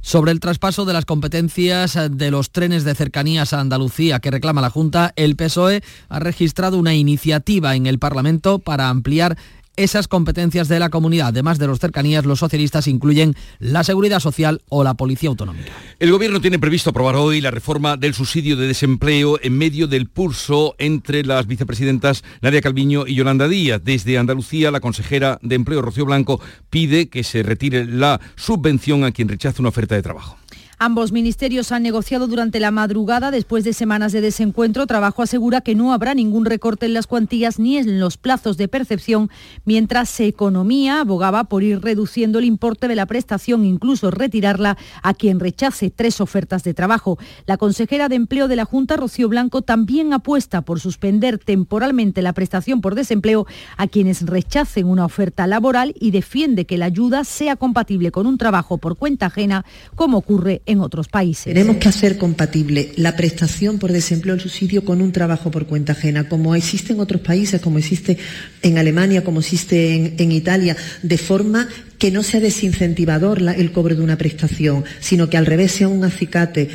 Sobre 0.00 0.32
el 0.32 0.40
traspaso 0.40 0.84
de 0.84 0.92
las 0.92 1.06
competencias 1.06 1.98
de 2.10 2.30
los 2.30 2.50
trenes 2.50 2.84
de 2.84 2.94
cercanías 2.94 3.54
a 3.54 3.60
Andalucía 3.60 4.20
que 4.20 4.30
reclama 4.30 4.60
la 4.60 4.68
Junta, 4.68 5.14
el 5.16 5.34
PSOE 5.34 5.82
ha 6.10 6.18
registrado 6.18 6.78
una 6.78 6.94
iniciativa 6.94 7.74
en 7.74 7.86
el 7.86 7.98
Parlamento 7.98 8.58
para 8.58 8.90
ampliar 8.90 9.38
esas 9.76 10.08
competencias 10.08 10.68
de 10.68 10.78
la 10.78 10.90
comunidad. 10.90 11.28
Además 11.28 11.58
de 11.58 11.66
los 11.66 11.78
cercanías, 11.78 12.24
los 12.24 12.38
socialistas 12.38 12.86
incluyen 12.86 13.34
la 13.58 13.84
seguridad 13.84 14.20
social 14.20 14.62
o 14.68 14.84
la 14.84 14.94
policía 14.94 15.28
autonómica. 15.28 15.72
El 15.98 16.12
gobierno 16.12 16.40
tiene 16.40 16.58
previsto 16.58 16.90
aprobar 16.90 17.16
hoy 17.16 17.40
la 17.40 17.50
reforma 17.50 17.96
del 17.96 18.14
subsidio 18.14 18.56
de 18.56 18.66
desempleo 18.66 19.38
en 19.42 19.56
medio 19.56 19.86
del 19.86 20.08
pulso 20.08 20.74
entre 20.78 21.24
las 21.24 21.46
vicepresidentas 21.46 22.24
Nadia 22.42 22.60
Calviño 22.60 23.06
y 23.06 23.14
Yolanda 23.14 23.48
Díaz. 23.48 23.80
Desde 23.84 24.18
Andalucía, 24.18 24.70
la 24.70 24.80
consejera 24.80 25.38
de 25.42 25.54
Empleo 25.54 25.82
Rocío 25.82 26.04
Blanco 26.04 26.40
pide 26.70 27.08
que 27.08 27.24
se 27.24 27.42
retire 27.42 27.84
la 27.84 28.20
subvención 28.36 29.04
a 29.04 29.12
quien 29.12 29.28
rechace 29.28 29.60
una 29.62 29.70
oferta 29.70 29.94
de 29.94 30.02
trabajo. 30.02 30.38
Ambos 30.78 31.12
ministerios 31.12 31.72
han 31.72 31.82
negociado 31.82 32.26
durante 32.26 32.60
la 32.60 32.70
madrugada 32.70 33.30
después 33.30 33.64
de 33.64 33.72
semanas 33.72 34.12
de 34.12 34.20
desencuentro. 34.20 34.86
Trabajo 34.86 35.22
asegura 35.22 35.60
que 35.60 35.74
no 35.74 35.92
habrá 35.92 36.14
ningún 36.14 36.44
recorte 36.44 36.86
en 36.86 36.94
las 36.94 37.06
cuantías 37.06 37.58
ni 37.58 37.78
en 37.78 38.00
los 38.00 38.16
plazos 38.16 38.56
de 38.56 38.68
percepción, 38.68 39.30
mientras 39.64 40.18
Economía 40.20 41.00
abogaba 41.00 41.44
por 41.44 41.62
ir 41.62 41.80
reduciendo 41.80 42.38
el 42.38 42.44
importe 42.44 42.88
de 42.88 42.96
la 42.96 43.06
prestación, 43.06 43.64
incluso 43.64 44.10
retirarla 44.10 44.76
a 45.02 45.14
quien 45.14 45.38
rechace 45.40 45.90
tres 45.90 46.20
ofertas 46.20 46.64
de 46.64 46.74
trabajo. 46.74 47.18
La 47.46 47.56
consejera 47.56 48.08
de 48.08 48.16
Empleo 48.16 48.48
de 48.48 48.56
la 48.56 48.64
Junta, 48.64 48.96
Rocío 48.96 49.28
Blanco, 49.28 49.62
también 49.62 50.12
apuesta 50.12 50.62
por 50.62 50.80
suspender 50.80 51.38
temporalmente 51.38 52.22
la 52.22 52.32
prestación 52.32 52.80
por 52.80 52.94
desempleo 52.94 53.46
a 53.76 53.86
quienes 53.86 54.26
rechacen 54.26 54.86
una 54.86 55.04
oferta 55.04 55.46
laboral 55.46 55.94
y 56.00 56.10
defiende 56.10 56.64
que 56.66 56.78
la 56.78 56.86
ayuda 56.86 57.24
sea 57.24 57.56
compatible 57.56 58.10
con 58.10 58.26
un 58.26 58.38
trabajo 58.38 58.78
por 58.78 58.96
cuenta 58.96 59.26
ajena, 59.26 59.64
como 59.94 60.18
ocurre 60.18 60.62
en 60.66 60.80
otros 60.80 61.08
países. 61.08 61.44
Tenemos 61.44 61.76
que 61.76 61.88
hacer 61.88 62.16
compatible 62.16 62.92
la 62.96 63.16
prestación 63.16 63.78
por 63.78 63.92
desempleo, 63.92 64.34
el 64.34 64.40
subsidio, 64.40 64.84
con 64.84 65.02
un 65.02 65.12
trabajo 65.12 65.50
por 65.50 65.66
cuenta 65.66 65.92
ajena, 65.92 66.28
como 66.28 66.54
existe 66.54 66.92
en 66.92 67.00
otros 67.00 67.20
países, 67.20 67.60
como 67.60 67.78
existe 67.78 68.18
en 68.62 68.78
Alemania, 68.78 69.24
como 69.24 69.40
existe 69.40 70.14
en, 70.22 70.32
Italia, 70.32 70.76
de 71.02 71.18
forma 71.18 71.68
que 71.98 72.10
no 72.10 72.22
sea 72.22 72.40
desincentivador 72.40 73.40
el 73.40 73.72
cobro 73.72 73.94
de 73.94 74.02
una 74.02 74.16
prestación, 74.16 74.84
sino 75.00 75.28
que 75.28 75.36
al 75.36 75.46
revés 75.46 75.72
sea 75.72 75.88
un 75.88 76.04
acicate. 76.04 76.68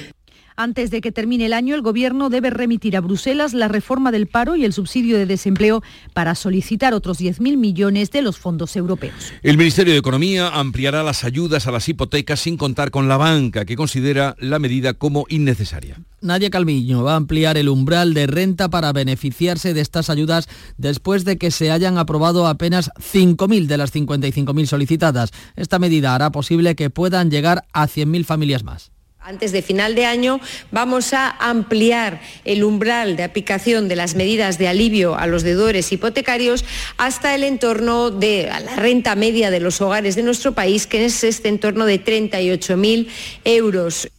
Antes 0.62 0.92
de 0.92 1.00
que 1.00 1.14
termine 1.14 1.46
el 1.46 1.54
año, 1.54 1.74
el 1.74 1.82
Gobierno 1.82 2.30
debe 2.30 2.50
remitir 2.50 2.98
a 2.98 3.00
Bruselas 3.00 3.54
la 3.54 3.70
reforma 3.70 4.12
del 4.12 4.28
paro 4.28 4.58
y 4.58 4.66
el 4.66 4.74
subsidio 4.74 5.18
de 5.18 5.26
desempleo 5.26 5.82
para 6.12 6.36
solicitar 6.36 6.94
otros 6.94 7.22
10.000 7.22 7.56
millones 7.56 8.12
de 8.12 8.22
los 8.22 8.38
fondos 8.38 8.76
europeos. 8.76 9.32
El 9.42 9.58
Ministerio 9.58 9.94
de 9.94 10.00
Economía 10.00 10.50
ampliará 10.50 11.02
las 11.02 11.24
ayudas 11.24 11.66
a 11.66 11.72
las 11.72 11.88
hipotecas 11.88 12.42
sin 12.42 12.58
contar 12.58 12.92
con 12.92 13.08
la 13.08 13.16
banca, 13.16 13.64
que 13.64 13.78
considera 13.78 14.36
la 14.38 14.60
medida 14.60 14.96
como 14.96 15.26
innecesaria. 15.30 16.02
Nadia 16.20 16.50
Calviño 16.50 17.04
va 17.04 17.14
a 17.14 17.16
ampliar 17.16 17.58
el 17.58 17.70
umbral 17.70 18.14
de 18.14 18.28
renta 18.28 18.68
para 18.68 18.92
beneficiarse 18.92 19.74
de 19.74 19.80
estas 19.80 20.10
ayudas 20.10 20.50
después 20.76 21.24
de 21.24 21.38
que 21.38 21.52
se 21.52 21.72
hayan 21.72 21.98
aprobado 21.98 22.48
apenas 22.48 22.92
5.000 22.98 23.66
de 23.68 23.78
las 23.78 23.96
55.000 23.96 24.66
solicitadas. 24.66 25.32
Esta 25.56 25.80
medida 25.80 26.14
hará 26.14 26.34
posible 26.34 26.76
que 26.76 26.90
puedan 26.90 27.32
llegar 27.32 27.64
a 27.72 27.88
100.000 27.88 28.26
familias 28.26 28.66
más. 28.66 28.92
Antes 29.22 29.52
de 29.52 29.62
final 29.62 29.96
de 29.96 30.06
año 30.06 30.40
vamos 30.72 31.14
a 31.14 31.30
ampliar 31.30 32.22
el 32.46 32.64
umbral 32.64 33.18
de 33.18 33.24
aplicación 33.24 33.90
de 33.90 33.98
las 33.98 34.16
medidas 34.16 34.58
de 34.58 34.70
alivio 34.70 35.16
a 35.16 35.28
los 35.28 35.44
deudores 35.44 35.92
hipotecarios 35.92 36.64
hasta 36.98 37.36
el 37.36 37.44
entorno 37.44 38.12
de 38.12 38.48
la 38.48 38.78
renta 38.78 39.16
media 39.16 39.52
de 39.52 39.60
los 39.60 39.82
hogares 39.82 40.16
de 40.16 40.24
nuestro 40.24 40.54
país, 40.54 40.88
que 40.88 41.04
es 41.04 41.24
este 41.26 41.50
entorno 41.50 41.86
de 41.86 42.04
38.000 42.04 43.08
euros. 43.44 44.10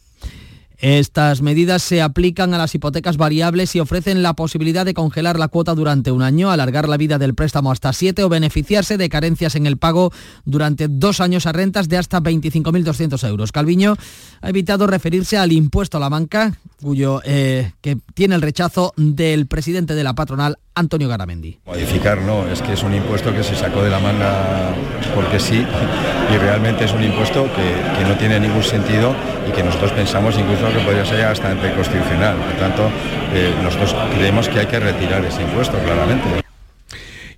Estas 0.81 1.43
medidas 1.43 1.83
se 1.83 2.01
aplican 2.01 2.55
a 2.55 2.57
las 2.57 2.73
hipotecas 2.73 3.15
variables 3.15 3.75
y 3.75 3.79
ofrecen 3.79 4.23
la 4.23 4.33
posibilidad 4.33 4.83
de 4.83 4.95
congelar 4.95 5.37
la 5.37 5.47
cuota 5.47 5.75
durante 5.75 6.11
un 6.11 6.23
año, 6.23 6.49
alargar 6.49 6.89
la 6.89 6.97
vida 6.97 7.19
del 7.19 7.35
préstamo 7.35 7.71
hasta 7.71 7.93
siete 7.93 8.23
o 8.23 8.29
beneficiarse 8.29 8.97
de 8.97 9.07
carencias 9.07 9.55
en 9.55 9.67
el 9.67 9.77
pago 9.77 10.11
durante 10.43 10.87
dos 10.87 11.21
años 11.21 11.45
a 11.45 11.51
rentas 11.51 11.87
de 11.87 11.97
hasta 11.97 12.19
25.200 12.19 13.27
euros. 13.27 13.51
Calviño 13.51 13.95
ha 14.41 14.49
evitado 14.49 14.87
referirse 14.87 15.37
al 15.37 15.51
impuesto 15.51 15.97
a 15.97 15.99
la 15.99 16.09
banca, 16.09 16.57
cuyo 16.81 17.21
eh, 17.25 17.73
que 17.81 17.97
tiene 18.15 18.33
el 18.33 18.41
rechazo 18.41 18.91
del 18.97 19.45
presidente 19.45 19.93
de 19.93 20.03
la 20.03 20.15
patronal, 20.15 20.57
Antonio 20.73 21.07
Garamendi. 21.07 21.59
Modificar 21.63 22.23
no, 22.23 22.47
es 22.47 22.59
que 22.63 22.73
es 22.73 22.81
un 22.81 22.95
impuesto 22.95 23.31
que 23.35 23.43
se 23.43 23.55
sacó 23.55 23.83
de 23.83 23.91
la 23.91 23.99
manga 23.99 24.73
porque 25.13 25.39
sí 25.39 25.63
y 26.33 26.37
realmente 26.37 26.85
es 26.85 26.93
un 26.93 27.03
impuesto 27.03 27.43
que, 27.43 27.99
que 27.99 28.09
no 28.09 28.17
tiene 28.17 28.39
ningún 28.39 28.63
sentido 28.63 29.13
y 29.47 29.51
que 29.51 29.63
nosotros 29.63 29.91
pensamos 29.91 30.35
incluso 30.39 30.70
que 30.71 30.79
podría 30.79 31.05
ser 31.05 31.25
hasta 31.25 31.49
anticonstitucional. 31.49 32.37
Por 32.37 32.53
tanto, 32.53 32.89
eh, 33.33 33.53
nosotros 33.63 33.95
creemos 34.15 34.49
que 34.49 34.59
hay 34.59 34.67
que 34.67 34.79
retirar 34.79 35.23
ese 35.25 35.41
impuesto, 35.41 35.77
claramente. 35.79 36.50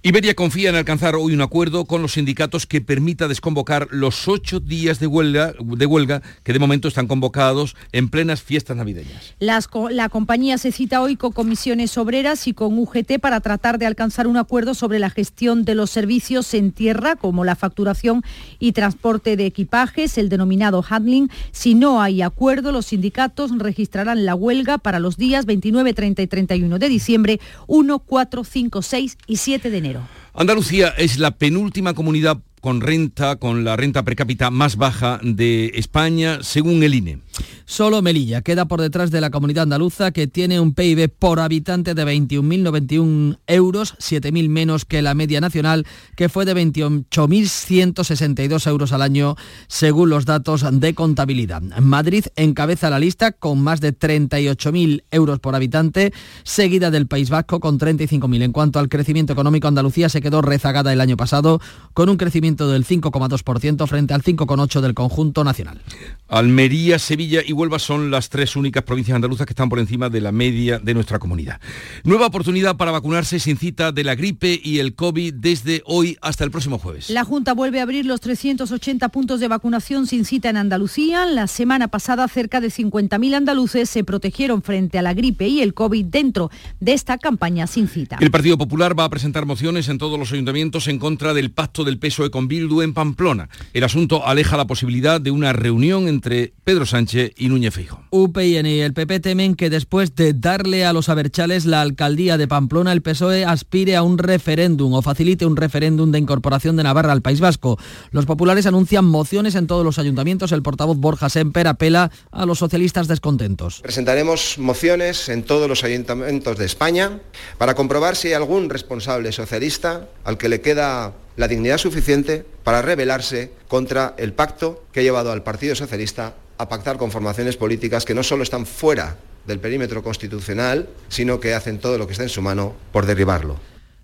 Iberia 0.06 0.36
confía 0.36 0.70
en 0.70 0.76
alcanzar 0.76 1.16
hoy 1.16 1.34
un 1.34 1.40
acuerdo 1.40 1.86
con 1.86 2.02
los 2.02 2.12
sindicatos 2.12 2.68
que 2.68 2.82
permita 2.82 3.30
desconvocar 3.30 3.88
los 3.90 4.28
ocho 4.28 4.60
días 4.60 5.00
de 5.00 5.08
huelga, 5.08 6.22
que 6.44 6.52
de 6.52 6.60
momento 6.60 6.90
están 6.90 7.08
convocados 7.08 7.78
en 7.94 8.10
plenas 8.10 8.42
fiestas 8.42 8.76
navideñas. 8.76 9.34
La 9.40 10.10
compañía 10.10 10.58
se 10.58 10.74
cita 10.74 11.02
hoy 11.02 11.16
con 11.16 11.32
comisiones 11.32 11.98
obreras 11.98 12.50
y 12.50 12.54
con 12.54 12.78
UGT 12.78 13.18
para 13.22 13.40
tratar 13.40 13.80
de 13.80 13.86
alcanzar 13.86 14.28
un 14.28 14.36
acuerdo 14.36 14.74
sobre 14.74 15.00
la 15.00 15.10
gestión 15.10 15.64
de 15.64 15.74
los 15.74 15.90
servicios 15.90 16.54
en 16.54 16.74
tierra, 16.74 17.16
como 17.16 17.46
la 17.46 17.56
facturación 17.56 18.24
y 18.60 18.74
transporte 18.74 19.38
de 19.38 19.46
equipajes, 19.46 20.18
el 20.18 20.28
denominado 20.28 20.84
handling. 20.86 21.30
Si 21.54 21.76
no 21.76 22.02
hay 22.02 22.22
acuerdo, 22.24 22.74
los 22.74 22.88
sindicatos 22.88 23.58
registrarán 23.58 24.26
la 24.26 24.36
huelga 24.36 24.80
para 24.80 25.00
los 25.00 25.16
días 25.16 25.46
29, 25.46 25.94
30 25.94 26.22
y 26.24 26.28
31 26.28 26.78
de 26.78 26.90
diciembre, 26.90 27.40
1, 27.68 28.00
4, 28.00 28.44
5, 28.44 28.82
6 28.82 29.18
y 29.28 29.38
7 29.38 29.70
de 29.70 29.78
enero. 29.78 29.93
Andalucía 30.34 30.90
es 30.98 31.20
la 31.20 31.32
penúltima 31.32 31.94
comunidad 31.94 32.38
con 32.64 32.80
renta, 32.80 33.36
con 33.36 33.66
la 33.66 33.76
renta 33.76 34.04
per 34.04 34.16
cápita 34.16 34.50
más 34.50 34.78
baja 34.78 35.20
de 35.22 35.74
España, 35.76 36.40
según 36.44 36.82
el 36.82 36.96
INE. 36.96 37.20
Solo 37.66 38.02
Melilla 38.02 38.42
queda 38.42 38.66
por 38.66 38.80
detrás 38.80 39.12
de 39.12 39.20
la 39.20 39.32
comunidad 39.32 39.64
andaluza 39.64 40.12
que 40.12 40.28
tiene 40.28 40.62
un 40.62 40.74
PIB 40.74 41.10
por 41.10 41.42
habitante 41.42 41.94
de 41.94 42.06
21.091 42.06 43.40
euros, 43.48 43.98
7.000 43.98 44.48
menos 44.48 44.86
que 44.86 45.02
la 45.02 45.14
media 45.14 45.42
nacional, 45.42 45.86
que 46.16 46.30
fue 46.30 46.46
de 46.46 46.56
28.162 46.56 48.68
euros 48.68 48.94
al 48.94 49.02
año, 49.02 49.36
según 49.68 50.10
los 50.10 50.24
datos 50.26 50.66
de 50.72 50.94
contabilidad. 50.94 51.62
Madrid 51.82 52.28
encabeza 52.38 52.90
la 52.90 53.00
lista 53.00 53.34
con 53.34 53.62
más 53.62 53.82
de 53.82 53.94
38.000 53.98 55.04
euros 55.12 55.40
por 55.40 55.56
habitante, 55.56 56.14
seguida 56.44 56.92
del 56.92 57.08
País 57.08 57.30
Vasco 57.30 57.60
con 57.60 57.78
35.000. 57.78 58.44
En 58.44 58.54
cuanto 58.54 58.80
al 58.80 58.88
crecimiento 58.88 59.34
económico, 59.34 59.68
Andalucía 59.68 60.08
se 60.08 60.22
quedó 60.22 60.42
rezagada 60.42 60.94
el 60.94 61.02
año 61.02 61.18
pasado 61.18 61.60
con 61.94 62.08
un 62.10 62.16
crecimiento 62.18 62.53
del 62.56 62.86
5,2% 62.86 63.88
frente 63.88 64.14
al 64.14 64.22
5,8% 64.22 64.82
del 64.82 64.94
conjunto 64.94 65.44
nacional. 65.44 65.82
Almería, 66.28 67.00
Sevilla 67.00 67.42
y 67.46 67.54
Huelva 67.54 67.80
son 67.80 68.10
las 68.10 68.30
tres 68.30 68.56
únicas 68.56 68.84
provincias 68.84 69.16
andaluzas 69.16 69.46
que 69.46 69.54
están 69.54 69.70
por 69.70 69.80
encima 69.80 70.10
de 70.10 70.22
la 70.22 70.32
media 70.32 70.80
de 70.80 70.94
nuestra 70.94 71.20
comunidad. 71.20 71.60
Nueva 72.04 72.28
oportunidad 72.28 72.78
para 72.78 72.92
vacunarse 72.92 73.40
sin 73.40 73.58
cita 73.58 73.92
de 73.92 74.04
la 74.04 74.16
gripe 74.16 74.60
y 74.64 74.80
el 74.80 74.96
COVID 74.96 75.34
desde 75.36 75.84
hoy 75.86 76.18
hasta 76.22 76.44
el 76.44 76.52
próximo 76.52 76.80
jueves. 76.80 77.10
La 77.10 77.24
Junta 77.24 77.54
vuelve 77.54 77.80
a 77.80 77.84
abrir 77.84 78.06
los 78.06 78.22
380 78.22 79.10
puntos 79.10 79.40
de 79.40 79.48
vacunación 79.48 80.08
sin 80.08 80.26
cita 80.26 80.50
en 80.50 80.58
Andalucía. 80.58 81.26
La 81.26 81.48
semana 81.48 81.88
pasada 81.88 82.28
cerca 82.28 82.62
de 82.62 82.70
50.000 82.70 83.36
andaluces 83.36 83.90
se 83.90 84.04
protegieron 84.04 84.62
frente 84.62 84.98
a 84.98 85.02
la 85.02 85.14
gripe 85.14 85.48
y 85.48 85.62
el 85.62 85.74
COVID 85.74 86.06
dentro 86.06 86.50
de 86.80 86.94
esta 86.94 87.18
campaña 87.18 87.68
sin 87.68 87.88
cita. 87.88 88.18
El 88.20 88.32
Partido 88.32 88.58
Popular 88.58 88.98
va 88.98 89.06
a 89.06 89.10
presentar 89.10 89.46
mociones 89.46 89.88
en 89.90 89.98
todos 89.98 90.18
los 90.18 90.32
ayuntamientos 90.32 90.88
en 90.88 91.00
contra 91.00 91.34
del 91.34 91.52
pacto 91.52 91.84
del 91.84 92.00
PSOE 92.00 92.32
con 92.44 92.48
Bildu 92.50 92.82
en 92.82 92.94
Pamplona. 92.94 93.48
El 93.74 93.86
asunto 93.86 94.28
aleja 94.28 94.58
la 94.58 94.68
posibilidad 94.68 95.22
de 95.22 95.32
una 95.32 95.54
reunión 95.54 96.10
entre 96.10 96.54
Pedro 96.66 96.86
Sánchez 96.86 97.32
y 97.38 97.48
Núñez 97.48 97.74
Feijóo. 97.74 98.04
UPN 98.10 98.66
y 98.66 98.82
el 98.82 98.94
PP 98.94 99.22
temen 99.22 99.56
que 99.56 99.70
después 99.70 100.14
de 100.16 100.34
darle 100.34 100.86
a 100.86 100.92
los 100.92 101.08
aberchales 101.08 101.66
la 101.66 101.82
alcaldía 101.82 102.38
de 102.38 102.48
Pamplona, 102.48 102.92
el 102.92 103.02
PSOE 103.02 103.46
aspire 103.46 103.96
a 103.96 104.04
un 104.04 104.18
referéndum 104.18 104.94
o 104.94 105.02
facilite 105.02 105.46
un 105.46 105.56
referéndum 105.56 106.12
de 106.12 106.20
incorporación 106.20 106.76
de 106.76 106.84
Navarra 106.84 107.14
al 107.14 107.22
País 107.22 107.40
Vasco. 107.40 107.80
Los 108.12 108.26
populares 108.26 108.66
anuncian 108.66 109.06
mociones 109.06 109.56
en 109.56 109.68
todos 109.68 109.86
los 109.86 109.98
ayuntamientos. 109.98 110.52
El 110.52 110.64
portavoz 110.64 110.98
Borja 110.98 111.30
Semper 111.30 111.68
apela 111.68 112.12
a 112.32 112.46
los 112.46 112.60
socialistas 112.60 113.08
descontentos. 113.08 113.80
Presentaremos 113.82 114.58
mociones 114.58 115.30
en 115.30 115.44
todos 115.44 115.70
los 115.70 115.86
ayuntamientos 115.86 116.58
de 116.58 116.66
España 116.66 117.20
para 117.58 117.74
comprobar 117.74 118.18
si 118.18 118.30
hay 118.30 118.34
algún 118.34 118.70
responsable 118.70 119.32
socialista 119.32 120.10
al 120.26 120.38
que 120.38 120.50
le 120.50 120.60
queda 120.60 121.14
la 121.36 121.48
dignidad 121.48 121.78
suficiente 121.78 122.46
para 122.64 122.82
rebelarse 122.82 123.52
contra 123.68 124.14
el 124.18 124.34
pacto 124.34 124.84
que 124.92 125.00
ha 125.00 125.04
llevado 125.04 125.32
al 125.32 125.44
Partido 125.44 125.76
Socialista 125.76 126.36
a 126.58 126.70
pactar 126.70 126.98
con 126.98 127.12
formaciones 127.12 127.58
políticas 127.58 128.06
que 128.06 128.14
no 128.14 128.24
solo 128.24 128.44
están 128.44 128.66
fuera 128.66 129.18
del 129.48 129.60
perímetro 129.60 130.04
constitucional, 130.04 130.90
sino 131.10 131.40
que 131.40 131.54
hacen 131.54 131.80
todo 131.80 131.98
lo 131.98 132.06
que 132.06 132.14
está 132.14 132.24
en 132.24 132.30
su 132.30 132.42
mano 132.42 132.74
por 132.92 133.06
derribarlo. 133.06 133.60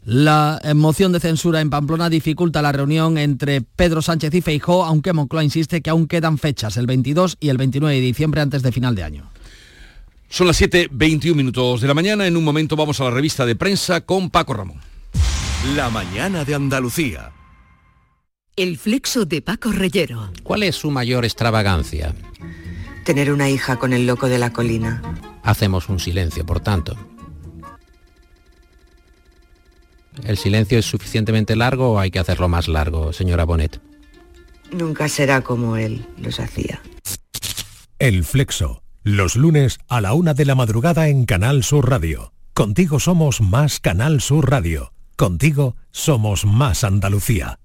La 0.06 0.60
moción 0.76 1.12
de 1.12 1.20
censura 1.20 1.62
en 1.62 1.70
Pamplona 1.70 2.10
dificulta 2.10 2.62
la 2.62 2.72
reunión 2.72 3.18
entre 3.18 3.62
Pedro 3.62 4.02
Sánchez 4.02 4.34
y 4.34 4.42
Feijó, 4.42 4.86
aunque 4.86 5.14
Moncloa 5.14 5.44
insiste 5.44 5.82
que 5.82 5.90
aún 5.90 6.08
quedan 6.08 6.38
fechas, 6.38 6.78
el 6.78 6.88
22 6.88 7.38
y 7.40 7.50
el 7.50 7.58
29 7.58 7.96
de 7.96 8.02
diciembre 8.02 8.42
antes 8.42 8.64
de 8.64 8.72
final 8.72 8.96
de 8.96 9.04
año. 9.04 9.30
Son 10.30 10.48
las 10.48 10.62
7.21 10.62 11.36
minutos 11.36 11.82
de 11.82 11.88
la 11.88 11.94
mañana. 11.94 12.28
En 12.28 12.38
un 12.38 12.44
momento 12.44 12.76
vamos 12.76 13.00
a 13.02 13.06
la 13.06 13.12
revista 13.12 13.46
de 13.46 13.56
prensa 13.56 14.02
con 14.02 14.30
Paco 14.30 14.54
Ramón. 14.54 14.80
La 15.66 15.90
mañana 15.90 16.46
de 16.46 16.56
Andalucía. 16.56 17.34
El 18.56 18.78
flexo 18.78 19.26
de 19.26 19.42
Paco 19.42 19.74
Reyero. 19.74 20.32
¿Cuál 20.42 20.64
es 20.64 20.78
su 20.78 20.90
mayor 20.90 21.26
extravagancia? 21.26 22.16
Tener 23.04 23.30
una 23.30 23.50
hija 23.50 23.76
con 23.78 23.92
el 23.92 24.08
loco 24.08 24.30
de 24.30 24.40
la 24.40 24.54
colina. 24.54 25.02
Hacemos 25.44 25.90
un 25.90 26.00
silencio, 26.00 26.46
por 26.46 26.62
tanto. 26.62 26.96
¿El 30.24 30.38
silencio 30.38 30.80
es 30.80 30.86
suficientemente 30.86 31.58
largo 31.58 31.92
o 31.92 32.00
hay 32.00 32.10
que 32.10 32.20
hacerlo 32.20 32.48
más 32.48 32.70
largo, 32.70 33.12
señora 33.12 33.44
Bonet? 33.44 33.82
Nunca 34.72 35.10
será 35.10 35.42
como 35.42 35.76
él 35.76 36.06
los 36.18 36.40
hacía. 36.40 36.82
El 38.00 38.24
Flexo. 38.24 38.82
Los 39.04 39.36
lunes 39.36 39.80
a 39.90 40.00
la 40.00 40.14
una 40.14 40.34
de 40.34 40.46
la 40.46 40.56
madrugada 40.56 41.10
en 41.10 41.26
Canal 41.26 41.66
Sur 41.66 41.90
Radio. 41.90 42.32
Contigo 42.54 43.02
somos 43.02 43.42
más 43.42 43.82
Canal 43.82 44.22
Sur 44.22 44.50
Radio. 44.50 44.94
Contigo 45.20 45.76
somos 45.92 46.46
más 46.46 46.86
Andalucía. 46.86 47.60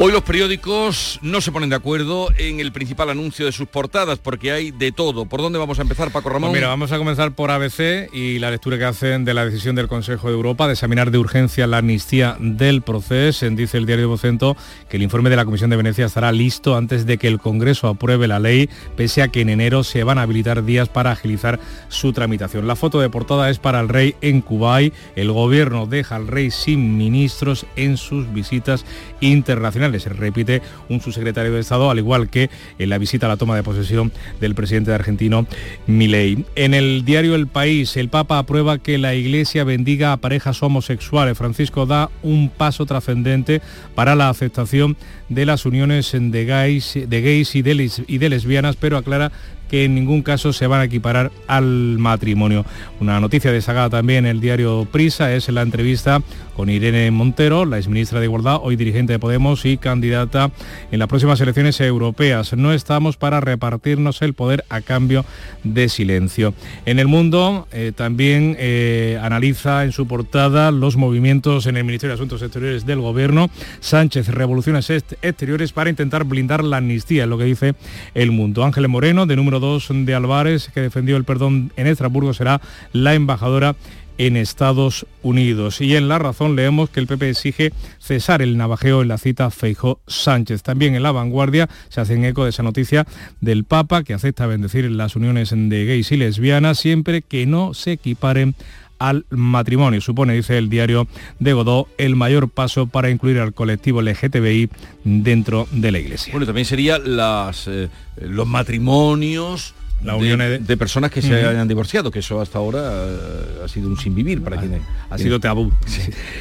Hoy 0.00 0.12
los 0.12 0.22
periódicos 0.22 1.18
no 1.22 1.40
se 1.40 1.50
ponen 1.50 1.70
de 1.70 1.74
acuerdo 1.74 2.28
en 2.38 2.60
el 2.60 2.70
principal 2.70 3.10
anuncio 3.10 3.46
de 3.46 3.50
sus 3.50 3.66
portadas 3.66 4.20
porque 4.20 4.52
hay 4.52 4.70
de 4.70 4.92
todo. 4.92 5.26
¿Por 5.26 5.42
dónde 5.42 5.58
vamos 5.58 5.80
a 5.80 5.82
empezar, 5.82 6.12
Paco 6.12 6.28
Ramón? 6.28 6.50
Pues 6.50 6.60
mira, 6.60 6.68
vamos 6.68 6.92
a 6.92 6.98
comenzar 6.98 7.32
por 7.32 7.50
ABC 7.50 8.08
y 8.12 8.38
la 8.38 8.52
lectura 8.52 8.78
que 8.78 8.84
hacen 8.84 9.24
de 9.24 9.34
la 9.34 9.44
decisión 9.44 9.74
del 9.74 9.88
Consejo 9.88 10.28
de 10.28 10.34
Europa 10.34 10.68
de 10.68 10.74
examinar 10.74 11.10
de 11.10 11.18
urgencia 11.18 11.66
la 11.66 11.78
amnistía 11.78 12.36
del 12.38 12.82
proceso. 12.82 13.50
Dice 13.50 13.76
el 13.76 13.86
diario 13.86 14.08
Vocento 14.08 14.56
que 14.88 14.98
el 14.98 15.02
informe 15.02 15.30
de 15.30 15.36
la 15.36 15.44
Comisión 15.44 15.68
de 15.68 15.76
Venecia 15.76 16.06
estará 16.06 16.30
listo 16.30 16.76
antes 16.76 17.04
de 17.04 17.18
que 17.18 17.26
el 17.26 17.40
Congreso 17.40 17.88
apruebe 17.88 18.28
la 18.28 18.38
ley, 18.38 18.70
pese 18.94 19.22
a 19.22 19.28
que 19.28 19.40
en 19.40 19.48
enero 19.48 19.82
se 19.82 20.04
van 20.04 20.18
a 20.18 20.22
habilitar 20.22 20.64
días 20.64 20.88
para 20.88 21.10
agilizar 21.10 21.58
su 21.88 22.12
tramitación. 22.12 22.68
La 22.68 22.76
foto 22.76 23.00
de 23.00 23.10
portada 23.10 23.50
es 23.50 23.58
para 23.58 23.80
el 23.80 23.88
rey 23.88 24.14
en 24.20 24.42
Kuwait. 24.42 24.94
El 25.16 25.32
gobierno 25.32 25.86
deja 25.86 26.14
al 26.14 26.28
rey 26.28 26.52
sin 26.52 26.96
ministros 26.96 27.66
en 27.74 27.96
sus 27.96 28.32
visitas 28.32 28.84
internacionales 29.20 29.87
se 29.98 30.10
repite 30.10 30.62
un 30.88 31.00
subsecretario 31.00 31.52
de 31.52 31.60
Estado, 31.60 31.90
al 31.90 31.98
igual 31.98 32.28
que 32.28 32.50
en 32.78 32.90
la 32.90 32.98
visita 32.98 33.26
a 33.26 33.28
la 33.28 33.36
toma 33.36 33.56
de 33.56 33.62
posesión 33.62 34.12
del 34.40 34.54
presidente 34.54 34.92
argentino 34.92 35.46
Milei. 35.86 36.44
En 36.54 36.74
el 36.74 37.04
diario 37.04 37.34
El 37.34 37.46
País, 37.46 37.96
el 37.96 38.08
Papa 38.08 38.38
aprueba 38.38 38.78
que 38.78 38.98
la 38.98 39.14
Iglesia 39.14 39.64
bendiga 39.64 40.12
a 40.12 40.16
parejas 40.18 40.62
homosexuales. 40.62 41.38
Francisco 41.38 41.86
da 41.86 42.10
un 42.22 42.50
paso 42.50 42.86
trascendente 42.86 43.60
para 43.94 44.14
la 44.14 44.28
aceptación 44.28 44.96
de 45.28 45.46
las 45.46 45.66
uniones 45.66 46.12
de 46.14 46.44
gays, 46.44 46.98
de 47.06 47.20
gays 47.22 47.54
y, 47.54 47.62
de 47.62 47.90
y 48.06 48.18
de 48.18 48.28
lesbianas, 48.28 48.76
pero 48.76 48.96
aclara 48.96 49.32
que 49.68 49.84
en 49.84 49.94
ningún 49.94 50.22
caso 50.22 50.52
se 50.52 50.66
van 50.66 50.80
a 50.80 50.84
equiparar 50.84 51.30
al 51.46 51.98
matrimonio. 51.98 52.64
Una 53.00 53.20
noticia 53.20 53.52
destacada 53.52 53.90
también 53.90 54.24
en 54.24 54.30
el 54.36 54.40
diario 54.40 54.86
Prisa 54.90 55.32
es 55.34 55.48
la 55.48 55.62
entrevista 55.62 56.22
con 56.56 56.70
Irene 56.70 57.10
Montero, 57.10 57.64
la 57.64 57.78
exministra 57.78 58.18
de 58.18 58.26
Igualdad, 58.26 58.58
hoy 58.62 58.76
dirigente 58.76 59.12
de 59.12 59.18
Podemos 59.18 59.64
y 59.64 59.76
candidata 59.76 60.50
en 60.90 60.98
las 60.98 61.08
próximas 61.08 61.40
elecciones 61.40 61.80
europeas. 61.80 62.52
No 62.54 62.72
estamos 62.72 63.16
para 63.16 63.40
repartirnos 63.40 64.22
el 64.22 64.34
poder 64.34 64.64
a 64.68 64.80
cambio 64.80 65.24
de 65.62 65.88
silencio. 65.88 66.54
En 66.84 66.98
el 66.98 67.06
mundo 67.06 67.68
eh, 67.70 67.92
también 67.94 68.56
eh, 68.58 69.20
analiza 69.22 69.84
en 69.84 69.92
su 69.92 70.08
portada 70.08 70.72
los 70.72 70.96
movimientos 70.96 71.66
en 71.66 71.76
el 71.76 71.84
Ministerio 71.84 72.12
de 72.12 72.14
Asuntos 72.14 72.42
Exteriores 72.42 72.86
del 72.86 73.00
Gobierno. 73.00 73.50
Sánchez 73.80 74.28
revoluciones 74.28 74.90
exteriores 75.22 75.72
para 75.72 75.90
intentar 75.90 76.24
blindar 76.24 76.64
la 76.64 76.78
amnistía, 76.78 77.24
es 77.24 77.28
lo 77.28 77.38
que 77.38 77.44
dice 77.44 77.74
el 78.14 78.30
mundo. 78.30 78.64
Ángeles 78.64 78.90
Moreno, 78.90 79.26
de 79.26 79.36
número 79.36 79.60
2 79.60 79.88
de 79.90 80.14
Álvarez, 80.14 80.70
que 80.72 80.80
defendió 80.80 81.16
el 81.16 81.24
perdón 81.24 81.72
en 81.76 81.86
Estrasburgo, 81.86 82.34
será 82.34 82.60
la 82.92 83.14
embajadora 83.14 83.76
en 84.18 84.36
Estados 84.36 85.06
Unidos. 85.22 85.80
Y 85.80 85.96
en 85.96 86.08
La 86.08 86.18
Razón 86.18 86.56
leemos 86.56 86.90
que 86.90 87.00
el 87.00 87.06
PP 87.06 87.30
exige 87.30 87.72
cesar 87.98 88.42
el 88.42 88.56
navajeo 88.56 89.02
en 89.02 89.08
la 89.08 89.16
cita 89.16 89.50
Feijó 89.50 90.00
Sánchez. 90.06 90.62
También 90.62 90.94
en 90.94 91.04
La 91.04 91.12
Vanguardia 91.12 91.68
se 91.88 92.00
hacen 92.00 92.24
eco 92.24 92.44
de 92.44 92.50
esa 92.50 92.64
noticia 92.64 93.06
del 93.40 93.64
Papa 93.64 94.02
que 94.02 94.14
acepta 94.14 94.46
bendecir 94.46 94.90
las 94.90 95.16
uniones 95.16 95.50
de 95.54 95.84
gays 95.86 96.12
y 96.12 96.16
lesbianas 96.16 96.78
siempre 96.78 97.22
que 97.22 97.46
no 97.46 97.74
se 97.74 97.92
equiparen 97.92 98.54
al 98.98 99.26
matrimonio. 99.30 100.00
Supone, 100.00 100.34
dice 100.34 100.58
el 100.58 100.68
diario 100.68 101.06
de 101.38 101.52
Godó, 101.52 101.88
el 101.98 102.16
mayor 102.16 102.48
paso 102.48 102.86
para 102.86 103.10
incluir 103.10 103.38
al 103.38 103.54
colectivo 103.54 104.02
LGTBI 104.02 104.70
dentro 105.04 105.66
de 105.70 105.92
la 105.92 105.98
Iglesia. 105.98 106.32
Bueno, 106.32 106.46
también 106.46 106.64
serían 106.64 107.16
las, 107.16 107.66
eh, 107.68 107.88
los 108.20 108.46
matrimonios 108.46 109.74
La 110.02 110.14
unión 110.14 110.64
de 110.64 110.76
personas 110.76 111.10
que 111.10 111.20
se 111.20 111.34
hayan 111.34 111.66
divorciado, 111.66 112.10
que 112.10 112.20
eso 112.20 112.40
hasta 112.40 112.58
ahora 112.58 112.80
eh, 112.84 113.64
ha 113.64 113.68
sido 113.68 113.88
un 113.88 113.98
sinvivir 113.98 114.42
para 114.42 114.56
quienes... 114.56 114.80
ha 115.10 115.18
sido 115.18 115.40
tabú. 115.40 115.72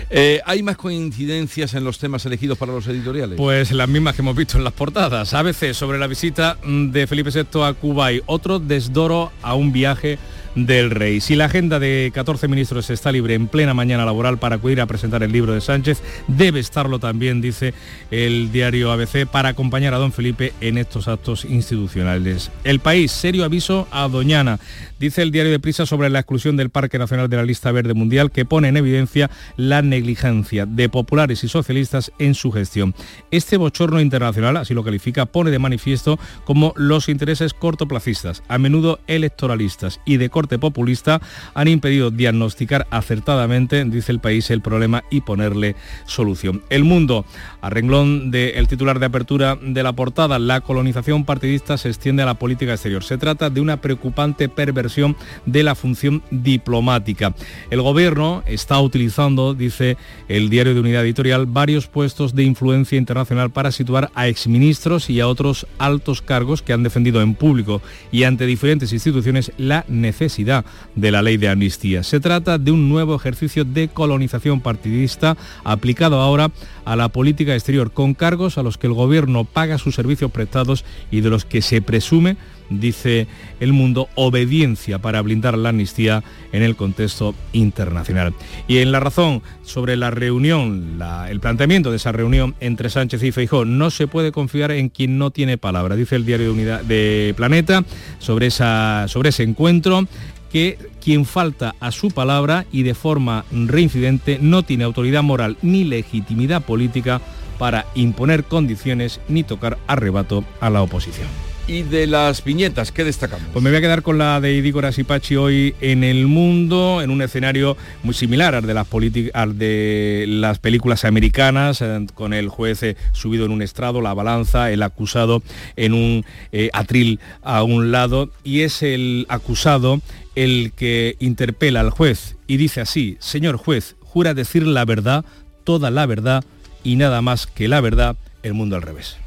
Eh, 0.09 0.41
¿Hay 0.45 0.63
más 0.63 0.77
coincidencias 0.77 1.73
en 1.73 1.83
los 1.83 1.97
temas 1.97 2.25
elegidos 2.25 2.57
para 2.57 2.71
los 2.71 2.87
editoriales? 2.87 3.35
Pues 3.37 3.71
las 3.71 3.89
mismas 3.89 4.15
que 4.15 4.21
hemos 4.21 4.35
visto 4.35 4.57
en 4.57 4.63
las 4.63 4.73
portadas. 4.73 5.33
ABC 5.33 5.73
sobre 5.73 5.97
la 5.97 6.07
visita 6.07 6.57
de 6.63 7.07
Felipe 7.07 7.31
VI 7.31 7.61
a 7.63 7.73
Cuba 7.73 8.13
y 8.13 8.21
otro 8.25 8.59
desdoro 8.59 9.31
a 9.41 9.55
un 9.55 9.71
viaje 9.71 10.17
del 10.65 10.89
rey. 10.89 11.21
Si 11.21 11.35
la 11.35 11.45
agenda 11.45 11.79
de 11.79 12.11
14 12.13 12.47
ministros 12.47 12.89
está 12.89 13.11
libre 13.11 13.35
en 13.35 13.47
plena 13.47 13.73
mañana 13.73 14.05
laboral 14.05 14.39
para 14.39 14.55
acudir 14.55 14.81
a 14.81 14.87
presentar 14.87 15.21
el 15.21 15.31
libro 15.31 15.53
de 15.53 15.61
Sánchez, 15.61 16.01
debe 16.27 16.59
estarlo 16.59 16.99
también, 16.99 17.41
dice 17.41 17.73
el 18.09 18.51
diario 18.51 18.91
ABC, 18.91 19.27
para 19.27 19.49
acompañar 19.49 19.93
a 19.93 19.97
don 19.97 20.11
Felipe 20.11 20.53
en 20.61 20.77
estos 20.77 21.07
actos 21.07 21.45
institucionales. 21.45 22.51
El 22.63 22.79
país, 22.79 23.11
serio 23.11 23.45
aviso 23.45 23.87
a 23.91 24.07
Doñana, 24.07 24.59
dice 24.99 25.21
el 25.21 25.31
diario 25.31 25.51
de 25.51 25.59
Prisa 25.59 25.85
sobre 25.85 26.09
la 26.09 26.19
exclusión 26.19 26.57
del 26.57 26.69
Parque 26.69 26.97
Nacional 26.97 27.29
de 27.29 27.37
la 27.37 27.43
lista 27.43 27.71
verde 27.71 27.93
mundial 27.93 28.31
que 28.31 28.45
pone 28.45 28.67
en 28.69 28.77
evidencia 28.77 29.29
la 29.57 29.81
negligencia 29.81 30.65
de 30.65 30.89
populares 30.89 31.43
y 31.43 31.49
socialistas 31.49 32.11
en 32.17 32.33
su 32.33 32.51
gestión. 32.51 32.95
Este 33.31 33.57
bochorno 33.57 34.01
internacional, 34.01 34.57
así 34.57 34.73
lo 34.73 34.83
califica, 34.83 35.25
pone 35.25 35.51
de 35.51 35.59
manifiesto 35.59 36.19
como 36.45 36.73
los 36.75 37.09
intereses 37.09 37.53
cortoplacistas, 37.53 38.43
a 38.47 38.57
menudo 38.57 38.99
electoralistas 39.07 39.99
y 40.05 40.17
de 40.17 40.29
corte 40.47 40.60
populista, 40.60 41.19
han 41.53 41.67
impedido 41.67 42.10
diagnosticar 42.10 42.88
acertadamente, 42.89 43.83
dice 43.83 44.13
el 44.13 44.19
país, 44.19 44.49
el 44.49 44.62
problema 44.62 45.03
y 45.10 45.21
ponerle 45.21 45.75
solución. 46.05 46.63
El 46.69 46.86
mundo, 46.86 47.25
a 47.62 47.69
renglón 47.69 48.31
del 48.31 48.67
titular 48.69 48.99
de 48.99 49.07
apertura 49.07 49.57
de 49.62 49.83
la 49.83 49.91
portada, 49.91 50.39
la 50.39 50.62
colonización 50.62 51.25
partidista 51.25 51.77
se 51.77 51.89
extiende 51.89 52.23
a 52.23 52.25
la 52.25 52.36
política 52.36 52.71
exterior. 52.71 53.03
Se 53.03 53.17
trata 53.17 53.49
de 53.49 53.60
una 53.60 53.81
preocupante 53.81 54.47
perversión 54.47 55.17
de 55.45 55.63
la 55.63 55.75
función 55.75 56.23
diplomática. 56.31 57.36
El 57.69 57.81
gobierno 57.81 58.41
está 58.45 58.79
utilizando, 58.79 59.53
dice 59.53 59.97
el 60.29 60.49
diario 60.49 60.73
de 60.73 60.79
unidad 60.79 61.03
editorial, 61.03 61.45
varios 61.45 61.88
puestos 61.88 62.36
de 62.36 62.43
influencia 62.43 62.97
internacional 62.97 63.49
para 63.49 63.73
situar 63.73 64.12
a 64.15 64.29
exministros 64.29 65.10
y 65.10 65.19
a 65.19 65.27
otros 65.27 65.67
altos 65.77 66.21
cargos 66.21 66.62
que 66.62 66.71
han 66.71 66.83
defendido 66.83 67.21
en 67.21 67.36
público 67.36 67.81
y 68.13 68.23
ante 68.23 68.45
diferentes 68.45 68.93
instituciones 68.93 69.51
la 69.57 69.83
necesidad 69.89 70.37
de 70.45 71.12
la 71.12 71.21
ley 71.21 71.38
de 71.38 71.50
amnistía. 71.50 72.04
Se 72.04 72.19
trata 72.19 72.58
de 72.58 72.71
un 72.71 72.89
nuevo 72.89 73.15
ejercicio 73.15 73.65
de 73.65 73.88
colonización 73.88 74.62
partidista 74.62 75.36
aplicado 75.63 76.21
ahora 76.21 76.52
a 76.86 76.95
la 76.95 77.10
política 77.10 77.54
exterior 77.54 77.91
con 77.91 78.13
cargos 78.13 78.58
a 78.58 78.63
los 78.63 78.78
que 78.78 78.88
el 78.88 78.93
gobierno 78.93 79.45
paga 79.45 79.78
sus 79.78 79.95
servicios 79.95 80.32
prestados 80.32 80.86
y 81.12 81.21
de 81.21 81.30
los 81.30 81.45
que 81.45 81.62
se 81.62 81.82
presume 81.82 82.38
dice 82.69 83.27
el 83.60 83.73
mundo, 83.73 84.10
obediencia 84.15 84.99
para 84.99 85.21
blindar 85.21 85.58
la 85.58 85.69
amnistía 85.69 86.23
en 86.51 86.63
el 86.63 86.75
contexto 86.75 87.36
internacional. 87.53 88.34
Y 88.67 88.80
en 88.80 88.91
la 88.91 88.99
razón 88.99 89.41
sobre 89.63 89.97
la 89.97 90.12
reunión, 90.12 91.01
el 91.30 91.39
planteamiento 91.39 91.91
de 91.91 91.97
esa 91.97 92.12
reunión 92.12 92.56
entre 92.60 92.89
Sánchez 92.89 93.23
y 93.23 93.32
Feijó, 93.32 93.65
no 93.65 93.89
se 93.89 94.08
puede 94.08 94.32
confiar 94.32 94.71
en 94.71 94.89
quien 94.89 95.17
no 95.17 95.32
tiene 95.32 95.58
palabra, 95.58 95.95
dice 95.95 96.15
el 96.15 96.25
diario 96.25 96.53
de, 96.53 96.84
de 96.84 97.34
Planeta 97.36 97.84
sobre, 98.19 98.47
esa, 98.47 99.06
sobre 99.08 99.30
ese 99.30 99.43
encuentro 99.43 100.08
que 100.51 100.77
quien 101.03 101.25
falta 101.25 101.75
a 101.80 101.91
su 101.91 102.10
palabra 102.12 102.65
y 102.71 102.84
de 102.84 102.93
forma 102.93 103.45
reincidente 103.51 104.39
no 104.41 104.63
tiene 104.63 104.86
autoridad 104.86 105.23
moral 105.23 105.58
ni 105.62 105.84
legitimidad 105.84 106.63
política 106.63 107.21
para 107.58 107.86
imponer 107.95 108.43
condiciones 108.43 109.19
ni 109.27 109.43
tocar 109.43 109.77
arrebato 109.88 110.43
a 110.60 110.69
la 110.69 110.82
oposición. 110.82 111.27
Y 111.69 111.84
de 111.84 112.08
las 112.08 112.45
viñetas, 112.45 112.93
¿qué 112.93 113.03
destacamos? 113.03 113.45
Pues 113.51 113.62
me 113.62 113.69
voy 113.69 113.80
a 113.80 113.82
quedar 113.82 114.01
con 114.01 114.17
la 114.17 114.39
de 114.39 114.53
Idígor 114.53 114.86
Asipachi 114.86 115.36
hoy 115.36 115.75
en 115.82 116.06
el 116.06 116.25
mundo, 116.25 117.01
en 117.01 117.10
un 117.10 117.21
escenario 117.21 117.75
muy 118.03 118.13
similar 118.13 118.56
al 118.56 118.65
de 118.65 118.73
las, 118.73 118.89
politi- 118.89 119.32
al 119.34 119.58
de 119.58 120.23
las 120.30 120.60
películas 120.60 121.03
americanas, 121.03 121.82
eh, 121.82 122.08
con 122.13 122.34
el 122.34 122.47
juez 122.47 122.84
eh, 122.84 122.95
subido 123.12 123.45
en 123.45 123.51
un 123.51 123.62
estrado, 123.62 124.01
la 124.01 124.13
balanza, 124.13 124.71
el 124.71 124.82
acusado 124.82 125.43
en 125.75 125.93
un 125.93 126.25
eh, 126.53 126.69
atril 126.71 127.19
a 127.43 127.63
un 127.63 127.91
lado, 127.91 128.32
y 128.45 128.62
es 128.62 128.82
el 128.82 129.25
acusado 129.27 129.99
el 130.36 130.71
que 130.73 131.17
interpela 131.19 131.82
al 131.82 131.89
juez 131.89 132.38
y 132.47 132.56
dice 132.56 132.80
así, 132.80 133.17
señor 133.19 133.58
juez, 133.58 133.97
jura 133.99 134.34
decir 134.34 134.65
la 134.65 134.86
verdad, 134.86 135.25
toda 135.65 135.91
la 135.91 136.06
verdad 136.06 136.45
y 136.86 136.95
nada 136.95 137.21
más 137.21 137.45
que 137.45 137.67
la 137.67 137.82
verdad, 137.82 138.15
el 138.41 138.53
mundo 138.53 138.77
al 138.77 138.84
revés. 138.84 139.17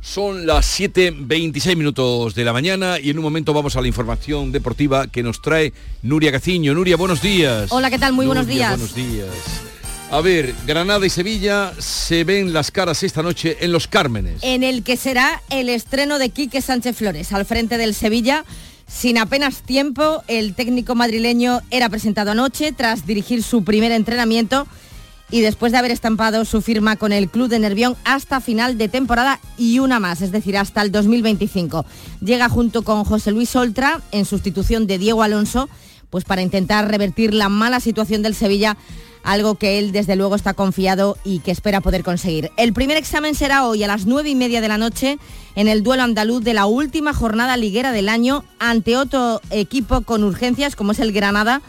Son 0.00 0.46
las 0.46 0.78
7.26 0.78 1.76
minutos 1.76 2.34
de 2.34 2.44
la 2.44 2.52
mañana 2.52 2.98
y 3.00 3.10
en 3.10 3.18
un 3.18 3.24
momento 3.24 3.52
vamos 3.52 3.76
a 3.76 3.80
la 3.80 3.88
información 3.88 4.52
deportiva 4.52 5.08
que 5.08 5.22
nos 5.22 5.42
trae 5.42 5.72
Nuria 6.02 6.30
Gaciño. 6.30 6.72
Nuria, 6.74 6.96
buenos 6.96 7.20
días. 7.20 7.70
Hola, 7.70 7.90
¿qué 7.90 7.98
tal? 7.98 8.12
Muy 8.12 8.26
buenos 8.26 8.46
días. 8.46 8.70
Buenos 8.70 8.94
días. 8.94 9.28
A 10.10 10.20
ver, 10.20 10.54
Granada 10.66 11.04
y 11.04 11.10
Sevilla 11.10 11.72
se 11.78 12.24
ven 12.24 12.52
las 12.52 12.70
caras 12.70 13.02
esta 13.02 13.22
noche 13.22 13.58
en 13.60 13.72
los 13.72 13.88
Cármenes. 13.88 14.38
En 14.42 14.62
el 14.62 14.82
que 14.82 14.96
será 14.96 15.42
el 15.50 15.68
estreno 15.68 16.18
de 16.18 16.30
Quique 16.30 16.62
Sánchez 16.62 16.96
Flores 16.96 17.32
al 17.32 17.44
frente 17.44 17.76
del 17.76 17.94
Sevilla. 17.94 18.44
Sin 18.86 19.18
apenas 19.18 19.60
tiempo, 19.60 20.22
el 20.28 20.54
técnico 20.54 20.94
madrileño 20.94 21.60
era 21.70 21.90
presentado 21.90 22.30
anoche 22.30 22.72
tras 22.72 23.06
dirigir 23.06 23.42
su 23.42 23.64
primer 23.64 23.92
entrenamiento 23.92 24.66
y 25.30 25.40
después 25.40 25.72
de 25.72 25.78
haber 25.78 25.90
estampado 25.90 26.44
su 26.44 26.62
firma 26.62 26.96
con 26.96 27.12
el 27.12 27.28
club 27.28 27.48
de 27.48 27.58
Nervión 27.58 27.96
hasta 28.04 28.40
final 28.40 28.78
de 28.78 28.88
temporada 28.88 29.40
y 29.56 29.78
una 29.78 30.00
más, 30.00 30.22
es 30.22 30.32
decir, 30.32 30.56
hasta 30.56 30.82
el 30.82 30.90
2025. 30.90 31.84
Llega 32.20 32.48
junto 32.48 32.82
con 32.82 33.04
José 33.04 33.32
Luis 33.32 33.54
Oltra 33.56 34.00
en 34.12 34.24
sustitución 34.24 34.86
de 34.86 34.98
Diego 34.98 35.22
Alonso, 35.22 35.68
pues 36.10 36.24
para 36.24 36.42
intentar 36.42 36.90
revertir 36.90 37.34
la 37.34 37.48
mala 37.48 37.80
situación 37.80 38.22
del 38.22 38.34
Sevilla, 38.34 38.78
algo 39.22 39.56
que 39.56 39.78
él 39.78 39.92
desde 39.92 40.16
luego 40.16 40.36
está 40.36 40.54
confiado 40.54 41.18
y 41.24 41.40
que 41.40 41.50
espera 41.50 41.82
poder 41.82 42.02
conseguir. 42.02 42.50
El 42.56 42.72
primer 42.72 42.96
examen 42.96 43.34
será 43.34 43.66
hoy 43.66 43.82
a 43.82 43.86
las 43.86 44.06
nueve 44.06 44.30
y 44.30 44.34
media 44.34 44.62
de 44.62 44.68
la 44.68 44.78
noche 44.78 45.18
en 45.54 45.68
el 45.68 45.82
duelo 45.82 46.04
andaluz 46.04 46.42
de 46.42 46.54
la 46.54 46.66
última 46.66 47.12
jornada 47.12 47.56
liguera 47.56 47.92
del 47.92 48.08
año 48.08 48.44
ante 48.58 48.96
otro 48.96 49.42
equipo 49.50 50.00
con 50.02 50.24
urgencias 50.24 50.76
como 50.76 50.92
es 50.92 51.00
el 51.00 51.12
Granada 51.12 51.60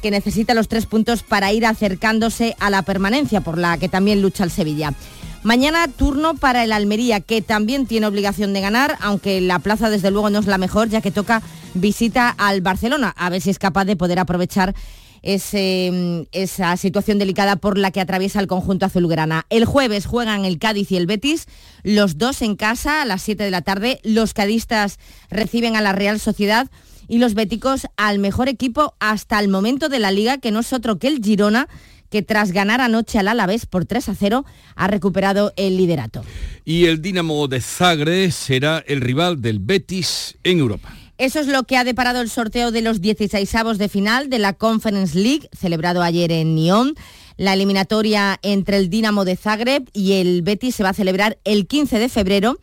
que 0.00 0.10
necesita 0.10 0.54
los 0.54 0.68
tres 0.68 0.86
puntos 0.86 1.22
para 1.22 1.52
ir 1.52 1.66
acercándose 1.66 2.56
a 2.60 2.70
la 2.70 2.82
permanencia, 2.82 3.40
por 3.40 3.58
la 3.58 3.78
que 3.78 3.88
también 3.88 4.22
lucha 4.22 4.44
el 4.44 4.50
Sevilla. 4.50 4.94
Mañana 5.42 5.86
turno 5.88 6.34
para 6.34 6.64
el 6.64 6.72
Almería, 6.72 7.20
que 7.20 7.42
también 7.42 7.86
tiene 7.86 8.06
obligación 8.06 8.52
de 8.52 8.60
ganar, 8.60 8.98
aunque 9.00 9.40
la 9.40 9.60
plaza 9.60 9.88
desde 9.88 10.10
luego 10.10 10.30
no 10.30 10.40
es 10.40 10.46
la 10.46 10.58
mejor, 10.58 10.88
ya 10.88 11.00
que 11.00 11.10
toca 11.10 11.42
visita 11.74 12.28
al 12.28 12.60
Barcelona, 12.60 13.14
a 13.16 13.30
ver 13.30 13.40
si 13.40 13.50
es 13.50 13.58
capaz 13.58 13.84
de 13.84 13.96
poder 13.96 14.18
aprovechar 14.18 14.74
ese, 15.22 16.26
esa 16.32 16.76
situación 16.76 17.18
delicada 17.18 17.56
por 17.56 17.78
la 17.78 17.90
que 17.90 18.00
atraviesa 18.00 18.40
el 18.40 18.46
conjunto 18.46 18.86
azulgrana. 18.86 19.46
El 19.50 19.64
jueves 19.64 20.06
juegan 20.06 20.44
el 20.44 20.58
Cádiz 20.58 20.90
y 20.90 20.96
el 20.96 21.06
Betis, 21.06 21.46
los 21.82 22.18
dos 22.18 22.42
en 22.42 22.56
casa 22.56 23.02
a 23.02 23.04
las 23.04 23.22
7 23.22 23.44
de 23.44 23.50
la 23.50 23.62
tarde. 23.62 24.00
Los 24.02 24.34
cadistas 24.34 24.98
reciben 25.30 25.76
a 25.76 25.80
la 25.80 25.92
Real 25.92 26.20
Sociedad 26.20 26.68
y 27.08 27.18
los 27.18 27.34
béticos 27.34 27.86
al 27.96 28.18
mejor 28.18 28.48
equipo 28.48 28.94
hasta 29.00 29.40
el 29.40 29.48
momento 29.48 29.88
de 29.88 29.98
la 29.98 30.12
liga, 30.12 30.38
que 30.38 30.50
no 30.50 30.60
es 30.60 30.72
otro 30.72 30.98
que 30.98 31.08
el 31.08 31.22
Girona, 31.22 31.68
que 32.10 32.22
tras 32.22 32.52
ganar 32.52 32.80
anoche 32.80 33.18
al 33.18 33.28
Alavés 33.28 33.66
por 33.66 33.84
3 33.84 34.10
a 34.10 34.14
0 34.14 34.44
ha 34.76 34.86
recuperado 34.86 35.52
el 35.56 35.76
liderato. 35.76 36.24
Y 36.64 36.86
el 36.86 37.02
Dinamo 37.02 37.48
de 37.48 37.60
Zagreb 37.60 38.30
será 38.30 38.84
el 38.86 39.00
rival 39.00 39.42
del 39.42 39.58
Betis 39.58 40.36
en 40.44 40.60
Europa. 40.60 40.94
Eso 41.18 41.40
es 41.40 41.48
lo 41.48 41.64
que 41.64 41.76
ha 41.76 41.82
deparado 41.82 42.20
el 42.20 42.30
sorteo 42.30 42.70
de 42.70 42.80
los 42.80 43.02
16avos 43.02 43.76
de 43.76 43.88
final 43.88 44.30
de 44.30 44.38
la 44.38 44.52
Conference 44.52 45.18
League, 45.18 45.48
celebrado 45.52 46.02
ayer 46.02 46.30
en 46.30 46.54
Nyon. 46.54 46.94
La 47.36 47.54
eliminatoria 47.54 48.38
entre 48.42 48.76
el 48.76 48.88
Dinamo 48.88 49.24
de 49.24 49.36
Zagreb 49.36 49.88
y 49.92 50.12
el 50.14 50.42
Betis 50.42 50.76
se 50.76 50.84
va 50.84 50.90
a 50.90 50.94
celebrar 50.94 51.38
el 51.44 51.66
15 51.66 51.98
de 51.98 52.08
febrero. 52.08 52.58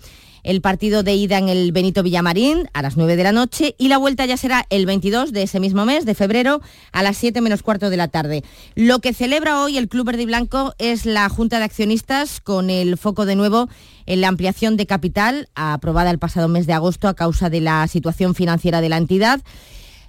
El 0.46 0.62
partido 0.62 1.02
de 1.02 1.16
ida 1.16 1.40
en 1.40 1.50
el 1.50 1.72
Benito 1.72 2.04
Villamarín 2.04 2.70
a 2.74 2.84
las 2.84 2.98
9 2.98 3.16
de 3.16 3.24
la 3.24 3.32
noche 3.32 3.74
y 3.80 3.88
la 3.88 3.98
vuelta 3.98 4.28
ya 4.28 4.38
será 4.38 4.64
el 4.70 4.86
22 4.86 5.34
de 5.34 5.42
ese 5.42 5.60
mismo 5.60 5.86
mes, 5.86 6.06
de 6.06 6.14
febrero, 6.14 6.62
a 6.92 7.02
las 7.02 7.18
7 7.18 7.42
menos 7.42 7.64
cuarto 7.64 7.90
de 7.90 7.98
la 7.98 8.10
tarde. 8.10 8.44
Lo 8.76 9.00
que 9.00 9.12
celebra 9.12 9.60
hoy 9.64 9.80
el 9.80 9.90
Club 9.90 10.06
Verde 10.06 10.22
y 10.22 10.26
Blanco 10.28 10.76
es 10.78 11.08
la 11.08 11.28
Junta 11.30 11.58
de 11.58 11.66
Accionistas 11.66 12.42
con 12.42 12.70
el 12.70 12.96
foco 13.00 13.26
de 13.26 13.36
nuevo 13.36 13.70
en 14.06 14.22
la 14.22 14.28
ampliación 14.28 14.78
de 14.78 14.86
capital 14.86 15.50
aprobada 15.56 16.12
el 16.12 16.20
pasado 16.20 16.48
mes 16.48 16.68
de 16.68 16.74
agosto 16.74 17.08
a 17.08 17.16
causa 17.16 17.50
de 17.50 17.62
la 17.62 17.88
situación 17.88 18.36
financiera 18.36 18.82
de 18.82 18.90
la 18.90 18.98
entidad. 18.98 19.42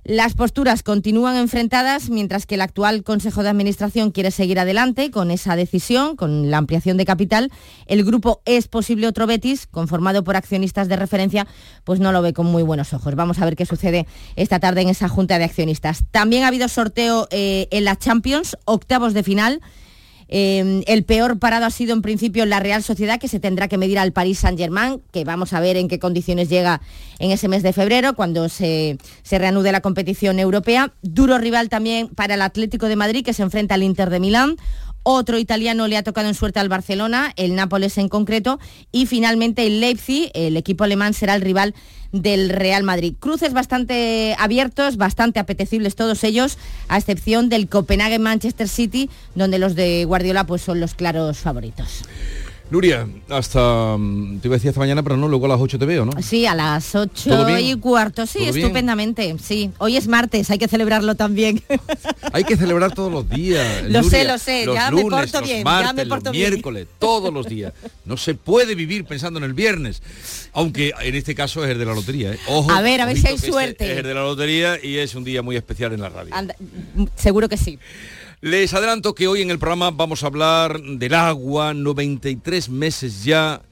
Las 0.08 0.34
posturas 0.34 0.84
continúan 0.84 1.34
enfrentadas 1.34 2.10
mientras 2.10 2.46
que 2.46 2.54
el 2.54 2.60
actual 2.60 3.02
Consejo 3.02 3.42
de 3.42 3.48
Administración 3.48 4.12
quiere 4.12 4.30
seguir 4.30 4.60
adelante 4.60 5.10
con 5.10 5.32
esa 5.32 5.56
decisión, 5.56 6.14
con 6.14 6.48
la 6.48 6.58
ampliación 6.58 6.96
de 6.96 7.04
capital. 7.04 7.50
El 7.86 8.04
grupo 8.04 8.40
Es 8.44 8.68
Posible 8.68 9.08
Otro 9.08 9.26
Betis, 9.26 9.66
conformado 9.66 10.22
por 10.22 10.36
accionistas 10.36 10.86
de 10.86 10.94
referencia, 10.94 11.48
pues 11.82 11.98
no 11.98 12.12
lo 12.12 12.22
ve 12.22 12.34
con 12.34 12.46
muy 12.46 12.62
buenos 12.62 12.92
ojos. 12.92 13.16
Vamos 13.16 13.40
a 13.40 13.44
ver 13.46 13.56
qué 13.56 13.66
sucede 13.66 14.06
esta 14.36 14.60
tarde 14.60 14.82
en 14.82 14.90
esa 14.90 15.08
junta 15.08 15.38
de 15.38 15.44
accionistas. 15.44 16.04
También 16.12 16.44
ha 16.44 16.48
habido 16.48 16.68
sorteo 16.68 17.26
eh, 17.32 17.66
en 17.72 17.84
la 17.84 17.98
Champions, 17.98 18.56
octavos 18.64 19.12
de 19.12 19.24
final. 19.24 19.60
Eh, 20.28 20.82
el 20.86 21.04
peor 21.04 21.38
parado 21.38 21.66
ha 21.66 21.70
sido 21.70 21.94
en 21.94 22.02
principio 22.02 22.44
la 22.46 22.60
Real 22.60 22.82
Sociedad, 22.82 23.20
que 23.20 23.28
se 23.28 23.40
tendrá 23.40 23.68
que 23.68 23.78
medir 23.78 23.98
al 23.98 24.12
Paris 24.12 24.40
Saint-Germain, 24.40 25.00
que 25.12 25.24
vamos 25.24 25.52
a 25.52 25.60
ver 25.60 25.76
en 25.76 25.88
qué 25.88 25.98
condiciones 25.98 26.48
llega 26.48 26.80
en 27.18 27.30
ese 27.30 27.48
mes 27.48 27.62
de 27.62 27.72
febrero, 27.72 28.14
cuando 28.14 28.48
se, 28.48 28.98
se 29.22 29.38
reanude 29.38 29.72
la 29.72 29.80
competición 29.80 30.38
europea. 30.38 30.92
Duro 31.02 31.38
rival 31.38 31.68
también 31.68 32.08
para 32.08 32.34
el 32.34 32.42
Atlético 32.42 32.86
de 32.86 32.96
Madrid, 32.96 33.24
que 33.24 33.32
se 33.32 33.42
enfrenta 33.42 33.74
al 33.74 33.82
Inter 33.82 34.10
de 34.10 34.20
Milán. 34.20 34.56
Otro 35.08 35.38
italiano 35.38 35.86
le 35.86 35.96
ha 35.96 36.02
tocado 36.02 36.26
en 36.26 36.34
suerte 36.34 36.58
al 36.58 36.68
Barcelona, 36.68 37.32
el 37.36 37.54
Nápoles 37.54 37.96
en 37.96 38.08
concreto, 38.08 38.58
y 38.90 39.06
finalmente 39.06 39.64
el 39.64 39.78
Leipzig, 39.78 40.32
el 40.34 40.56
equipo 40.56 40.82
alemán, 40.82 41.14
será 41.14 41.36
el 41.36 41.42
rival 41.42 41.76
del 42.10 42.48
Real 42.50 42.82
Madrid. 42.82 43.14
Cruces 43.20 43.52
bastante 43.52 44.34
abiertos, 44.36 44.96
bastante 44.96 45.38
apetecibles 45.38 45.94
todos 45.94 46.24
ellos, 46.24 46.58
a 46.88 46.98
excepción 46.98 47.48
del 47.48 47.68
Copenhague-Manchester 47.68 48.66
City, 48.66 49.08
donde 49.36 49.60
los 49.60 49.76
de 49.76 50.04
Guardiola 50.06 50.42
pues, 50.44 50.62
son 50.62 50.80
los 50.80 50.94
claros 50.94 51.38
favoritos. 51.38 52.02
Nuria, 52.68 53.06
hasta 53.28 53.96
mm, 53.96 54.40
te 54.40 54.48
iba 54.48 54.54
a 54.54 54.58
decir 54.58 54.70
hasta 54.70 54.80
mañana, 54.80 55.02
pero 55.04 55.16
no, 55.16 55.28
luego 55.28 55.46
a 55.46 55.50
las 55.50 55.60
8 55.60 55.78
te 55.78 55.86
veo, 55.86 56.04
¿no? 56.04 56.20
Sí, 56.20 56.46
a 56.46 56.54
las 56.56 56.96
8 56.96 57.58
y 57.60 57.76
cuarto, 57.78 58.26
sí, 58.26 58.40
estupendamente. 58.44 59.36
Sí, 59.40 59.70
hoy 59.78 59.96
es 59.96 60.08
martes, 60.08 60.50
hay 60.50 60.58
que 60.58 60.66
celebrarlo 60.66 61.14
también. 61.14 61.62
Hay 62.32 62.44
que 62.44 62.56
celebrar 62.56 62.92
todos 62.92 63.10
los 63.10 63.28
días. 63.30 63.82
lo 63.88 64.02
Nuria. 64.02 64.10
sé, 64.10 64.24
lo 64.24 64.38
sé, 64.38 64.66
Los 64.66 64.74
ya 64.74 64.90
lunes, 64.90 65.04
me 65.06 65.10
porto 65.10 65.40
los 65.40 65.48
bien, 65.48 65.62
martes, 65.62 65.86
ya 65.86 65.92
me 65.94 66.06
porto 66.06 66.24
los 66.26 66.32
bien. 66.32 66.50
miércoles, 66.50 66.86
todos 66.98 67.32
los 67.32 67.46
días. 67.46 67.72
No 68.04 68.16
se 68.16 68.34
puede 68.34 68.74
vivir 68.74 69.04
pensando 69.04 69.38
en 69.38 69.44
el 69.44 69.54
viernes, 69.54 70.02
aunque 70.52 70.92
en 71.00 71.14
este 71.14 71.34
caso 71.34 71.64
es 71.64 71.70
el 71.70 71.78
de 71.78 71.84
la 71.86 71.94
lotería. 71.94 72.32
¿eh? 72.32 72.38
Ojo, 72.48 72.70
A 72.70 72.82
ver, 72.82 73.00
a 73.00 73.06
ver 73.06 73.16
si 73.16 73.26
hay 73.28 73.36
este 73.36 73.46
suerte. 73.48 73.90
Es 73.90 73.98
el 73.98 74.04
de 74.04 74.14
la 74.14 74.22
lotería 74.22 74.78
y 74.84 74.96
es 74.98 75.14
un 75.14 75.24
día 75.24 75.40
muy 75.40 75.56
especial 75.56 75.92
en 75.92 76.00
la 76.00 76.08
radio. 76.08 76.34
Anda, 76.34 76.54
seguro 77.14 77.48
que 77.48 77.56
sí. 77.56 77.78
Les 78.42 78.74
adelanto 78.74 79.14
que 79.14 79.28
hoy 79.28 79.40
en 79.40 79.50
el 79.50 79.58
programa 79.58 79.90
vamos 79.90 80.22
a 80.22 80.26
hablar 80.26 80.78
del 80.78 81.14
agua, 81.14 81.72
93 81.72 82.68
meses 82.68 83.24
ya 83.24 83.62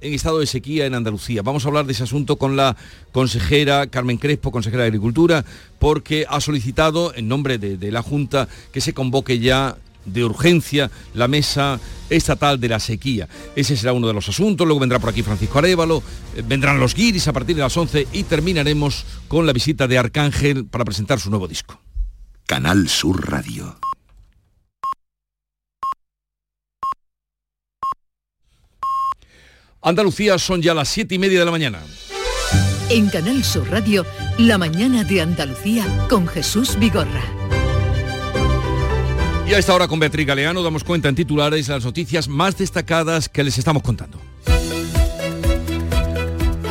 en 0.00 0.14
estado 0.14 0.38
de 0.38 0.46
sequía 0.46 0.86
en 0.86 0.94
Andalucía. 0.94 1.42
Vamos 1.42 1.64
a 1.64 1.68
hablar 1.68 1.84
de 1.84 1.92
ese 1.92 2.04
asunto 2.04 2.36
con 2.36 2.56
la 2.56 2.74
consejera 3.12 3.86
Carmen 3.88 4.16
Crespo, 4.16 4.50
consejera 4.50 4.84
de 4.84 4.88
Agricultura, 4.88 5.44
porque 5.78 6.24
ha 6.26 6.40
solicitado 6.40 7.14
en 7.14 7.28
nombre 7.28 7.58
de, 7.58 7.92
la 7.92 8.00
Junta 8.00 8.48
que 8.72 8.80
se 8.80 8.94
convoque 8.94 9.40
ya 9.40 9.76
de 10.06 10.24
urgencia 10.24 10.90
la 11.12 11.28
mesa 11.28 11.78
estatal 12.08 12.58
de 12.58 12.68
la 12.70 12.80
sequía. 12.80 13.28
Ese 13.56 13.76
será 13.76 13.92
uno 13.92 14.06
de 14.06 14.14
los 14.14 14.26
asuntos, 14.26 14.66
luego 14.66 14.80
vendrá 14.80 14.98
por 14.98 15.10
aquí 15.10 15.22
Francisco 15.22 15.58
Arevalo, 15.58 16.02
eh, 16.34 16.42
vendrán 16.48 16.80
los 16.80 16.94
guiris 16.94 17.28
a 17.28 17.34
partir 17.34 17.56
de 17.56 17.62
las 17.62 17.76
11 17.76 18.08
y 18.10 18.22
terminaremos 18.22 19.04
con 19.28 19.44
la 19.44 19.52
visita 19.52 19.86
de 19.86 19.98
Arcángel 19.98 20.64
para 20.64 20.86
presentar 20.86 21.20
su 21.20 21.28
nuevo 21.28 21.46
disco. 21.46 21.78
Canal 22.46 22.88
Sur 22.88 23.30
Radio. 23.30 23.78
Andalucía 29.88 30.38
son 30.38 30.60
ya 30.60 30.74
las 30.74 30.88
siete 30.88 31.14
y 31.14 31.18
media 31.18 31.38
de 31.38 31.44
la 31.46 31.50
mañana. 31.50 31.80
En 32.90 33.08
Canal 33.08 33.42
Sur 33.42 33.70
Radio, 33.70 34.04
La 34.36 34.58
mañana 34.58 35.02
de 35.02 35.22
Andalucía 35.22 35.84
con 36.10 36.26
Jesús 36.26 36.78
Vigorra. 36.78 37.22
Y 39.48 39.54
a 39.54 39.58
esta 39.58 39.74
hora 39.74 39.88
con 39.88 39.98
Beatriz 39.98 40.26
Galeano 40.26 40.62
damos 40.62 40.84
cuenta 40.84 41.08
en 41.08 41.14
titulares 41.14 41.68
las 41.68 41.86
noticias 41.86 42.28
más 42.28 42.58
destacadas 42.58 43.30
que 43.30 43.42
les 43.42 43.56
estamos 43.56 43.82
contando. 43.82 44.20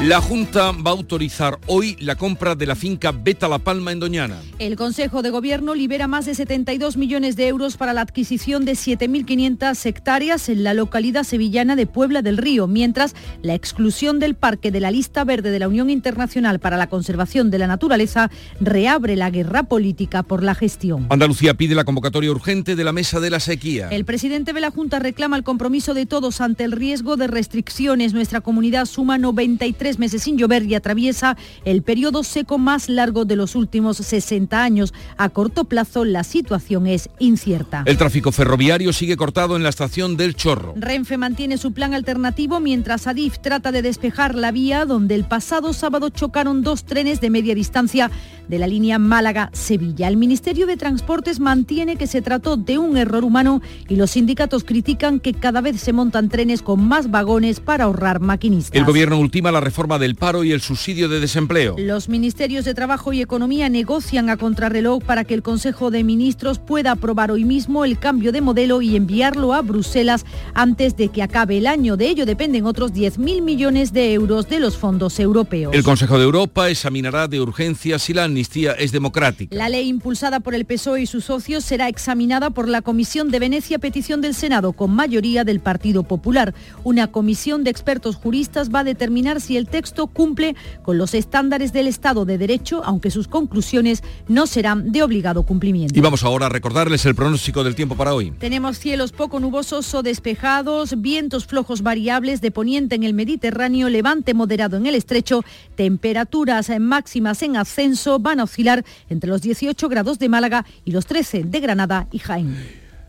La 0.03 0.21
Junta 0.21 0.73
va 0.73 0.91
a 0.91 0.93
autorizar 0.93 1.57
hoy 1.65 1.97
la 1.99 2.15
compra 2.15 2.53
de 2.53 2.67
la 2.67 2.75
finca 2.75 3.11
Beta 3.11 3.47
La 3.47 3.57
Palma 3.57 3.91
en 3.91 3.99
Doñana. 3.99 4.39
El 4.59 4.75
Consejo 4.75 5.23
de 5.23 5.31
Gobierno 5.31 5.73
libera 5.73 6.07
más 6.07 6.27
de 6.27 6.35
72 6.35 6.97
millones 6.97 7.35
de 7.35 7.47
euros 7.47 7.77
para 7.77 7.93
la 7.93 8.01
adquisición 8.01 8.63
de 8.63 8.73
7.500 8.73 9.83
hectáreas 9.87 10.49
en 10.49 10.63
la 10.63 10.75
localidad 10.75 11.23
sevillana 11.23 11.75
de 11.75 11.87
Puebla 11.87 12.21
del 12.21 12.37
Río, 12.37 12.67
mientras 12.67 13.15
la 13.41 13.55
exclusión 13.55 14.19
del 14.19 14.35
parque 14.35 14.69
de 14.69 14.81
la 14.81 14.91
lista 14.91 15.23
verde 15.23 15.49
de 15.49 15.57
la 15.57 15.67
Unión 15.67 15.89
Internacional 15.89 16.59
para 16.59 16.77
la 16.77 16.89
Conservación 16.89 17.49
de 17.49 17.57
la 17.57 17.65
Naturaleza 17.65 18.29
reabre 18.59 19.15
la 19.15 19.31
guerra 19.31 19.63
política 19.63 20.21
por 20.21 20.43
la 20.43 20.53
gestión. 20.53 21.07
Andalucía 21.09 21.55
pide 21.55 21.73
la 21.73 21.85
convocatoria 21.85 22.29
urgente 22.29 22.75
de 22.75 22.83
la 22.83 22.93
mesa 22.93 23.19
de 23.19 23.31
la 23.31 23.39
sequía. 23.39 23.87
El 23.89 24.05
presidente 24.05 24.53
de 24.53 24.61
la 24.61 24.69
Junta 24.69 24.99
reclama 24.99 25.37
el 25.37 25.43
compromiso 25.43 25.95
de 25.95 26.05
todos 26.05 26.39
ante 26.39 26.65
el 26.65 26.71
riesgo 26.71 27.17
de 27.17 27.25
restricciones. 27.25 28.13
Nuestra 28.13 28.41
comunidad 28.41 28.85
suma 28.85 29.17
93 29.17 29.87
meses 29.99 30.23
sin 30.23 30.37
llover 30.37 30.63
y 30.63 30.75
atraviesa 30.75 31.37
el 31.65 31.81
periodo 31.81 32.23
seco 32.23 32.57
más 32.57 32.89
largo 32.89 33.25
de 33.25 33.35
los 33.35 33.55
últimos 33.55 33.97
60 33.97 34.61
años. 34.61 34.93
A 35.17 35.29
corto 35.29 35.65
plazo 35.65 36.05
la 36.05 36.23
situación 36.23 36.87
es 36.87 37.09
incierta. 37.19 37.83
El 37.85 37.97
tráfico 37.97 38.31
ferroviario 38.31 38.93
sigue 38.93 39.17
cortado 39.17 39.55
en 39.55 39.63
la 39.63 39.69
estación 39.69 40.17
del 40.17 40.35
Chorro. 40.35 40.73
Renfe 40.77 41.17
mantiene 41.17 41.57
su 41.57 41.73
plan 41.73 41.93
alternativo 41.93 42.59
mientras 42.59 43.07
Adif 43.07 43.39
trata 43.39 43.71
de 43.71 43.81
despejar 43.81 44.35
la 44.35 44.51
vía 44.51 44.85
donde 44.85 45.15
el 45.15 45.25
pasado 45.25 45.73
sábado 45.73 46.09
chocaron 46.09 46.61
dos 46.61 46.83
trenes 46.83 47.21
de 47.21 47.29
media 47.29 47.55
distancia 47.55 48.11
de 48.47 48.59
la 48.59 48.67
línea 48.67 48.99
Málaga-Sevilla. 48.99 50.07
El 50.07 50.17
Ministerio 50.17 50.67
de 50.67 50.77
Transportes 50.77 51.39
mantiene 51.39 51.97
que 51.97 52.07
se 52.07 52.21
trató 52.21 52.57
de 52.57 52.77
un 52.77 52.97
error 52.97 53.23
humano 53.23 53.61
y 53.87 53.95
los 53.95 54.11
sindicatos 54.11 54.63
critican 54.63 55.19
que 55.19 55.33
cada 55.33 55.61
vez 55.61 55.79
se 55.81 55.93
montan 55.93 56.29
trenes 56.29 56.61
con 56.61 56.87
más 56.87 57.11
vagones 57.11 57.59
para 57.59 57.85
ahorrar 57.85 58.19
maquinistas. 58.19 58.75
El 58.75 58.85
gobierno 58.85 59.19
ultima 59.19 59.51
la 59.51 59.59
reforma 59.59 59.76
del 59.77 60.15
paro 60.15 60.43
y 60.43 60.51
el 60.51 60.61
subsidio 60.61 61.07
de 61.07 61.19
desempleo. 61.19 61.75
Los 61.77 62.09
ministerios 62.09 62.65
de 62.65 62.73
Trabajo 62.73 63.13
y 63.13 63.21
Economía 63.21 63.69
negocian 63.69 64.27
a 64.31 64.35
contrarreloj 64.35 65.03
para 65.03 65.23
que 65.23 65.35
el 65.35 65.43
Consejo 65.43 65.91
de 65.91 66.03
Ministros 66.03 66.57
pueda 66.57 66.93
aprobar 66.93 67.29
hoy 67.29 67.45
mismo 67.45 67.85
el 67.85 67.99
cambio 67.99 68.31
de 68.31 68.41
modelo 68.41 68.81
y 68.81 68.95
enviarlo 68.95 69.53
a 69.53 69.61
Bruselas 69.61 70.25
antes 70.55 70.97
de 70.97 71.09
que 71.09 71.21
acabe 71.21 71.59
el 71.59 71.67
año. 71.67 71.95
De 71.95 72.07
ello 72.09 72.25
dependen 72.25 72.65
otros 72.65 72.91
10.000 72.91 73.43
millones 73.43 73.93
de 73.93 74.13
euros 74.13 74.49
de 74.49 74.59
los 74.59 74.77
fondos 74.77 75.19
europeos. 75.19 75.75
El 75.75 75.83
Consejo 75.83 76.17
de 76.17 76.23
Europa 76.23 76.69
examinará 76.71 77.27
de 77.27 77.39
urgencia 77.39 77.99
si 77.99 78.15
la 78.15 78.23
amnistía 78.23 78.71
es 78.71 78.91
democrática. 78.91 79.55
La 79.55 79.69
ley 79.69 79.87
impulsada 79.87 80.39
por 80.39 80.55
el 80.55 80.65
PSOE 80.65 81.03
y 81.03 81.05
sus 81.05 81.25
socios 81.25 81.63
será 81.63 81.87
examinada 81.87 82.49
por 82.49 82.67
la 82.67 82.81
Comisión 82.81 83.29
de 83.29 83.37
Venecia 83.37 83.77
a 83.77 83.79
petición 83.79 84.21
del 84.21 84.33
Senado 84.33 84.73
con 84.73 84.89
mayoría 84.89 85.43
del 85.43 85.59
Partido 85.59 86.01
Popular. 86.01 86.55
Una 86.83 87.11
comisión 87.11 87.63
de 87.63 87.69
expertos 87.69 88.15
juristas 88.15 88.71
va 88.73 88.79
a 88.79 88.83
determinar 88.83 89.39
si 89.39 89.55
el 89.55 89.66
texto 89.67 90.07
cumple 90.07 90.55
con 90.83 90.97
los 90.97 91.13
estándares 91.13 91.73
del 91.73 91.87
Estado 91.87 92.25
de 92.25 92.37
Derecho, 92.37 92.81
aunque 92.83 93.11
sus 93.11 93.27
conclusiones 93.27 94.03
no 94.27 94.47
serán 94.47 94.91
de 94.91 95.03
obligado 95.03 95.43
cumplimiento. 95.43 95.97
Y 95.97 96.01
vamos 96.01 96.23
ahora 96.23 96.47
a 96.47 96.49
recordarles 96.49 97.05
el 97.05 97.15
pronóstico 97.15 97.63
del 97.63 97.75
tiempo 97.75 97.95
para 97.95 98.13
hoy. 98.13 98.31
Tenemos 98.31 98.79
cielos 98.79 99.11
poco 99.11 99.39
nubosos 99.39 99.93
o 99.93 100.03
despejados, 100.03 101.01
vientos 101.01 101.45
flojos 101.45 101.81
variables 101.81 102.41
de 102.41 102.51
poniente 102.51 102.95
en 102.95 103.03
el 103.03 103.13
Mediterráneo, 103.13 103.89
levante 103.89 104.33
moderado 104.33 104.77
en 104.77 104.85
el 104.85 104.95
estrecho, 104.95 105.43
temperaturas 105.75 106.69
máximas 106.79 107.41
en 107.43 107.57
ascenso 107.57 108.19
van 108.19 108.39
a 108.39 108.43
oscilar 108.43 108.83
entre 109.09 109.29
los 109.29 109.41
18 109.41 109.89
grados 109.89 110.19
de 110.19 110.29
Málaga 110.29 110.65
y 110.85 110.91
los 110.91 111.05
13 111.05 111.43
de 111.43 111.59
Granada 111.59 112.07
y 112.11 112.19
Jaén. 112.19 112.55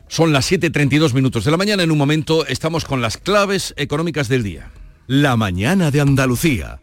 Son 0.08 0.32
las 0.32 0.50
7.32 0.50 1.12
minutos 1.12 1.44
de 1.44 1.50
la 1.50 1.56
mañana. 1.56 1.82
En 1.82 1.90
un 1.90 1.98
momento 1.98 2.46
estamos 2.46 2.84
con 2.84 3.02
las 3.02 3.18
claves 3.18 3.74
económicas 3.76 4.28
del 4.28 4.42
día. 4.42 4.70
La 5.10 5.38
mañana 5.38 5.90
de 5.90 6.02
Andalucía. 6.02 6.82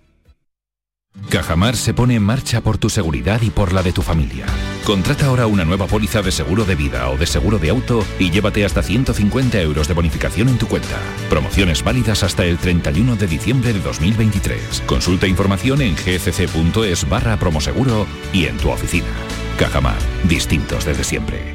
Cajamar 1.30 1.76
se 1.76 1.94
pone 1.94 2.16
en 2.16 2.24
marcha 2.24 2.60
por 2.62 2.80
tu 2.80 2.90
seguridad 2.90 3.40
y 3.44 3.52
por 3.52 3.72
la 3.72 3.84
de 3.84 3.94
tu 3.94 4.02
familia. 4.02 4.48
Contrata 4.84 5.28
ahora 5.28 5.46
una 5.46 5.64
nueva 5.64 5.86
póliza 5.86 6.24
de 6.24 6.32
seguro 6.32 6.66
de 6.66 6.74
vida 6.74 7.08
o 7.12 7.18
de 7.18 7.28
seguro 7.28 7.60
de 7.60 7.70
auto 7.70 8.04
y 8.18 8.32
llévate 8.32 8.66
hasta 8.66 8.82
150 8.82 9.62
euros 9.62 9.88
de 9.88 9.94
bonificación 9.94 10.50
en 10.50 10.58
tu 10.58 10.68
cuenta. 10.68 10.98
Promociones 11.30 11.84
válidas 11.84 12.24
hasta 12.24 12.46
el 12.46 12.58
31 12.58 13.16
de 13.16 13.28
diciembre 13.28 13.74
de 13.74 13.80
2023. 13.82 14.82
Consulta 14.88 15.28
información 15.28 15.84
en 15.84 15.96
gcc.es 15.96 17.08
barra 17.08 17.38
promoseguro 17.38 18.08
y 18.34 18.46
en 18.46 18.58
tu 18.58 18.72
oficina. 18.72 19.06
Cajamar, 19.60 20.00
distintos 20.28 20.84
desde 20.84 21.04
siempre. 21.04 21.55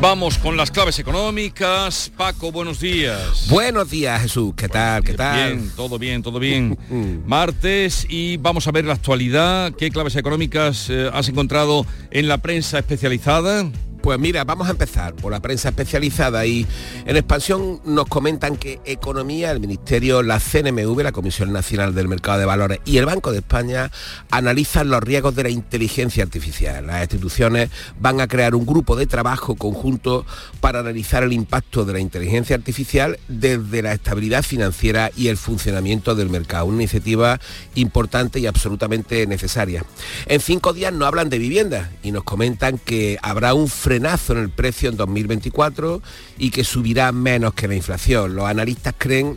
Vamos 0.00 0.38
con 0.38 0.56
las 0.56 0.70
claves 0.70 0.98
económicas. 0.98 2.10
Paco, 2.16 2.50
buenos 2.50 2.80
días. 2.80 3.48
Buenos 3.50 3.90
días, 3.90 4.22
Jesús. 4.22 4.54
¿Qué 4.56 4.66
tal? 4.66 5.04
¿Qué 5.04 5.12
tal? 5.12 5.56
Bien, 5.56 5.70
todo 5.76 5.98
bien, 5.98 6.22
todo 6.22 6.38
bien. 6.38 6.78
Martes 7.26 8.06
y 8.08 8.38
vamos 8.38 8.66
a 8.66 8.70
ver 8.70 8.86
la 8.86 8.94
actualidad. 8.94 9.72
¿Qué 9.72 9.90
claves 9.90 10.16
económicas 10.16 10.88
eh, 10.88 11.10
has 11.12 11.28
encontrado 11.28 11.84
en 12.10 12.28
la 12.28 12.38
prensa 12.38 12.78
especializada? 12.78 13.70
Pues 14.02 14.18
mira, 14.18 14.44
vamos 14.44 14.66
a 14.66 14.70
empezar 14.70 15.14
por 15.14 15.30
la 15.30 15.40
prensa 15.40 15.68
especializada 15.68 16.46
y 16.46 16.66
en 17.04 17.16
expansión 17.16 17.82
nos 17.84 18.06
comentan 18.06 18.56
que 18.56 18.80
Economía, 18.86 19.50
el 19.50 19.60
Ministerio, 19.60 20.22
la 20.22 20.40
CNMV, 20.40 21.02
la 21.02 21.12
Comisión 21.12 21.52
Nacional 21.52 21.94
del 21.94 22.08
Mercado 22.08 22.38
de 22.38 22.46
Valores 22.46 22.80
y 22.86 22.96
el 22.96 23.04
Banco 23.04 23.30
de 23.30 23.38
España 23.38 23.90
analizan 24.30 24.88
los 24.88 25.02
riesgos 25.02 25.34
de 25.34 25.42
la 25.42 25.50
inteligencia 25.50 26.24
artificial. 26.24 26.86
Las 26.86 27.02
instituciones 27.02 27.68
van 28.00 28.22
a 28.22 28.26
crear 28.26 28.54
un 28.54 28.64
grupo 28.64 28.96
de 28.96 29.06
trabajo 29.06 29.54
conjunto 29.54 30.24
para 30.60 30.80
analizar 30.80 31.22
el 31.22 31.34
impacto 31.34 31.84
de 31.84 31.92
la 31.92 32.00
inteligencia 32.00 32.56
artificial 32.56 33.18
desde 33.28 33.82
la 33.82 33.92
estabilidad 33.92 34.42
financiera 34.42 35.10
y 35.14 35.28
el 35.28 35.36
funcionamiento 35.36 36.14
del 36.14 36.30
mercado. 36.30 36.64
Una 36.64 36.76
iniciativa 36.76 37.38
importante 37.74 38.40
y 38.40 38.46
absolutamente 38.46 39.26
necesaria. 39.26 39.84
En 40.24 40.40
cinco 40.40 40.72
días 40.72 40.92
no 40.92 41.04
hablan 41.04 41.28
de 41.28 41.38
vivienda 41.38 41.90
y 42.02 42.12
nos 42.12 42.24
comentan 42.24 42.78
que 42.78 43.18
habrá 43.20 43.52
un 43.52 43.68
frenazo 43.90 44.34
en 44.34 44.38
el 44.38 44.50
precio 44.50 44.88
en 44.88 44.96
2024 44.96 46.00
y 46.38 46.52
que 46.52 46.62
subirá 46.62 47.10
menos 47.10 47.54
que 47.54 47.66
la 47.66 47.74
inflación. 47.74 48.36
Los 48.36 48.44
analistas 48.44 48.94
creen 48.96 49.36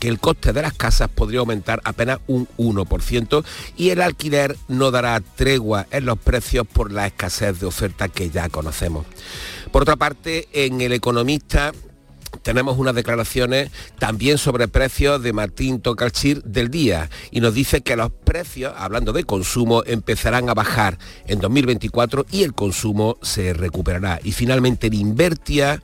que 0.00 0.08
el 0.08 0.18
coste 0.18 0.54
de 0.54 0.62
las 0.62 0.72
casas 0.72 1.10
podría 1.10 1.40
aumentar 1.40 1.82
apenas 1.84 2.18
un 2.26 2.48
1% 2.56 3.44
y 3.76 3.90
el 3.90 4.00
alquiler 4.00 4.56
no 4.68 4.90
dará 4.90 5.20
tregua 5.20 5.86
en 5.90 6.06
los 6.06 6.18
precios 6.18 6.66
por 6.66 6.90
la 6.90 7.06
escasez 7.06 7.60
de 7.60 7.66
oferta 7.66 8.08
que 8.08 8.30
ya 8.30 8.48
conocemos. 8.48 9.04
Por 9.70 9.82
otra 9.82 9.96
parte, 9.96 10.48
en 10.54 10.80
El 10.80 10.94
Economista 10.94 11.72
tenemos 12.42 12.78
unas 12.78 12.94
declaraciones 12.94 13.70
también 13.98 14.38
sobre 14.38 14.68
precios 14.68 15.22
de 15.22 15.32
Martín 15.32 15.80
Tocalchir 15.80 16.42
del 16.42 16.70
día 16.70 17.10
y 17.30 17.40
nos 17.40 17.54
dice 17.54 17.82
que 17.82 17.96
los 17.96 18.10
precios, 18.10 18.72
hablando 18.76 19.12
de 19.12 19.24
consumo, 19.24 19.82
empezarán 19.86 20.48
a 20.48 20.54
bajar 20.54 20.98
en 21.26 21.40
2024 21.40 22.26
y 22.30 22.42
el 22.42 22.54
consumo 22.54 23.18
se 23.22 23.52
recuperará. 23.52 24.20
Y 24.22 24.32
finalmente 24.32 24.86
en 24.86 24.94
Invertia 24.94 25.82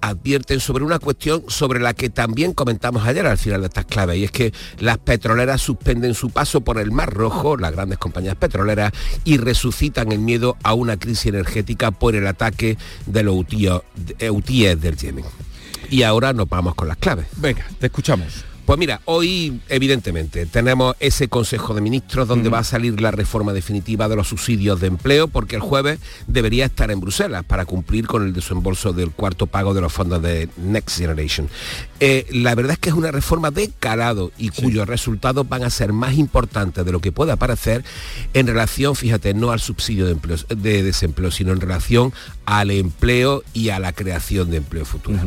advierten 0.00 0.60
sobre 0.60 0.84
una 0.84 0.98
cuestión 0.98 1.44
sobre 1.48 1.80
la 1.80 1.94
que 1.94 2.10
también 2.10 2.52
comentamos 2.52 3.04
ayer 3.04 3.26
al 3.26 3.38
final 3.38 3.62
de 3.62 3.66
estas 3.68 3.86
claves, 3.86 4.18
y 4.18 4.24
es 4.24 4.30
que 4.30 4.52
las 4.78 4.98
petroleras 4.98 5.60
suspenden 5.60 6.14
su 6.14 6.30
paso 6.30 6.60
por 6.60 6.78
el 6.78 6.92
Mar 6.92 7.12
Rojo, 7.12 7.56
las 7.56 7.72
grandes 7.72 7.98
compañías 7.98 8.36
petroleras, 8.36 8.92
y 9.24 9.38
resucitan 9.38 10.12
el 10.12 10.20
miedo 10.20 10.56
a 10.62 10.74
una 10.74 10.96
crisis 10.96 11.26
energética 11.26 11.90
por 11.90 12.14
el 12.14 12.26
ataque 12.26 12.76
de 13.06 13.22
los 13.22 13.34
hutíes 13.36 14.80
del 14.80 14.96
Yemen. 14.96 15.24
Y 15.90 16.02
ahora 16.02 16.32
nos 16.32 16.48
vamos 16.48 16.74
con 16.74 16.88
las 16.88 16.96
claves. 16.96 17.26
Venga, 17.36 17.66
te 17.78 17.86
escuchamos. 17.86 18.44
Pues 18.66 18.80
mira, 18.80 19.00
hoy 19.04 19.60
evidentemente 19.68 20.44
tenemos 20.44 20.96
ese 20.98 21.28
Consejo 21.28 21.72
de 21.72 21.80
Ministros 21.80 22.26
donde 22.26 22.48
va 22.48 22.58
a 22.58 22.64
salir 22.64 23.00
la 23.00 23.12
reforma 23.12 23.52
definitiva 23.52 24.08
de 24.08 24.16
los 24.16 24.26
subsidios 24.26 24.80
de 24.80 24.88
empleo 24.88 25.28
porque 25.28 25.54
el 25.54 25.62
jueves 25.62 26.00
debería 26.26 26.64
estar 26.64 26.90
en 26.90 26.98
Bruselas 26.98 27.44
para 27.44 27.64
cumplir 27.64 28.08
con 28.08 28.24
el 28.24 28.32
desembolso 28.32 28.92
del 28.92 29.12
cuarto 29.12 29.46
pago 29.46 29.72
de 29.72 29.82
los 29.82 29.92
fondos 29.92 30.20
de 30.20 30.48
Next 30.56 30.98
Generation. 30.98 31.48
Eh, 32.00 32.26
la 32.30 32.56
verdad 32.56 32.72
es 32.72 32.80
que 32.80 32.88
es 32.88 32.96
una 32.96 33.12
reforma 33.12 33.52
de 33.52 33.70
calado 33.78 34.32
y 34.36 34.48
cuyos 34.48 34.88
resultados 34.88 35.48
van 35.48 35.62
a 35.62 35.70
ser 35.70 35.92
más 35.92 36.14
importantes 36.14 36.84
de 36.84 36.90
lo 36.90 37.00
que 37.00 37.12
pueda 37.12 37.36
parecer 37.36 37.84
en 38.34 38.48
relación, 38.48 38.96
fíjate, 38.96 39.32
no 39.32 39.52
al 39.52 39.60
subsidio 39.60 40.06
de, 40.06 40.12
empleo, 40.12 40.38
de 40.48 40.82
desempleo, 40.82 41.30
sino 41.30 41.52
en 41.52 41.60
relación 41.60 42.12
al 42.46 42.72
empleo 42.72 43.44
y 43.52 43.68
a 43.68 43.78
la 43.78 43.92
creación 43.92 44.50
de 44.50 44.56
empleo 44.56 44.84
futuro. 44.84 45.20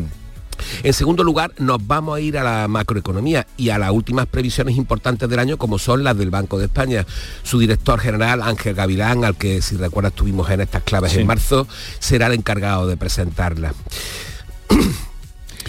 En 0.84 0.94
segundo 0.94 1.24
lugar, 1.24 1.54
nos 1.58 1.86
vamos 1.86 2.18
a 2.18 2.22
ir 2.22 2.38
a 2.38 2.44
la 2.44 2.68
macroeconomía 2.68 3.48
y 3.58 3.70
a 3.70 3.78
las 3.78 3.92
últimas 3.92 4.28
previsiones 4.28 4.78
importantes 4.78 5.30
del 5.30 5.40
año, 5.40 5.58
como 5.58 5.80
son 5.80 6.04
las 6.04 6.18
del 6.18 6.30
Banco 6.30 6.58
de 6.58 6.66
España. 6.66 7.06
Su 7.44 7.60
director 7.60 8.00
general, 8.00 8.42
Ángel 8.42 8.76
Gavilán, 8.76 9.26
al 9.26 9.36
que 9.36 9.62
si 9.62 9.78
recuerdas 9.78 10.14
tuvimos 10.14 10.50
en 10.50 10.62
estas 10.62 10.84
claves 10.84 11.16
en 11.16 11.28
marzo, 11.28 11.68
será 12.00 12.28
el 12.28 12.34
encargado 12.34 12.88
de 12.88 12.98
presentarla. 12.98 13.74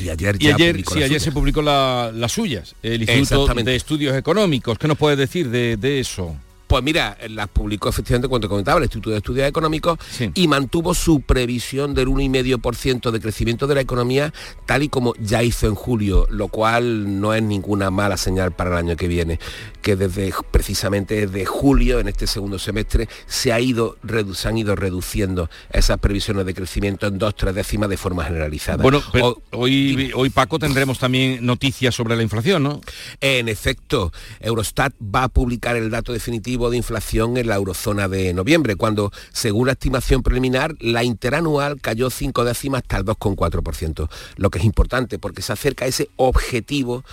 Y 0.01 0.09
ayer, 0.09 0.38
ayer 0.41 1.20
se 1.20 1.30
publicó 1.30 1.61
las 1.61 2.32
suyas, 2.32 2.74
el 2.82 3.03
Instituto 3.03 3.53
de 3.53 3.76
Estudios 3.76 4.16
Económicos. 4.16 4.78
¿Qué 4.78 4.88
nos 4.88 4.97
puedes 4.97 5.18
decir 5.18 5.51
de 5.51 6.01
eso? 6.01 6.34
Pues 6.71 6.85
mira, 6.85 7.18
las 7.31 7.49
publicó 7.49 7.89
efectivamente 7.89 8.29
cuando 8.29 8.49
comentaba 8.49 8.79
el 8.79 8.85
Instituto 8.85 9.11
de 9.11 9.16
Estudios 9.16 9.49
Económicos 9.49 9.99
y 10.35 10.47
mantuvo 10.47 10.95
su 10.95 11.21
previsión 11.21 11.95
del 11.95 12.07
1,5% 12.07 13.11
de 13.11 13.21
crecimiento 13.21 13.66
de 13.66 13.75
la 13.75 13.81
economía 13.81 14.33
tal 14.66 14.85
y 14.85 14.89
como 14.89 15.12
ya 15.16 15.43
hizo 15.43 15.66
en 15.66 15.75
julio, 15.75 16.29
lo 16.31 16.47
cual 16.47 17.21
no 17.21 17.35
es 17.35 17.43
ninguna 17.43 17.91
mala 17.91 18.16
señal 18.16 18.53
para 18.53 18.71
el 18.71 18.77
año 18.87 18.97
que 18.97 19.09
viene, 19.09 19.41
que 19.83 19.97
desde 19.97 20.33
precisamente 20.53 21.27
desde 21.27 21.45
julio, 21.45 21.99
en 21.99 22.07
este 22.07 22.29
segundo 22.29 22.57
semestre, 22.61 23.09
se, 23.27 23.53
ha 23.53 23.59
ido, 23.59 23.97
se 24.35 24.47
han 24.47 24.57
ido 24.57 24.77
reduciendo 24.77 25.51
esas 25.73 25.99
previsiones 25.99 26.47
de 26.47 26.55
crecimiento 26.55 27.09
en 27.09 27.18
dos, 27.18 27.35
tres 27.35 27.53
décimas 27.53 27.91
de 27.91 27.97
forma 27.97 28.25
generalizada. 28.25 28.81
Bueno, 28.81 29.03
hoy, 29.51 30.12
hoy 30.14 30.31
Paco 30.31 30.61
tendremos 30.61 31.01
también 31.01 31.45
noticias 31.45 31.97
sobre 31.97 32.14
la 32.14 32.23
inflación, 32.23 32.62
¿no? 32.62 32.81
En 33.21 33.49
efecto, 33.49 34.12
Eurostat 34.39 34.95
va 35.03 35.25
a 35.25 35.29
publicar 35.29 35.75
el 35.75 35.91
dato 35.91 36.12
definitivo 36.12 36.59
de 36.68 36.76
inflación 36.76 37.38
en 37.38 37.46
la 37.46 37.54
eurozona 37.54 38.08
de 38.08 38.34
noviembre, 38.34 38.76
cuando, 38.76 39.12
según 39.32 39.68
la 39.68 39.72
estimación 39.72 40.22
preliminar, 40.22 40.74
la 40.80 41.04
interanual 41.04 41.80
cayó 41.80 42.11
cinco 42.11 42.44
décimas 42.44 42.82
hasta 42.82 42.98
el 42.98 43.04
2,4%, 43.04 44.11
lo 44.36 44.50
que 44.50 44.58
es 44.58 44.64
importante 44.64 45.18
porque 45.18 45.40
se 45.40 45.52
acerca 45.54 45.86
a 45.86 45.88
ese 45.88 46.11
objetivo 46.16 47.04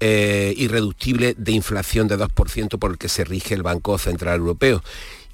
eh, 0.00 0.54
irreductible 0.56 1.34
de 1.36 1.52
inflación 1.52 2.08
de 2.08 2.18
2% 2.18 2.78
por 2.78 2.92
el 2.92 2.98
que 2.98 3.08
se 3.08 3.24
rige 3.24 3.54
el 3.54 3.62
Banco 3.62 3.98
Central 3.98 4.38
Europeo. 4.38 4.82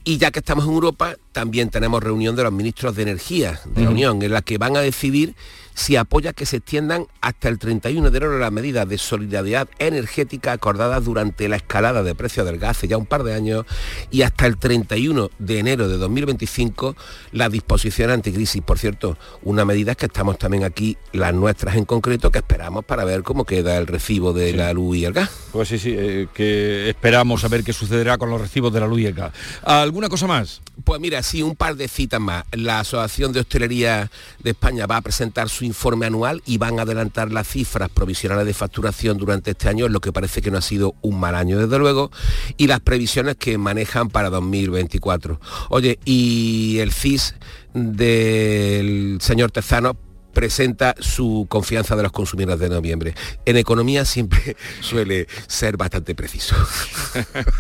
Y 0.05 0.19
ya 0.19 0.31
que 0.31 0.41
estamos 0.41 0.67
en 0.67 0.73
Europa, 0.73 1.17
también 1.33 1.71
tenemos 1.71 2.03
reunión 2.03 2.37
de 2.37 2.43
los 2.43 2.53
ministros 2.53 2.95
de 2.95 3.03
Energía 3.03 3.61
de 3.65 3.85
la 3.85 3.91
Unión, 3.91 4.23
en 4.23 4.33
la 4.33 4.43
que 4.43 4.59
van 4.59 4.77
a 4.77 4.81
decidir 4.81 5.35
si 5.75 5.97
apoya 5.97 6.33
que 6.33 6.47
se 6.47 6.59
extiendan 6.59 7.07
hasta 7.21 7.49
el 7.49 7.59
31 7.59 8.11
de 8.11 8.17
enero 8.17 8.39
las 8.39 8.53
medidas 8.53 8.89
de 8.89 8.99
solidaridad 8.99 9.69
energética 9.79 10.53
acordadas 10.53 11.05
durante 11.05 11.49
la 11.49 11.57
escalada 11.57 12.03
de 12.03 12.15
precios 12.15 12.47
del 12.47 12.59
gas 12.59 12.75
hace 12.75 12.89
ya 12.89 12.97
un 12.97 13.07
par 13.07 13.23
de 13.23 13.35
años 13.35 13.67
y 14.11 14.23
hasta 14.23 14.47
el 14.47 14.57
31 14.57 15.31
de 15.39 15.59
enero 15.59 15.89
de 15.89 15.97
2025 15.97 16.97
la 17.33 17.49
disposición 17.49 18.11
anticrisis. 18.11 18.63
Por 18.63 18.79
cierto, 18.79 19.17
una 19.43 19.65
medida 19.65 19.95
que 19.95 20.07
estamos 20.07 20.39
también 20.39 20.65
aquí, 20.65 20.97
las 21.13 21.35
nuestras 21.35 21.77
en 21.77 21.85
concreto, 21.85 22.31
que 22.31 22.39
esperamos 22.39 22.85
para 22.85 23.05
ver 23.05 23.23
cómo 23.23 23.45
queda 23.45 23.77
el 23.77 23.87
recibo 23.87 24.33
de 24.33 24.53
la 24.53 24.73
luz 24.73 24.97
y 24.97 25.05
el 25.05 25.13
gas. 25.13 25.31
Pues 25.53 25.69
sí, 25.69 25.79
sí, 25.79 25.95
eh, 25.97 26.27
que 26.35 26.89
esperamos 26.89 27.45
a 27.45 27.49
ver 27.49 27.63
qué 27.63 27.73
sucederá 27.73 28.19
con 28.19 28.31
los 28.31 28.41
recibos 28.41 28.73
de 28.73 28.81
la 28.81 28.87
luz 28.87 29.01
y 29.01 29.07
el 29.07 29.15
gas. 29.15 29.33
¿Alguna 29.63 30.09
cosa 30.09 30.27
más? 30.27 30.61
Pues 30.83 31.01
mira, 31.01 31.23
sí, 31.23 31.43
un 31.43 31.55
par 31.55 31.77
de 31.77 31.89
citas 31.89 32.21
más. 32.21 32.45
La 32.53 32.81
Asociación 32.81 33.33
de 33.33 33.41
Hostelería 33.41 34.11
de 34.43 34.51
España 34.51 34.87
va 34.87 34.97
a 34.97 35.03
presentar 35.03 35.49
su 35.49 35.64
informe 35.65 36.07
anual 36.07 36.43
y 36.47 36.59
van 36.59 36.79
a 36.79 36.83
adelantar 36.83 37.33
las 37.33 37.49
cifras 37.49 37.89
provisionales 37.89 38.47
de 38.47 38.55
facturación 38.55 39.19
durante 39.19 39.53
este 39.53 39.69
año, 39.69 39.89
lo 39.89 40.01
que 40.01 40.13
parece 40.13 40.43
que 40.43 40.51
no 40.51 40.59
ha 40.59 40.63
sido 40.63 40.95
un 41.03 41.19
mal 41.19 41.35
año 41.35 41.59
desde 41.59 41.79
luego, 41.79 42.11
y 42.57 42.67
las 42.67 42.81
previsiones 42.81 43.37
que 43.37 43.59
manejan 43.59 44.11
para 44.11 44.31
2024. 44.31 45.41
Oye, 45.71 45.99
y 46.05 46.79
el 46.79 46.93
CIS 46.93 47.35
del 47.75 49.19
señor 49.21 49.51
Tezano 49.51 49.97
presenta 50.35 50.95
su 50.99 51.47
confianza 51.49 51.97
de 51.97 52.03
los 52.03 52.13
consumidores 52.13 52.61
de 52.61 52.69
noviembre. 52.69 53.15
En 53.47 53.57
economía 53.57 54.05
siempre 54.05 54.57
suele 54.81 55.27
ser 55.47 55.79
bastante 55.79 56.15
preciso. 56.15 56.57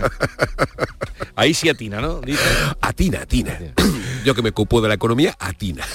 Ahí 1.36 1.54
sí 1.54 1.68
atina, 1.68 2.00
¿no? 2.00 2.20
Atina, 2.80 3.22
atina. 3.22 3.58
Yo 4.24 4.34
que 4.34 4.42
me 4.42 4.50
ocupo 4.50 4.80
de 4.80 4.88
la 4.88 4.94
economía, 4.94 5.36
atina. 5.38 5.84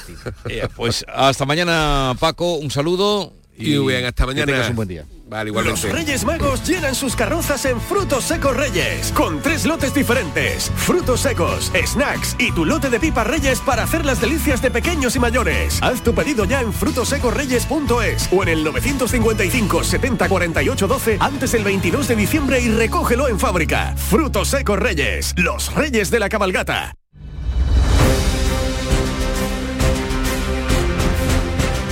Eh, 0.49 0.67
pues 0.75 1.05
hasta 1.07 1.45
mañana, 1.45 2.15
Paco. 2.19 2.55
Un 2.55 2.71
saludo. 2.71 3.33
Y, 3.57 3.77
bien, 3.77 4.05
hasta 4.05 4.25
mañana. 4.25 4.63
Que 4.63 4.69
un 4.69 4.75
buen 4.75 4.87
día. 4.87 5.05
Los 5.29 5.83
Reyes 5.83 6.25
Magos 6.25 6.67
llenan 6.67 6.95
sus 6.95 7.15
carrozas 7.15 7.63
en 7.65 7.79
Frutos 7.79 8.23
Secos 8.23 8.57
Reyes, 8.57 9.11
con 9.11 9.41
tres 9.41 9.65
lotes 9.65 9.93
diferentes. 9.93 10.71
Frutos 10.75 11.19
secos, 11.19 11.71
snacks 11.85 12.35
y 12.39 12.51
tu 12.51 12.65
lote 12.65 12.89
de 12.89 12.99
pipa 12.99 13.23
Reyes 13.23 13.59
para 13.59 13.83
hacer 13.83 14.05
las 14.05 14.19
delicias 14.19 14.59
de 14.61 14.71
pequeños 14.71 15.15
y 15.15 15.19
mayores. 15.19 15.77
Haz 15.83 16.01
tu 16.01 16.15
pedido 16.15 16.45
ya 16.45 16.61
en 16.61 16.73
frutosecorreyes.es 16.73 18.29
o 18.31 18.41
en 18.41 18.49
el 18.49 18.63
955 18.63 19.83
70 19.83 20.29
48 20.29 20.87
12 20.87 21.17
antes 21.19 21.51
del 21.51 21.63
22 21.63 22.07
de 22.07 22.15
diciembre 22.15 22.61
y 22.61 22.69
recógelo 22.69 23.27
en 23.27 23.39
fábrica. 23.39 23.95
Frutos 23.97 24.47
Secos 24.47 24.79
Reyes, 24.79 25.35
los 25.37 25.73
Reyes 25.75 26.09
de 26.09 26.19
la 26.19 26.29
Cabalgata. 26.29 26.95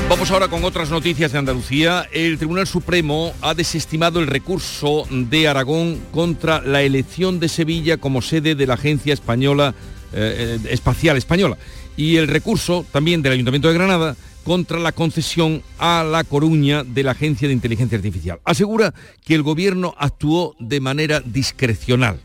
Vamos 0.10 0.32
ahora 0.32 0.48
con 0.48 0.64
otras 0.64 0.90
noticias 0.90 1.34
de 1.34 1.38
Andalucía. 1.38 2.08
El 2.14 2.38
Tribunal 2.38 2.66
Supremo 2.66 3.34
ha 3.42 3.54
desestimado 3.54 4.22
el 4.22 4.28
recurso 4.28 5.06
de 5.12 5.50
Aragón 5.50 6.00
contra 6.12 6.62
la 6.62 6.82
elección 6.82 7.42
de 7.42 7.50
Sevilla 7.50 7.98
como 7.98 8.22
sede 8.22 8.56
de 8.56 8.66
la 8.66 8.76
Agencia 8.76 9.14
Española 9.14 9.76
eh, 10.14 10.60
eh, 10.64 10.70
Espacial 10.72 11.18
Española 11.18 11.58
y 11.98 12.16
el 12.16 12.30
recurso 12.30 12.86
también 12.90 13.22
del 13.22 13.34
Ayuntamiento 13.34 13.68
de 13.68 13.74
Granada 13.74 14.16
contra 14.46 14.80
la 14.80 14.94
concesión 14.94 15.62
a 15.78 16.06
La 16.10 16.24
Coruña 16.24 16.86
de 16.86 17.04
la 17.04 17.12
Agencia 17.12 17.50
de 17.50 17.54
Inteligencia 17.54 17.98
Artificial. 17.98 18.40
Asegura 18.46 18.94
que 19.26 19.36
el 19.36 19.44
gobierno 19.44 19.94
actuó 19.98 20.56
de 20.58 20.80
manera 20.80 21.20
discrecional. 21.20 22.22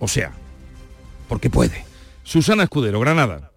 O 0.00 0.08
sea, 0.08 0.32
porque 1.28 1.48
puede. 1.48 1.84
Susana 2.24 2.64
Escudero, 2.64 2.98
Granada. 2.98 3.52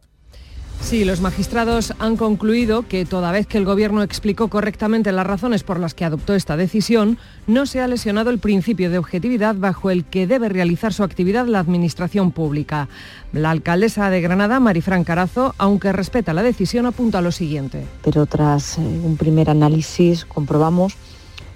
Sí, 0.82 1.06
los 1.06 1.22
magistrados 1.22 1.94
han 2.00 2.18
concluido 2.18 2.86
que 2.86 3.06
toda 3.06 3.32
vez 3.32 3.48
que 3.48 3.58
el 3.58 3.64
Gobierno 3.64 4.04
explicó 4.04 4.50
correctamente 4.50 5.14
las 5.14 5.26
razones 5.26 5.64
por 5.64 5.80
las 5.80 5.94
que 5.94 6.04
adoptó 6.04 6.34
esta 6.34 6.58
decisión, 6.58 7.18
no 7.48 7.66
se 7.66 7.80
ha 7.80 7.88
lesionado 7.88 8.30
el 8.30 8.40
principio 8.40 8.90
de 8.90 8.98
objetividad 8.98 9.56
bajo 9.56 9.90
el 9.90 10.04
que 10.04 10.28
debe 10.28 10.50
realizar 10.50 10.92
su 10.92 11.04
actividad 11.04 11.46
la 11.46 11.60
Administración 11.60 12.32
Pública. 12.32 12.90
La 13.32 13.52
alcaldesa 13.52 14.10
de 14.10 14.20
Granada, 14.20 14.60
Marifran 14.60 15.06
Carazo, 15.06 15.56
aunque 15.58 15.94
respeta 15.94 16.34
la 16.34 16.44
decisión, 16.44 16.86
apunta 16.86 17.22
lo 17.22 17.32
siguiente. 17.32 17.86
Pero 18.04 18.26
tras 18.26 18.78
eh, 18.78 18.82
un 18.82 19.16
primer 19.16 19.50
análisis 19.50 20.26
comprobamos 20.26 20.96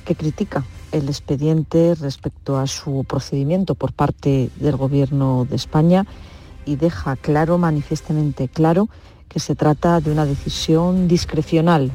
que 0.06 0.16
critica 0.16 0.64
el 0.94 1.10
expediente 1.10 1.96
respecto 1.96 2.58
a 2.58 2.68
su 2.68 3.04
procedimiento 3.04 3.76
por 3.76 3.92
parte 3.92 4.50
del 4.56 4.78
Gobierno 4.78 5.46
de 5.50 5.58
España 5.58 6.06
y 6.66 6.78
deja 6.78 7.16
claro, 7.16 7.58
manifiestamente 7.58 8.48
claro, 8.48 8.88
que 9.36 9.42
se 9.42 9.54
trata 9.54 10.00
de 10.00 10.12
una 10.12 10.26
decisión 10.26 11.10
discrecional. 11.10 11.92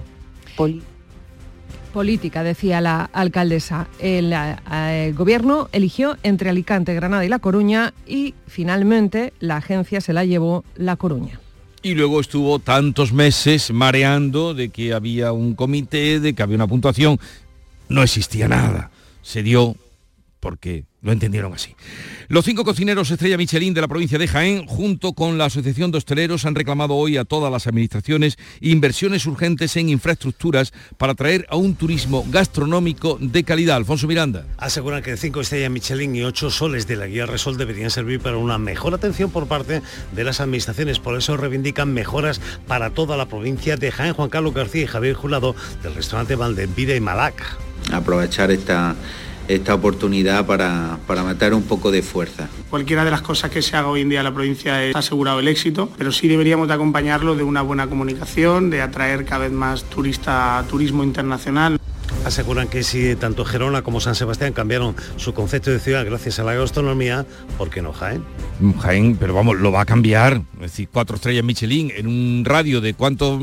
política, 1.95 2.43
decía 2.43 2.82
la 2.82 3.05
alcaldesa. 3.05 3.88
El, 3.99 4.34
eh, 4.34 5.07
el, 5.07 5.14
gobierno 5.14 5.70
eligió 5.72 6.18
entre 6.22 6.51
Alicante, 6.51 6.93
Granada 6.93 7.24
y 7.24 7.30
La 7.30 7.38
Coruña 7.38 7.95
y 8.07 8.34
finalmente 8.47 9.32
la 9.41 9.57
agencia 9.57 10.03
se 10.03 10.12
la 10.12 10.26
llevó 10.26 10.64
La 10.76 10.97
Coruña. 10.97 11.41
Y 11.82 11.95
luego 11.95 12.20
estuvo 12.20 12.59
tantos 12.59 13.14
meses 13.14 13.70
mareando 13.70 14.53
de 14.53 14.68
que 14.68 14.93
había 14.93 15.32
un 15.32 15.55
comité, 15.55 16.20
de 16.20 16.34
que 16.34 16.43
había 16.43 16.57
una 16.57 16.66
puntuación. 16.66 17.18
No 17.88 18.03
existía 18.03 18.49
nada. 18.49 18.91
Se 19.22 19.43
dio 19.43 19.76
porque 20.41 20.84
lo 21.03 21.12
entendieron 21.12 21.55
así. 21.55 21.74
Los 22.28 22.45
cinco 22.45 22.64
cocineros 22.64 23.11
Estrella 23.11 23.38
Michelin 23.38 23.72
de 23.72 23.80
la 23.80 23.88
provincia 23.88 24.18
de 24.18 24.28
Jaén, 24.28 24.66
junto 24.66 25.12
con 25.14 25.38
la 25.38 25.47
Asociación 25.47 25.91
de 25.91 25.99
Hosteleros, 25.99 26.45
han 26.45 26.55
reclamado 26.55 26.95
hoy 26.95 27.16
a 27.16 27.24
todas 27.24 27.51
las 27.51 27.66
administraciones 27.66 28.38
inversiones 28.61 29.24
urgentes 29.26 29.76
en 29.76 29.88
infraestructuras 29.88 30.72
para 30.99 31.14
traer 31.14 31.47
a 31.49 31.57
un 31.57 31.74
turismo 31.74 32.24
gastronómico 32.28 33.18
de 33.20 33.45
calidad. 33.45 33.76
Alfonso 33.76 34.07
Miranda. 34.07 34.47
Aseguran 34.59 35.03
que 35.03 35.16
cinco 35.16 35.41
estrellas 35.41 35.70
Michelin 35.70 36.14
y 36.16 36.22
ocho 36.22 36.51
soles 36.51 36.86
de 36.86 36.97
la 36.97 37.07
guía 37.07 37.26
Resol 37.26 37.57
deberían 37.57 37.91
servir 37.91 38.20
para 38.20 38.36
una 38.36 38.59
mejor 38.59 38.95
atención 38.95 39.30
por 39.30 39.47
parte 39.47 39.82
de 40.12 40.24
las 40.24 40.41
administraciones. 40.41 40.99
Por 40.99 41.16
eso 41.16 41.36
reivindican 41.36 41.93
mejoras 41.93 42.41
para 42.66 42.91
toda 42.91 43.16
la 43.16 43.26
provincia 43.26 43.76
de 43.76 43.91
Jaén. 43.91 44.14
Juan 44.14 44.28
Carlos 44.28 44.55
García 44.55 44.82
y 44.82 44.86
Javier 44.86 45.14
Julado 45.14 45.55
del 45.82 45.95
restaurante 45.95 46.36
Valdevida 46.36 46.95
y 46.95 47.01
Malaca. 47.01 47.57
Aprovechar 47.93 48.51
esta 48.51 48.95
esta 49.55 49.74
oportunidad 49.74 50.46
para, 50.46 50.98
para 51.07 51.24
matar 51.24 51.55
un 51.55 51.64
poco 51.64 51.90
de 51.90 52.03
fuerza. 52.03 52.48
Cualquiera 52.70 53.05
de 53.05 53.11
las 53.11 53.22
cosas 53.22 53.51
que 53.51 53.62
se 53.62 53.76
haga 53.76 53.88
hoy 53.88 54.03
en 54.03 54.09
día 54.09 54.20
en 54.20 54.24
la 54.24 54.32
provincia 54.34 54.84
es 54.84 54.94
asegurado 54.94 55.40
el 55.40 55.48
éxito, 55.48 55.90
pero 55.98 56.12
sí 56.12 56.28
deberíamos 56.28 56.68
de 56.68 56.74
acompañarlo 56.74 57.34
de 57.34 57.42
una 57.42 57.62
buena 57.62 57.88
comunicación, 57.88 58.70
de 58.70 58.80
atraer 58.80 59.24
cada 59.24 59.40
vez 59.40 59.53
más 59.53 59.82
turista, 59.84 60.64
turismo 60.68 61.03
internacional. 61.03 61.78
Aseguran 62.24 62.68
que 62.68 62.82
si 62.82 63.16
tanto 63.16 63.44
Gerona 63.44 63.82
como 63.82 64.01
San 64.01 64.14
Sebastián 64.14 64.53
cambiaron 64.53 64.94
su 65.16 65.32
concepto 65.32 65.70
de 65.70 65.80
ciudad 65.80 66.05
gracias 66.05 66.38
a 66.38 66.44
la 66.44 66.55
gastronomía, 66.55 67.26
¿por 67.57 67.70
qué 67.70 67.82
no 67.82 67.92
Jaén? 67.92 68.22
Jaén, 68.80 69.16
pero 69.16 69.34
vamos, 69.34 69.59
lo 69.59 69.72
va 69.72 69.80
a 69.80 69.86
cambiar. 69.86 70.42
Es 70.55 70.61
decir, 70.61 70.88
cuatro 70.92 71.16
estrellas 71.16 71.44
Michelin 71.44 71.90
en 71.96 72.07
un 72.07 72.44
radio 72.44 72.80
de 72.80 72.94
cuántos 72.94 73.40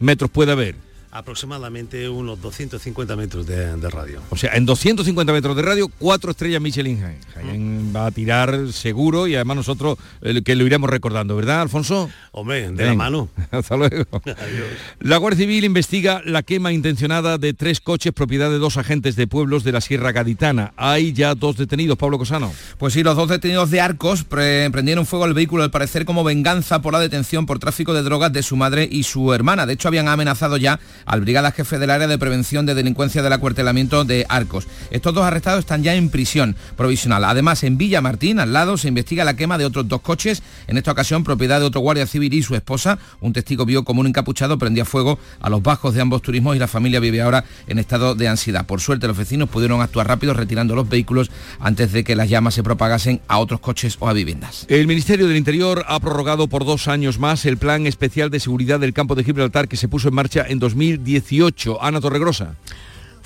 metros 0.00 0.30
puede 0.30 0.52
haber 0.52 0.87
aproximadamente 1.18 2.08
unos 2.08 2.40
250 2.40 3.16
metros 3.16 3.44
de, 3.44 3.76
radio. 3.90 4.22
O 4.30 4.36
sea, 4.36 4.54
en 4.54 4.64
250 4.64 5.32
metros 5.32 5.56
de 5.56 5.62
radio, 5.62 5.90
cuatro 5.98 6.30
estrellas 6.30 6.62
Michelin 6.62 7.00
Jaén. 7.00 7.18
Jaén 7.34 7.92
va 7.94 8.06
a 8.06 8.10
tirar 8.12 8.72
seguro 8.72 9.26
y 9.26 9.34
además 9.34 9.56
nosotros 9.56 9.98
eh, 10.22 10.42
que 10.42 10.54
lo 10.54 10.64
iremos 10.64 10.88
recordando, 10.88 11.34
¿verdad, 11.34 11.62
Alfonso? 11.62 12.08
Hombre, 12.30 12.70
de 12.70 12.86
la 12.86 12.94
mano. 12.94 13.28
Hasta 13.50 13.76
luego. 13.76 14.04
La 15.00 15.16
Guardia 15.16 15.38
Civil 15.38 15.64
investiga 15.64 16.22
la 16.24 16.42
quema 16.42 16.72
intencionada 16.72 17.38
de 17.38 17.52
tres 17.52 17.80
coches 17.80 18.12
propiedad 18.12 18.50
de 18.50 18.58
dos 18.58 18.76
agentes 18.76 19.16
de 19.16 19.26
pueblos 19.26 19.64
de 19.64 19.72
la 19.72 19.80
Sierra 19.80 20.12
Gaditana. 20.12 20.72
Hay 20.76 21.12
ya 21.12 21.34
dos 21.34 21.56
detenidos, 21.56 21.98
Pablo 21.98 22.18
Cosano. 22.18 22.52
Pues 22.78 22.94
sí, 22.94 23.02
los 23.02 23.16
dos 23.16 23.28
detenidos 23.28 23.70
de 23.70 23.80
Arcos 23.80 24.24
prendieron 24.24 25.06
fuego 25.06 25.24
al 25.24 25.34
vehículo 25.34 25.64
al 25.64 25.70
parecer 25.70 26.04
como 26.04 26.22
venganza 26.22 26.80
por 26.80 26.92
la 26.92 27.00
detención 27.00 27.46
por 27.46 27.58
tráfico 27.58 27.92
de 27.92 28.02
drogas 28.02 28.32
de 28.32 28.42
su 28.42 28.56
madre 28.56 28.88
y 28.90 29.02
su 29.02 29.32
hermana. 29.34 29.66
De 29.66 29.72
hecho, 29.72 29.88
habían 29.88 30.08
amenazado 30.08 30.56
ya 30.56 30.78
al 31.08 31.22
brigada 31.22 31.52
jefe 31.52 31.78
del 31.78 31.90
área 31.90 32.06
de 32.06 32.18
prevención 32.18 32.66
de 32.66 32.74
delincuencia 32.74 33.22
del 33.22 33.32
acuartelamiento 33.32 34.04
de 34.04 34.26
Arcos. 34.28 34.66
Estos 34.90 35.14
dos 35.14 35.24
arrestados 35.24 35.60
están 35.60 35.82
ya 35.82 35.94
en 35.94 36.10
prisión 36.10 36.54
provisional. 36.76 37.24
Además, 37.24 37.64
en 37.64 37.78
Villa 37.78 38.00
Martín, 38.00 38.38
al 38.38 38.52
lado, 38.52 38.76
se 38.76 38.88
investiga 38.88 39.24
la 39.24 39.34
quema 39.34 39.58
de 39.58 39.64
otros 39.64 39.88
dos 39.88 40.02
coches, 40.02 40.42
en 40.66 40.76
esta 40.76 40.92
ocasión 40.92 41.24
propiedad 41.24 41.60
de 41.60 41.66
otro 41.66 41.80
guardia 41.80 42.06
civil 42.06 42.32
y 42.34 42.42
su 42.42 42.54
esposa. 42.54 42.98
Un 43.20 43.32
testigo 43.32 43.64
vio 43.64 43.84
como 43.84 44.00
un 44.00 44.06
encapuchado 44.06 44.58
prendía 44.58 44.84
fuego 44.84 45.18
a 45.40 45.50
los 45.50 45.62
bajos 45.62 45.94
de 45.94 46.00
ambos 46.00 46.22
turismos 46.22 46.54
y 46.56 46.58
la 46.58 46.68
familia 46.68 47.00
vive 47.00 47.22
ahora 47.22 47.44
en 47.66 47.78
estado 47.78 48.14
de 48.14 48.28
ansiedad. 48.28 48.66
Por 48.66 48.80
suerte, 48.80 49.06
los 49.06 49.16
vecinos 49.16 49.48
pudieron 49.48 49.80
actuar 49.80 50.06
rápido 50.06 50.34
retirando 50.34 50.74
los 50.74 50.88
vehículos 50.88 51.30
antes 51.58 51.92
de 51.92 52.04
que 52.04 52.16
las 52.16 52.28
llamas 52.28 52.54
se 52.54 52.62
propagasen 52.62 53.20
a 53.28 53.38
otros 53.38 53.60
coches 53.60 53.96
o 54.00 54.08
a 54.08 54.12
viviendas. 54.12 54.66
El 54.68 54.86
Ministerio 54.86 55.26
del 55.26 55.36
Interior 55.36 55.84
ha 55.88 55.98
prorrogado 56.00 56.48
por 56.48 56.64
dos 56.64 56.88
años 56.88 57.18
más 57.18 57.46
el 57.46 57.56
plan 57.56 57.86
especial 57.86 58.30
de 58.30 58.40
seguridad 58.40 58.80
del 58.80 58.92
campo 58.92 59.14
de 59.14 59.24
Gibraltar 59.24 59.68
que 59.68 59.76
se 59.76 59.88
puso 59.88 60.08
en 60.08 60.14
marcha 60.14 60.44
en 60.46 60.58
2000 60.58 60.87
18. 60.96 61.82
Ana 61.82 62.00
Torregrosa. 62.00 62.56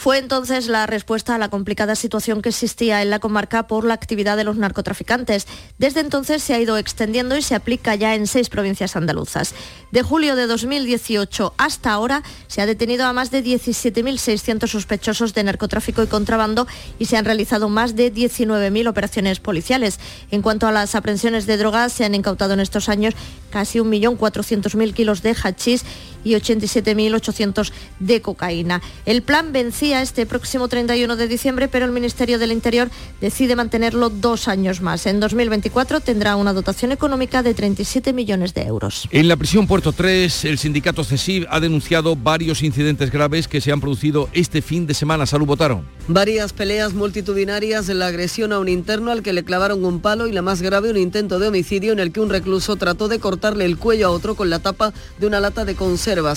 Fue 0.02 0.18
entonces 0.18 0.66
la 0.66 0.84
respuesta 0.86 1.36
a 1.36 1.38
la 1.38 1.48
complicada 1.48 1.94
situación 1.94 2.42
que 2.42 2.48
existía 2.48 3.02
en 3.02 3.10
la 3.10 3.20
comarca 3.20 3.68
por 3.68 3.84
la 3.84 3.94
actividad 3.94 4.36
de 4.36 4.42
los 4.42 4.56
narcotraficantes. 4.56 5.46
Desde 5.78 6.00
entonces 6.00 6.42
se 6.42 6.54
ha 6.54 6.60
ido 6.60 6.76
extendiendo 6.76 7.36
y 7.36 7.42
se 7.42 7.54
aplica 7.54 7.94
ya 7.94 8.16
en 8.16 8.26
seis 8.26 8.48
provincias 8.48 8.96
andaluzas. 8.96 9.54
De 9.92 10.02
julio 10.02 10.34
de 10.34 10.48
2018 10.48 11.54
hasta 11.56 11.92
ahora 11.92 12.24
se 12.48 12.60
ha 12.60 12.66
detenido 12.66 13.06
a 13.06 13.12
más 13.12 13.30
de 13.30 13.44
17.600 13.44 14.66
sospechosos 14.66 15.34
de 15.34 15.44
narcotráfico 15.44 16.02
y 16.02 16.08
contrabando 16.08 16.66
y 16.98 17.04
se 17.04 17.16
han 17.16 17.24
realizado 17.24 17.68
más 17.68 17.94
de 17.94 18.12
19.000 18.12 18.88
operaciones 18.88 19.38
policiales. 19.38 20.00
En 20.32 20.42
cuanto 20.42 20.66
a 20.66 20.72
las 20.72 20.96
aprehensiones 20.96 21.46
de 21.46 21.58
drogas, 21.58 21.92
se 21.92 22.04
han 22.04 22.16
incautado 22.16 22.54
en 22.54 22.60
estos 22.60 22.88
años 22.88 23.14
casi 23.50 23.78
1.400.000 23.78 24.94
kilos 24.94 25.22
de 25.22 25.36
hachís 25.40 25.84
y 26.24 26.32
87.800 26.32 27.72
de 28.00 28.20
cocaína. 28.22 28.82
El 29.06 29.22
plan 29.22 29.52
vencía 29.52 30.02
este 30.02 30.26
próximo 30.26 30.68
31 30.68 31.16
de 31.16 31.28
diciembre, 31.28 31.68
pero 31.68 31.84
el 31.84 31.92
Ministerio 31.92 32.38
del 32.38 32.52
Interior 32.52 32.90
decide 33.20 33.56
mantenerlo 33.56 34.10
dos 34.10 34.48
años 34.48 34.80
más. 34.80 35.06
En 35.06 35.20
2024 35.20 36.00
tendrá 36.00 36.36
una 36.36 36.52
dotación 36.52 36.92
económica 36.92 37.42
de 37.42 37.54
37 37.54 38.12
millones 38.12 38.54
de 38.54 38.62
euros. 38.62 39.08
En 39.10 39.28
la 39.28 39.36
prisión 39.36 39.66
Puerto 39.66 39.92
3, 39.92 40.44
el 40.46 40.58
sindicato 40.58 41.04
CESIV 41.04 41.46
ha 41.50 41.60
denunciado 41.60 42.16
varios 42.16 42.62
incidentes 42.62 43.10
graves 43.10 43.48
que 43.48 43.60
se 43.60 43.72
han 43.72 43.80
producido 43.80 44.28
este 44.32 44.62
fin 44.62 44.86
de 44.86 44.94
semana. 44.94 45.26
Salud, 45.26 45.46
votaron. 45.46 45.86
Varias 46.08 46.52
peleas 46.52 46.94
multitudinarias, 46.94 47.88
la 47.88 48.08
agresión 48.08 48.52
a 48.52 48.58
un 48.58 48.68
interno 48.68 49.10
al 49.10 49.22
que 49.22 49.32
le 49.32 49.44
clavaron 49.44 49.84
un 49.84 50.00
palo 50.00 50.26
y 50.26 50.32
la 50.32 50.42
más 50.42 50.62
grave, 50.62 50.90
un 50.90 50.96
intento 50.96 51.38
de 51.38 51.48
homicidio 51.48 51.92
en 51.92 52.00
el 52.00 52.12
que 52.12 52.20
un 52.20 52.30
recluso 52.30 52.76
trató 52.76 53.08
de 53.08 53.20
cortarle 53.20 53.64
el 53.64 53.78
cuello 53.78 54.08
a 54.08 54.10
otro 54.10 54.34
con 54.34 54.50
la 54.50 54.58
tapa 54.58 54.92
de 55.18 55.26
una 55.26 55.40
lata 55.40 55.64
de 55.64 55.74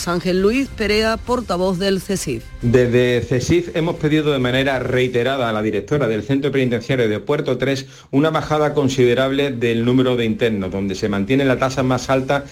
Ángel 0.07 0.41
Luis 0.41 0.69
Perea, 0.69 1.17
portavoz 1.17 1.77
del 1.77 1.99
CESIV. 1.99 2.43
Desde 2.61 3.21
CESIF 3.21 3.75
hemos 3.75 3.97
pedido 3.97 4.31
de 4.31 4.39
manera 4.39 4.79
reiterada 4.79 5.49
a 5.49 5.53
la 5.53 5.61
directora 5.61 6.07
del 6.07 6.23
Centro 6.23 6.49
Penitenciario 6.49 7.09
de 7.09 7.19
Puerto 7.19 7.57
3 7.57 7.85
una 8.11 8.29
bajada 8.29 8.73
considerable 8.73 9.51
del 9.51 9.83
número 9.83 10.15
de 10.15 10.23
internos, 10.23 10.71
donde 10.71 10.95
se 10.95 11.09
mantiene 11.09 11.43
la 11.43 11.59
tasa 11.59 11.83
más 11.83 12.09
alta 12.09 12.45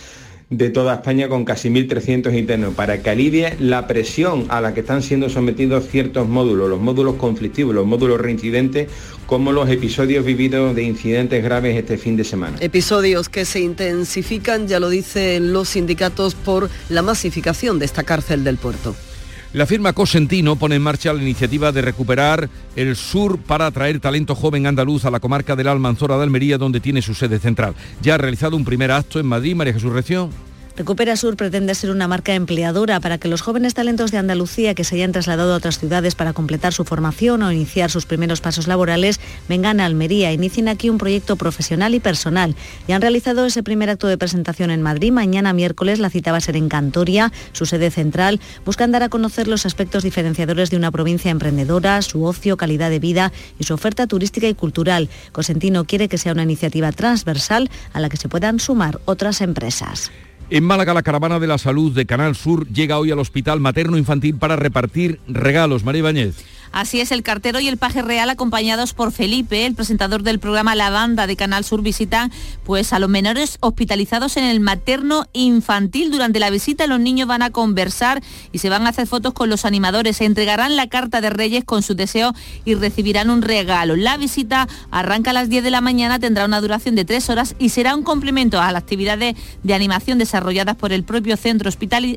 de 0.49 0.69
toda 0.69 0.95
España 0.95 1.29
con 1.29 1.45
casi 1.45 1.69
1.300 1.69 2.37
internos, 2.37 2.73
para 2.73 3.01
que 3.01 3.09
alivie 3.09 3.55
la 3.59 3.87
presión 3.87 4.45
a 4.49 4.61
la 4.61 4.73
que 4.73 4.81
están 4.81 5.01
siendo 5.01 5.29
sometidos 5.29 5.87
ciertos 5.87 6.27
módulos, 6.27 6.69
los 6.69 6.79
módulos 6.79 7.15
conflictivos, 7.15 7.73
los 7.73 7.85
módulos 7.85 8.19
reincidentes, 8.19 8.89
como 9.25 9.51
los 9.51 9.69
episodios 9.69 10.25
vividos 10.25 10.75
de 10.75 10.83
incidentes 10.83 11.43
graves 11.43 11.75
este 11.75 11.97
fin 11.97 12.17
de 12.17 12.23
semana. 12.23 12.57
Episodios 12.59 13.29
que 13.29 13.45
se 13.45 13.61
intensifican, 13.61 14.67
ya 14.67 14.79
lo 14.79 14.89
dicen 14.89 15.53
los 15.53 15.69
sindicatos, 15.69 16.35
por 16.35 16.69
la 16.89 17.01
masificación 17.01 17.79
de 17.79 17.85
esta 17.85 18.03
cárcel 18.03 18.43
del 18.43 18.57
puerto. 18.57 18.95
La 19.53 19.67
firma 19.67 19.93
Cosentino 19.93 20.55
pone 20.55 20.77
en 20.77 20.81
marcha 20.81 21.13
la 21.13 21.21
iniciativa 21.21 21.71
de 21.71 21.83
recuperar 21.83 22.49
el 22.75 22.95
sur 22.95 23.37
para 23.37 23.67
atraer 23.67 23.99
talento 23.99 24.33
joven 24.33 24.65
andaluz 24.65 25.05
a 25.05 25.11
la 25.11 25.19
comarca 25.19 25.55
del 25.55 25.67
Almanzora 25.67 26.17
de 26.17 26.23
Almería, 26.23 26.57
donde 26.57 26.79
tiene 26.79 27.03
su 27.03 27.13
sede 27.13 27.37
central. 27.37 27.75
Ya 28.01 28.15
ha 28.15 28.17
realizado 28.17 28.57
un 28.57 28.65
primer 28.65 28.91
acto 28.91 29.19
en 29.19 29.27
Madrid, 29.27 29.55
María 29.55 29.73
Jesús 29.73 29.93
Recio. 29.93 30.31
Recupera 30.75 31.15
Sur 31.17 31.37
pretende 31.37 31.75
ser 31.75 31.91
una 31.91 32.07
marca 32.07 32.33
empleadora 32.33 32.99
para 32.99 33.19
que 33.19 33.27
los 33.27 33.41
jóvenes 33.41 33.75
talentos 33.75 34.09
de 34.09 34.17
Andalucía 34.17 34.73
que 34.73 34.83
se 34.83 34.95
hayan 34.95 35.11
trasladado 35.11 35.53
a 35.53 35.57
otras 35.57 35.77
ciudades 35.77 36.15
para 36.15 36.33
completar 36.33 36.73
su 36.73 36.83
formación 36.83 37.43
o 37.43 37.51
iniciar 37.51 37.91
sus 37.91 38.07
primeros 38.07 38.41
pasos 38.41 38.67
laborales 38.67 39.19
vengan 39.47 39.79
a 39.79 39.85
Almería, 39.85 40.33
inicien 40.33 40.67
aquí 40.67 40.89
un 40.89 40.97
proyecto 40.97 41.35
profesional 41.35 41.93
y 41.93 41.99
personal. 41.99 42.55
Y 42.87 42.93
han 42.93 43.03
realizado 43.03 43.45
ese 43.45 43.61
primer 43.61 43.91
acto 43.91 44.07
de 44.07 44.17
presentación 44.17 44.71
en 44.71 44.81
Madrid. 44.81 45.11
Mañana 45.11 45.53
miércoles 45.53 45.99
la 45.99 46.09
cita 46.09 46.31
va 46.31 46.39
a 46.39 46.41
ser 46.41 46.55
en 46.57 46.69
Cantoria, 46.69 47.31
su 47.51 47.67
sede 47.67 47.91
central. 47.91 48.39
Buscan 48.65 48.91
dar 48.91 49.03
a 49.03 49.09
conocer 49.09 49.47
los 49.47 49.67
aspectos 49.67 50.01
diferenciadores 50.01 50.71
de 50.71 50.77
una 50.77 50.89
provincia 50.89 51.29
emprendedora, 51.29 52.01
su 52.01 52.23
ocio, 52.23 52.57
calidad 52.57 52.89
de 52.89 52.97
vida 52.97 53.31
y 53.59 53.65
su 53.65 53.75
oferta 53.75 54.07
turística 54.07 54.47
y 54.47 54.55
cultural. 54.55 55.07
Cosentino 55.33 55.85
quiere 55.85 56.09
que 56.09 56.17
sea 56.17 56.31
una 56.31 56.43
iniciativa 56.43 56.91
transversal 56.91 57.69
a 57.93 57.99
la 57.99 58.09
que 58.09 58.17
se 58.17 58.27
puedan 58.27 58.59
sumar 58.59 58.99
otras 59.05 59.41
empresas. 59.41 60.09
En 60.49 60.63
Málaga, 60.63 60.93
la 60.93 61.03
caravana 61.03 61.39
de 61.39 61.47
la 61.47 61.57
salud 61.57 61.93
de 61.93 62.05
Canal 62.05 62.35
Sur 62.35 62.67
llega 62.67 62.99
hoy 62.99 63.11
al 63.11 63.19
Hospital 63.19 63.59
Materno 63.59 63.97
Infantil 63.97 64.35
para 64.35 64.55
repartir 64.55 65.19
regalos. 65.27 65.83
María 65.83 65.99
Ibáñez. 65.99 66.35
Así 66.73 66.99
es, 66.99 67.11
el 67.11 67.21
cartero 67.21 67.59
y 67.59 67.67
el 67.67 67.77
paje 67.77 68.01
real 68.01 68.31
acompañados 68.31 68.95
por 68.95 69.11
Felipe, 69.11 69.67
el 69.67 69.75
presentador 69.75 70.23
del 70.23 70.39
programa 70.39 70.73
La 70.73 70.89
Banda 70.89 71.27
de 71.27 71.35
Canal 71.35 71.63
Sur, 71.63 71.83
visitan 71.83 72.31
pues 72.63 72.93
a 72.93 72.99
los 72.99 73.11
menores 73.11 73.59
hospitalizados 73.59 74.37
en 74.37 74.43
el 74.43 74.59
materno 74.59 75.27
infantil. 75.33 76.09
Durante 76.09 76.39
la 76.39 76.49
visita 76.49 76.87
los 76.87 76.99
niños 76.99 77.27
van 77.27 77.43
a 77.43 77.51
conversar 77.51 78.23
y 78.51 78.57
se 78.57 78.69
van 78.71 78.87
a 78.87 78.89
hacer 78.89 79.05
fotos 79.05 79.33
con 79.33 79.51
los 79.51 79.65
animadores. 79.65 80.17
Se 80.17 80.25
entregarán 80.25 80.75
la 80.75 80.87
carta 80.89 81.21
de 81.21 81.29
Reyes 81.29 81.63
con 81.63 81.83
su 81.83 81.93
deseo 81.93 82.33
y 82.65 82.73
recibirán 82.73 83.29
un 83.29 83.43
regalo. 83.43 83.95
La 83.95 84.17
visita 84.17 84.67
arranca 84.89 85.29
a 85.29 85.33
las 85.33 85.49
10 85.49 85.63
de 85.63 85.69
la 85.69 85.81
mañana, 85.81 86.17
tendrá 86.17 86.43
una 86.43 86.59
duración 86.59 86.95
de 86.95 87.05
tres 87.05 87.29
horas 87.29 87.55
y 87.59 87.69
será 87.69 87.95
un 87.95 88.01
complemento 88.01 88.59
a 88.59 88.71
las 88.71 88.81
actividades 88.81 89.35
de 89.61 89.73
animación 89.75 90.17
desarrolladas 90.17 90.75
por 90.75 90.91
el 90.91 91.03
propio 91.03 91.37
centro 91.37 91.69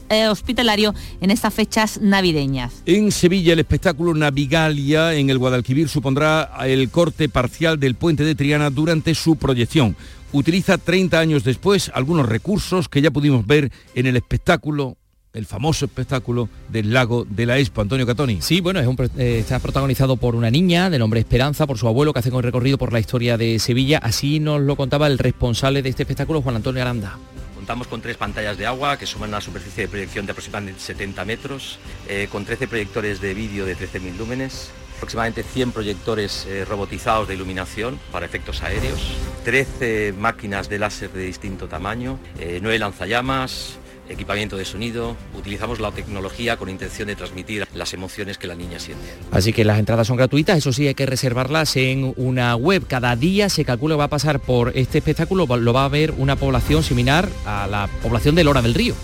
eh, 0.08 0.28
hospitalario 0.28 0.94
en 1.20 1.30
estas 1.30 1.52
fechas 1.52 2.00
navideñas. 2.00 2.72
En 2.86 3.12
Sevilla 3.12 3.52
el 3.52 3.58
espectáculo 3.58 4.14
navideño 4.14 4.45
Galia 4.46 5.14
en 5.14 5.30
el 5.30 5.38
Guadalquivir 5.38 5.88
supondrá 5.88 6.50
el 6.64 6.90
corte 6.90 7.28
parcial 7.28 7.78
del 7.78 7.94
puente 7.94 8.24
de 8.24 8.34
Triana 8.34 8.70
durante 8.70 9.14
su 9.14 9.36
proyección. 9.36 9.96
Utiliza 10.32 10.78
30 10.78 11.18
años 11.18 11.44
después 11.44 11.90
algunos 11.94 12.28
recursos 12.28 12.88
que 12.88 13.00
ya 13.00 13.10
pudimos 13.10 13.46
ver 13.46 13.70
en 13.94 14.06
el 14.06 14.16
espectáculo 14.16 14.96
el 15.36 15.44
famoso 15.44 15.84
espectáculo 15.84 16.48
del 16.70 16.92
lago 16.92 17.26
de 17.28 17.44
la 17.44 17.58
Expo, 17.58 17.82
Antonio 17.82 18.06
Catoni. 18.06 18.38
Sí, 18.40 18.62
bueno, 18.62 18.80
eh, 18.80 19.38
está 19.40 19.58
protagonizado 19.58 20.16
por 20.16 20.34
una 20.34 20.50
niña 20.50 20.88
de 20.88 20.98
nombre 20.98 21.20
Esperanza, 21.20 21.66
por 21.66 21.76
su 21.76 21.86
abuelo, 21.86 22.14
que 22.14 22.20
hace 22.20 22.30
un 22.30 22.42
recorrido 22.42 22.78
por 22.78 22.92
la 22.92 23.00
historia 23.00 23.36
de 23.36 23.58
Sevilla. 23.58 23.98
Así 23.98 24.40
nos 24.40 24.62
lo 24.62 24.76
contaba 24.76 25.06
el 25.06 25.18
responsable 25.18 25.82
de 25.82 25.90
este 25.90 26.04
espectáculo, 26.04 26.40
Juan 26.40 26.56
Antonio 26.56 26.80
Aranda. 26.80 27.18
Contamos 27.66 27.88
con 27.88 28.00
tres 28.00 28.16
pantallas 28.16 28.56
de 28.58 28.64
agua 28.64 28.96
que 28.96 29.06
suman 29.06 29.30
una 29.30 29.40
superficie 29.40 29.82
de 29.82 29.88
proyección 29.88 30.24
de 30.24 30.30
aproximadamente 30.30 30.78
70 30.78 31.24
metros, 31.24 31.80
eh, 32.06 32.28
con 32.30 32.44
13 32.44 32.68
proyectores 32.68 33.20
de 33.20 33.34
vídeo 33.34 33.66
de 33.66 33.76
13.000 33.76 34.16
lúmenes, 34.16 34.70
aproximadamente 34.98 35.42
100 35.42 35.72
proyectores 35.72 36.46
eh, 36.46 36.64
robotizados 36.64 37.26
de 37.26 37.34
iluminación 37.34 37.98
para 38.12 38.24
efectos 38.24 38.62
aéreos, 38.62 39.00
13 39.44 40.14
máquinas 40.16 40.68
de 40.68 40.78
láser 40.78 41.10
de 41.10 41.24
distinto 41.24 41.66
tamaño, 41.66 42.20
9 42.36 42.76
eh, 42.76 42.78
lanzallamas, 42.78 43.80
equipamiento 44.08 44.56
de 44.56 44.64
sonido, 44.64 45.16
utilizamos 45.34 45.80
la 45.80 45.92
tecnología 45.92 46.56
con 46.56 46.68
intención 46.68 47.08
de 47.08 47.16
transmitir 47.16 47.66
las 47.74 47.92
emociones 47.94 48.38
que 48.38 48.46
la 48.46 48.54
niña 48.54 48.78
siente. 48.78 49.04
Así 49.30 49.52
que 49.52 49.64
las 49.64 49.78
entradas 49.78 50.06
son 50.06 50.16
gratuitas, 50.16 50.58
eso 50.58 50.72
sí 50.72 50.86
hay 50.86 50.94
que 50.94 51.06
reservarlas 51.06 51.76
en 51.76 52.12
una 52.16 52.56
web. 52.56 52.86
Cada 52.86 53.16
día 53.16 53.48
se 53.48 53.64
calcula 53.64 53.94
que 53.94 53.98
va 53.98 54.04
a 54.04 54.08
pasar 54.08 54.40
por 54.40 54.72
este 54.76 54.98
espectáculo, 54.98 55.46
lo 55.46 55.72
va 55.72 55.84
a 55.84 55.88
ver 55.88 56.12
una 56.12 56.36
población 56.36 56.82
similar 56.82 57.28
a 57.44 57.66
la 57.66 57.88
población 58.02 58.34
de 58.34 58.44
Lora 58.44 58.62
del 58.62 58.74
Río. 58.74 58.94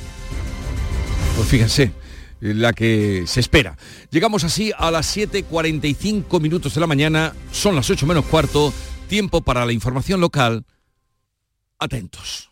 Pues 1.36 1.48
fíjense, 1.48 1.92
la 2.40 2.72
que 2.72 3.24
se 3.26 3.40
espera. 3.40 3.76
Llegamos 4.11 4.44
así 4.44 4.72
a 4.76 4.90
las 4.90 5.16
7.45 5.16 6.40
minutos 6.40 6.74
de 6.74 6.80
la 6.80 6.86
mañana, 6.86 7.32
son 7.50 7.74
las 7.74 7.88
8 7.88 8.07
menos 8.07 8.24
cuarto, 8.26 8.72
tiempo 9.09 9.40
para 9.40 9.64
la 9.64 9.72
información 9.72 10.20
local. 10.20 10.64
Atentos. 11.78 12.51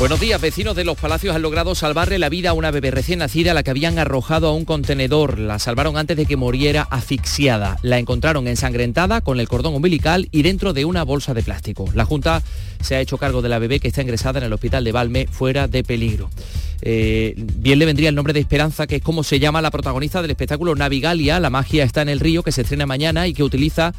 Buenos 0.00 0.18
días, 0.18 0.40
vecinos 0.40 0.74
de 0.74 0.84
los 0.84 0.96
Palacios 0.96 1.36
han 1.36 1.42
logrado 1.42 1.74
salvarle 1.74 2.18
la 2.18 2.30
vida 2.30 2.48
a 2.48 2.52
una 2.54 2.70
bebé 2.70 2.90
recién 2.90 3.18
nacida 3.18 3.50
a 3.50 3.54
la 3.54 3.62
que 3.62 3.70
habían 3.70 3.98
arrojado 3.98 4.48
a 4.48 4.54
un 4.54 4.64
contenedor. 4.64 5.38
La 5.38 5.58
salvaron 5.58 5.98
antes 5.98 6.16
de 6.16 6.24
que 6.24 6.38
muriera 6.38 6.88
asfixiada. 6.90 7.76
La 7.82 7.98
encontraron 7.98 8.48
ensangrentada 8.48 9.20
con 9.20 9.38
el 9.40 9.46
cordón 9.46 9.74
umbilical 9.74 10.26
y 10.32 10.40
dentro 10.40 10.72
de 10.72 10.86
una 10.86 11.02
bolsa 11.02 11.34
de 11.34 11.42
plástico. 11.42 11.84
La 11.92 12.06
Junta 12.06 12.42
se 12.80 12.94
ha 12.94 13.00
hecho 13.00 13.18
cargo 13.18 13.42
de 13.42 13.50
la 13.50 13.58
bebé 13.58 13.78
que 13.78 13.88
está 13.88 14.00
ingresada 14.00 14.38
en 14.38 14.46
el 14.46 14.52
hospital 14.54 14.84
de 14.84 14.92
Valme 14.92 15.26
fuera 15.26 15.68
de 15.68 15.84
peligro. 15.84 16.30
Eh, 16.82 17.34
bien 17.36 17.78
le 17.78 17.84
vendría 17.84 18.08
el 18.08 18.14
nombre 18.14 18.32
de 18.32 18.40
Esperanza, 18.40 18.86
que 18.86 18.96
es 18.96 19.02
como 19.02 19.22
se 19.22 19.38
llama 19.38 19.60
la 19.60 19.70
protagonista 19.70 20.22
del 20.22 20.30
espectáculo 20.30 20.74
Navigalia, 20.74 21.38
La 21.40 21.50
magia 21.50 21.84
está 21.84 22.02
en 22.02 22.08
el 22.08 22.20
río, 22.20 22.42
que 22.42 22.52
se 22.52 22.62
estrena 22.62 22.86
mañana 22.86 23.26
y 23.26 23.34
que 23.34 23.42
utiliza 23.42 23.92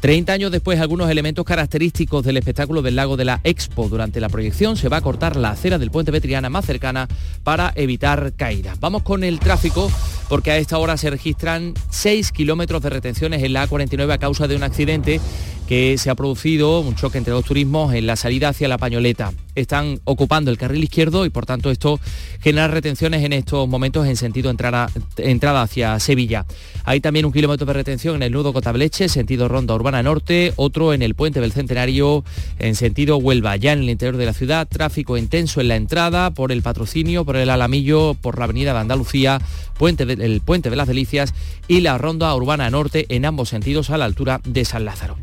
30 0.00 0.32
años 0.32 0.52
después 0.52 0.80
algunos 0.80 1.10
elementos 1.10 1.44
característicos 1.44 2.24
del 2.24 2.36
espectáculo 2.36 2.82
del 2.82 2.96
lago 2.96 3.16
de 3.16 3.24
la 3.24 3.40
Expo. 3.44 3.88
Durante 3.88 4.20
la 4.20 4.28
proyección 4.28 4.76
se 4.76 4.88
va 4.88 4.98
a 4.98 5.00
cortar 5.00 5.36
la 5.36 5.45
acera 5.50 5.78
del 5.78 5.90
puente 5.90 6.12
Petriana 6.12 6.50
más 6.50 6.64
cercana 6.64 7.08
para 7.44 7.72
evitar 7.76 8.32
caídas. 8.36 8.80
Vamos 8.80 9.02
con 9.02 9.24
el 9.24 9.38
tráfico 9.38 9.90
porque 10.28 10.50
a 10.50 10.56
esta 10.56 10.78
hora 10.78 10.96
se 10.96 11.10
registran 11.10 11.74
6 11.90 12.32
kilómetros 12.32 12.82
de 12.82 12.90
retenciones 12.90 13.42
en 13.42 13.52
la 13.52 13.68
A49 13.68 14.12
a 14.12 14.18
causa 14.18 14.48
de 14.48 14.56
un 14.56 14.62
accidente 14.62 15.20
que 15.66 15.98
se 15.98 16.10
ha 16.10 16.14
producido 16.14 16.80
un 16.80 16.94
choque 16.94 17.18
entre 17.18 17.32
dos 17.32 17.44
turismos 17.44 17.92
en 17.94 18.06
la 18.06 18.16
salida 18.16 18.50
hacia 18.50 18.68
la 18.68 18.78
Pañoleta. 18.78 19.32
Están 19.54 20.00
ocupando 20.04 20.50
el 20.50 20.58
carril 20.58 20.84
izquierdo 20.84 21.24
y 21.24 21.30
por 21.30 21.46
tanto 21.46 21.70
esto 21.70 21.98
genera 22.40 22.68
retenciones 22.68 23.24
en 23.24 23.32
estos 23.32 23.66
momentos 23.68 24.06
en 24.06 24.16
sentido 24.16 24.50
entrada, 24.50 24.90
entrada 25.16 25.62
hacia 25.62 25.98
Sevilla. 25.98 26.44
Hay 26.84 27.00
también 27.00 27.26
un 27.26 27.32
kilómetro 27.32 27.66
de 27.66 27.72
retención 27.72 28.16
en 28.16 28.22
el 28.22 28.32
nudo 28.32 28.52
Cotableche, 28.52 29.08
sentido 29.08 29.48
Ronda 29.48 29.74
Urbana 29.74 30.02
Norte, 30.02 30.52
otro 30.56 30.92
en 30.92 31.02
el 31.02 31.14
puente 31.14 31.40
del 31.40 31.52
Centenario 31.52 32.22
en 32.58 32.76
sentido 32.76 33.16
Huelva. 33.16 33.56
Ya 33.56 33.72
en 33.72 33.80
el 33.80 33.90
interior 33.90 34.18
de 34.18 34.26
la 34.26 34.34
ciudad, 34.34 34.68
tráfico 34.68 35.16
intenso 35.16 35.60
en 35.60 35.68
la 35.68 35.76
entrada 35.76 36.30
por 36.30 36.52
el 36.52 36.62
patrocinio, 36.62 37.24
por 37.24 37.36
el 37.36 37.50
Alamillo, 37.50 38.14
por 38.14 38.38
la 38.38 38.44
avenida 38.44 38.72
de 38.72 38.80
Andalucía, 38.80 39.40
el 39.80 40.40
puente 40.40 40.70
de 40.70 40.76
las 40.76 40.88
Delicias 40.88 41.34
y 41.66 41.80
la 41.80 41.98
Ronda 41.98 42.34
Urbana 42.34 42.70
Norte 42.70 43.06
en 43.08 43.24
ambos 43.24 43.48
sentidos 43.48 43.90
a 43.90 43.98
la 43.98 44.04
altura 44.04 44.40
de 44.44 44.64
San 44.64 44.84
Lázaro. 44.84 45.16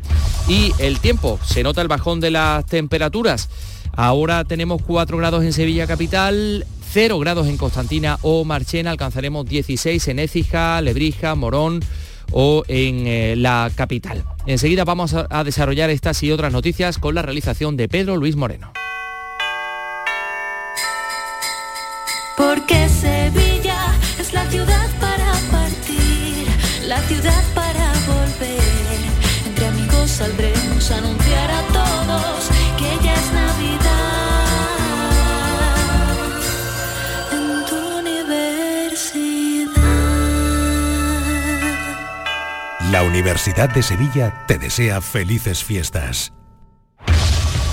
Y 0.48 0.72
el 0.78 1.00
tiempo, 1.00 1.38
se 1.44 1.62
nota 1.62 1.80
el 1.82 1.88
bajón 1.88 2.20
de 2.20 2.30
las 2.30 2.66
temperaturas. 2.66 3.48
Ahora 3.92 4.44
tenemos 4.44 4.82
4 4.82 5.16
grados 5.16 5.44
en 5.44 5.52
Sevilla 5.52 5.86
Capital, 5.86 6.66
0 6.92 7.18
grados 7.18 7.46
en 7.46 7.56
Constantina 7.56 8.18
o 8.22 8.44
Marchena, 8.44 8.90
alcanzaremos 8.90 9.46
16 9.46 10.08
en 10.08 10.18
Écija, 10.18 10.80
Lebrija, 10.80 11.34
Morón 11.34 11.80
o 12.30 12.64
en 12.68 13.06
eh, 13.06 13.34
la 13.36 13.70
capital. 13.74 14.24
Enseguida 14.46 14.84
vamos 14.84 15.14
a, 15.14 15.44
desarrollar 15.44 15.90
estas 15.90 16.22
y 16.22 16.32
otras 16.32 16.52
noticias 16.52 16.98
con 16.98 17.14
la 17.14 17.22
realización 17.22 17.76
de 17.76 17.88
Pedro 17.88 18.16
Luis 18.16 18.36
Moreno. 18.36 18.72
Porque 22.36 22.88
saldremos 30.14 30.90
a 30.92 30.98
anunciar 30.98 31.50
a 31.50 31.62
todos 31.72 32.48
que 32.78 33.04
ya 33.04 33.14
es 33.14 33.32
Navidad 33.32 34.46
en 37.32 37.66
tu 37.66 37.98
universidad. 37.98 39.72
La 42.92 43.02
Universidad 43.02 43.68
de 43.70 43.82
Sevilla 43.82 44.44
te 44.46 44.58
desea 44.58 45.00
felices 45.00 45.64
fiestas. 45.64 46.32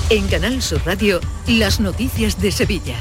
En 0.10 0.28
Canal 0.28 0.64
Sur 0.64 0.82
Radio, 0.84 1.22
las 1.48 1.80
noticias 1.80 2.42
de 2.42 2.52
Sevilla. 2.52 2.98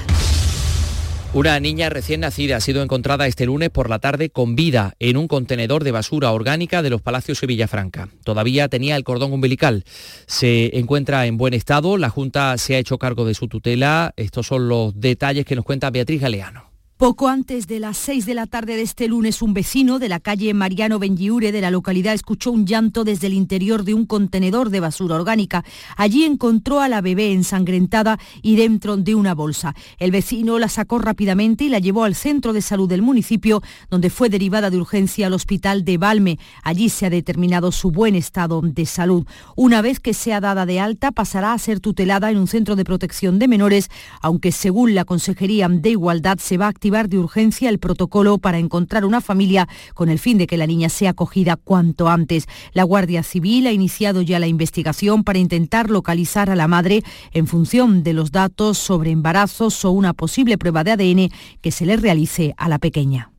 Una 1.33 1.61
niña 1.61 1.89
recién 1.91 2.23
nacida 2.23 2.57
ha 2.57 2.61
sido 2.61 2.83
encontrada 2.83 3.29
este 3.29 3.47
lunes 3.47 3.71
por 3.71 3.89
la 3.89 4.01
tarde 4.01 4.31
con 4.31 4.57
vida 4.57 4.95
en 4.99 5.17
un 5.17 5.29
contenedor 5.29 5.85
de 5.85 5.93
basura 5.93 6.33
orgánica 6.33 6.83
de 6.83 6.91
los 6.91 7.03
Palacios 7.03 7.39
Sevillafranca. 7.39 8.09
Todavía 8.25 8.67
tenía 8.67 8.97
el 8.97 9.05
cordón 9.05 9.33
umbilical. 9.33 9.85
Se 10.27 10.77
encuentra 10.77 11.27
en 11.27 11.37
buen 11.37 11.55
estado. 11.55 11.99
La 11.99 12.11
Junta 12.11 12.59
se 12.59 12.75
ha 12.75 12.79
hecho 12.79 12.99
cargo 12.99 13.25
de 13.25 13.35
su 13.35 13.47
tutela. 13.47 14.13
Estos 14.17 14.49
son 14.49 14.69
los 14.69 14.99
detalles 14.99 15.45
que 15.45 15.55
nos 15.55 15.65
cuenta 15.65 15.91
Beatriz 15.91 16.21
Galeano. 16.21 16.70
Poco 17.01 17.29
antes 17.29 17.67
de 17.67 17.81
las 17.81 17.97
6 17.97 18.27
de 18.27 18.35
la 18.35 18.45
tarde 18.45 18.77
de 18.77 18.83
este 18.83 19.09
lunes, 19.09 19.41
un 19.41 19.55
vecino 19.55 19.99
de 19.99 20.11
la 20.11 20.21
calle 20.21 20.53
Mariano 20.53 20.99
Bengiure 20.99 21.51
de 21.51 21.63
la 21.63 21.71
localidad 21.71 22.13
escuchó 22.13 22.53
un 22.53 22.67
llanto 22.67 23.05
desde 23.05 23.29
el 23.29 23.33
interior 23.33 23.85
de 23.85 23.95
un 23.95 24.05
contenedor 24.05 24.69
de 24.69 24.81
basura 24.81 25.15
orgánica. 25.15 25.65
Allí 25.97 26.25
encontró 26.25 26.81
a 26.81 26.91
la 26.91 27.01
bebé 27.01 27.33
ensangrentada 27.33 28.19
y 28.43 28.57
dentro 28.57 28.99
de 28.99 29.15
una 29.15 29.35
bolsa. 29.35 29.75
El 29.99 30.11
vecino 30.11 30.59
la 30.59 30.69
sacó 30.69 30.99
rápidamente 30.99 31.65
y 31.65 31.71
la 31.71 31.79
llevó 31.79 32.05
al 32.05 32.15
centro 32.15 32.53
de 32.53 32.61
salud 32.61 32.87
del 32.87 33.01
municipio, 33.01 33.63
donde 33.89 34.11
fue 34.11 34.29
derivada 34.29 34.69
de 34.69 34.77
urgencia 34.77 35.29
al 35.29 35.33
hospital 35.33 35.87
de 35.87 35.97
Valme. 35.97 36.39
Allí 36.63 36.91
se 36.91 37.07
ha 37.07 37.11
determinado 37.11 37.73
su 37.73 37.91
buen 37.91 38.15
estado 38.15 38.61
de 38.61 38.85
salud. 38.85 39.27
Una 39.57 39.81
vez 39.81 40.01
que 40.01 40.13
sea 40.13 40.43
dada 40.43 40.67
de 40.67 40.81
alta, 40.81 41.13
pasará 41.13 41.55
a 41.55 41.59
ser 41.59 41.81
tutelada 41.81 42.31
en 42.31 42.37
un 42.37 42.47
centro 42.47 42.77
de 42.77 42.85
protección 42.85 43.39
de 43.39 43.49
menores, 43.49 43.89
aunque 44.21 44.53
según 44.53 44.95
la 44.95 45.07
Consejería 45.07 45.67
de 45.71 45.89
Igualdad 45.89 46.37
se 46.37 46.59
va 46.59 46.67
a 46.67 46.69
de 46.91 47.19
urgencia 47.19 47.69
el 47.69 47.79
protocolo 47.79 48.39
para 48.39 48.59
encontrar 48.59 49.05
una 49.05 49.21
familia 49.21 49.69
con 49.95 50.09
el 50.09 50.19
fin 50.19 50.39
de 50.39 50.47
que 50.47 50.57
la 50.57 50.67
niña 50.67 50.89
sea 50.89 51.11
acogida 51.11 51.57
cuanto 51.57 52.09
antes. 52.09 52.47
La 52.73 52.83
Guardia 52.83 53.23
Civil 53.23 53.67
ha 53.67 53.73
iniciado 53.73 54.23
ya 54.23 54.39
la 54.39 54.49
investigación 54.49 55.23
para 55.25 55.39
intentar 55.39 55.89
localizar 55.89 56.51
a 56.51 56.57
la 56.57 56.69
madre 56.69 57.03
en 57.33 57.47
función 57.47 58.03
de 58.03 58.13
los 58.13 58.33
datos 58.33 58.77
sobre 58.79 59.13
embarazos 59.13 59.85
o 59.85 59.93
una 59.93 60.13
posible 60.13 60.59
prueba 60.59 60.85
de 60.85 60.91
ADN 60.91 61.31
que 61.61 61.71
se 61.71 61.87
le 61.87 61.97
realice 61.97 62.55
a 62.57 62.69
la 62.69 62.79
pequeña. 62.79 63.31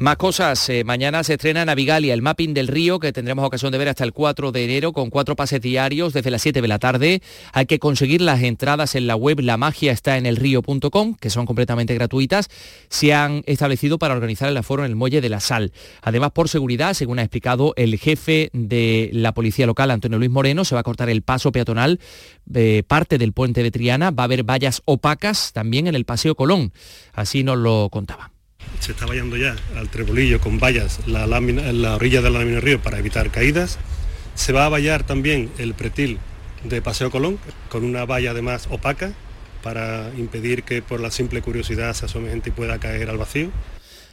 Más 0.00 0.16
cosas. 0.16 0.66
Eh, 0.70 0.82
mañana 0.82 1.22
se 1.24 1.34
estrena 1.34 1.62
Navigalia, 1.66 2.14
el 2.14 2.22
mapping 2.22 2.54
del 2.54 2.68
río, 2.68 2.98
que 3.00 3.12
tendremos 3.12 3.44
ocasión 3.44 3.70
de 3.70 3.76
ver 3.76 3.90
hasta 3.90 4.02
el 4.02 4.14
4 4.14 4.50
de 4.50 4.64
enero, 4.64 4.94
con 4.94 5.10
cuatro 5.10 5.36
pases 5.36 5.60
diarios 5.60 6.14
desde 6.14 6.30
las 6.30 6.40
7 6.40 6.62
de 6.62 6.68
la 6.68 6.78
tarde. 6.78 7.20
Hay 7.52 7.66
que 7.66 7.78
conseguir 7.78 8.22
las 8.22 8.42
entradas 8.42 8.94
en 8.94 9.06
la 9.06 9.14
web 9.14 9.40
La 9.40 9.58
Magia 9.58 9.92
está 9.92 10.16
en 10.16 10.24
el 10.24 10.36
río.com, 10.36 11.16
que 11.20 11.28
son 11.28 11.44
completamente 11.44 11.92
gratuitas. 11.92 12.48
Se 12.88 13.12
han 13.12 13.42
establecido 13.44 13.98
para 13.98 14.14
organizar 14.14 14.48
el 14.48 14.56
aforo 14.56 14.86
en 14.86 14.90
el 14.90 14.96
Muelle 14.96 15.20
de 15.20 15.28
la 15.28 15.38
Sal. 15.38 15.70
Además, 16.00 16.30
por 16.30 16.48
seguridad, 16.48 16.94
según 16.94 17.18
ha 17.18 17.22
explicado 17.22 17.74
el 17.76 17.98
jefe 17.98 18.48
de 18.54 19.10
la 19.12 19.34
policía 19.34 19.66
local, 19.66 19.90
Antonio 19.90 20.16
Luis 20.16 20.30
Moreno, 20.30 20.64
se 20.64 20.74
va 20.74 20.80
a 20.80 20.84
cortar 20.84 21.10
el 21.10 21.20
paso 21.20 21.52
peatonal, 21.52 22.00
eh, 22.54 22.84
parte 22.88 23.18
del 23.18 23.34
puente 23.34 23.62
de 23.62 23.70
Triana. 23.70 24.12
Va 24.12 24.22
a 24.22 24.24
haber 24.24 24.44
vallas 24.44 24.80
opacas 24.86 25.52
también 25.52 25.88
en 25.88 25.94
el 25.94 26.06
Paseo 26.06 26.36
Colón. 26.36 26.72
Así 27.12 27.44
nos 27.44 27.58
lo 27.58 27.90
contaba 27.90 28.30
se 28.78 28.92
está 28.92 29.06
vallando 29.06 29.36
ya 29.36 29.56
al 29.76 29.88
trebolillo 29.88 30.40
con 30.40 30.58
vallas 30.58 31.00
la, 31.06 31.24
en 31.24 31.82
la 31.82 31.96
orilla 31.96 32.22
de 32.22 32.30
la 32.30 32.38
lámina 32.38 32.56
del 32.56 32.62
río 32.62 32.82
para 32.82 32.98
evitar 32.98 33.30
caídas. 33.30 33.78
Se 34.34 34.52
va 34.52 34.66
a 34.66 34.68
vallar 34.68 35.04
también 35.04 35.50
el 35.58 35.74
pretil 35.74 36.18
de 36.64 36.82
Paseo 36.82 37.10
Colón 37.10 37.38
con 37.68 37.84
una 37.84 38.04
valla 38.04 38.30
además 38.30 38.68
opaca 38.70 39.12
para 39.62 40.10
impedir 40.16 40.62
que 40.62 40.82
por 40.82 41.00
la 41.00 41.10
simple 41.10 41.42
curiosidad 41.42 41.94
se 41.94 42.06
asome 42.06 42.30
gente 42.30 42.50
y 42.50 42.52
pueda 42.52 42.78
caer 42.78 43.10
al 43.10 43.18
vacío. 43.18 43.50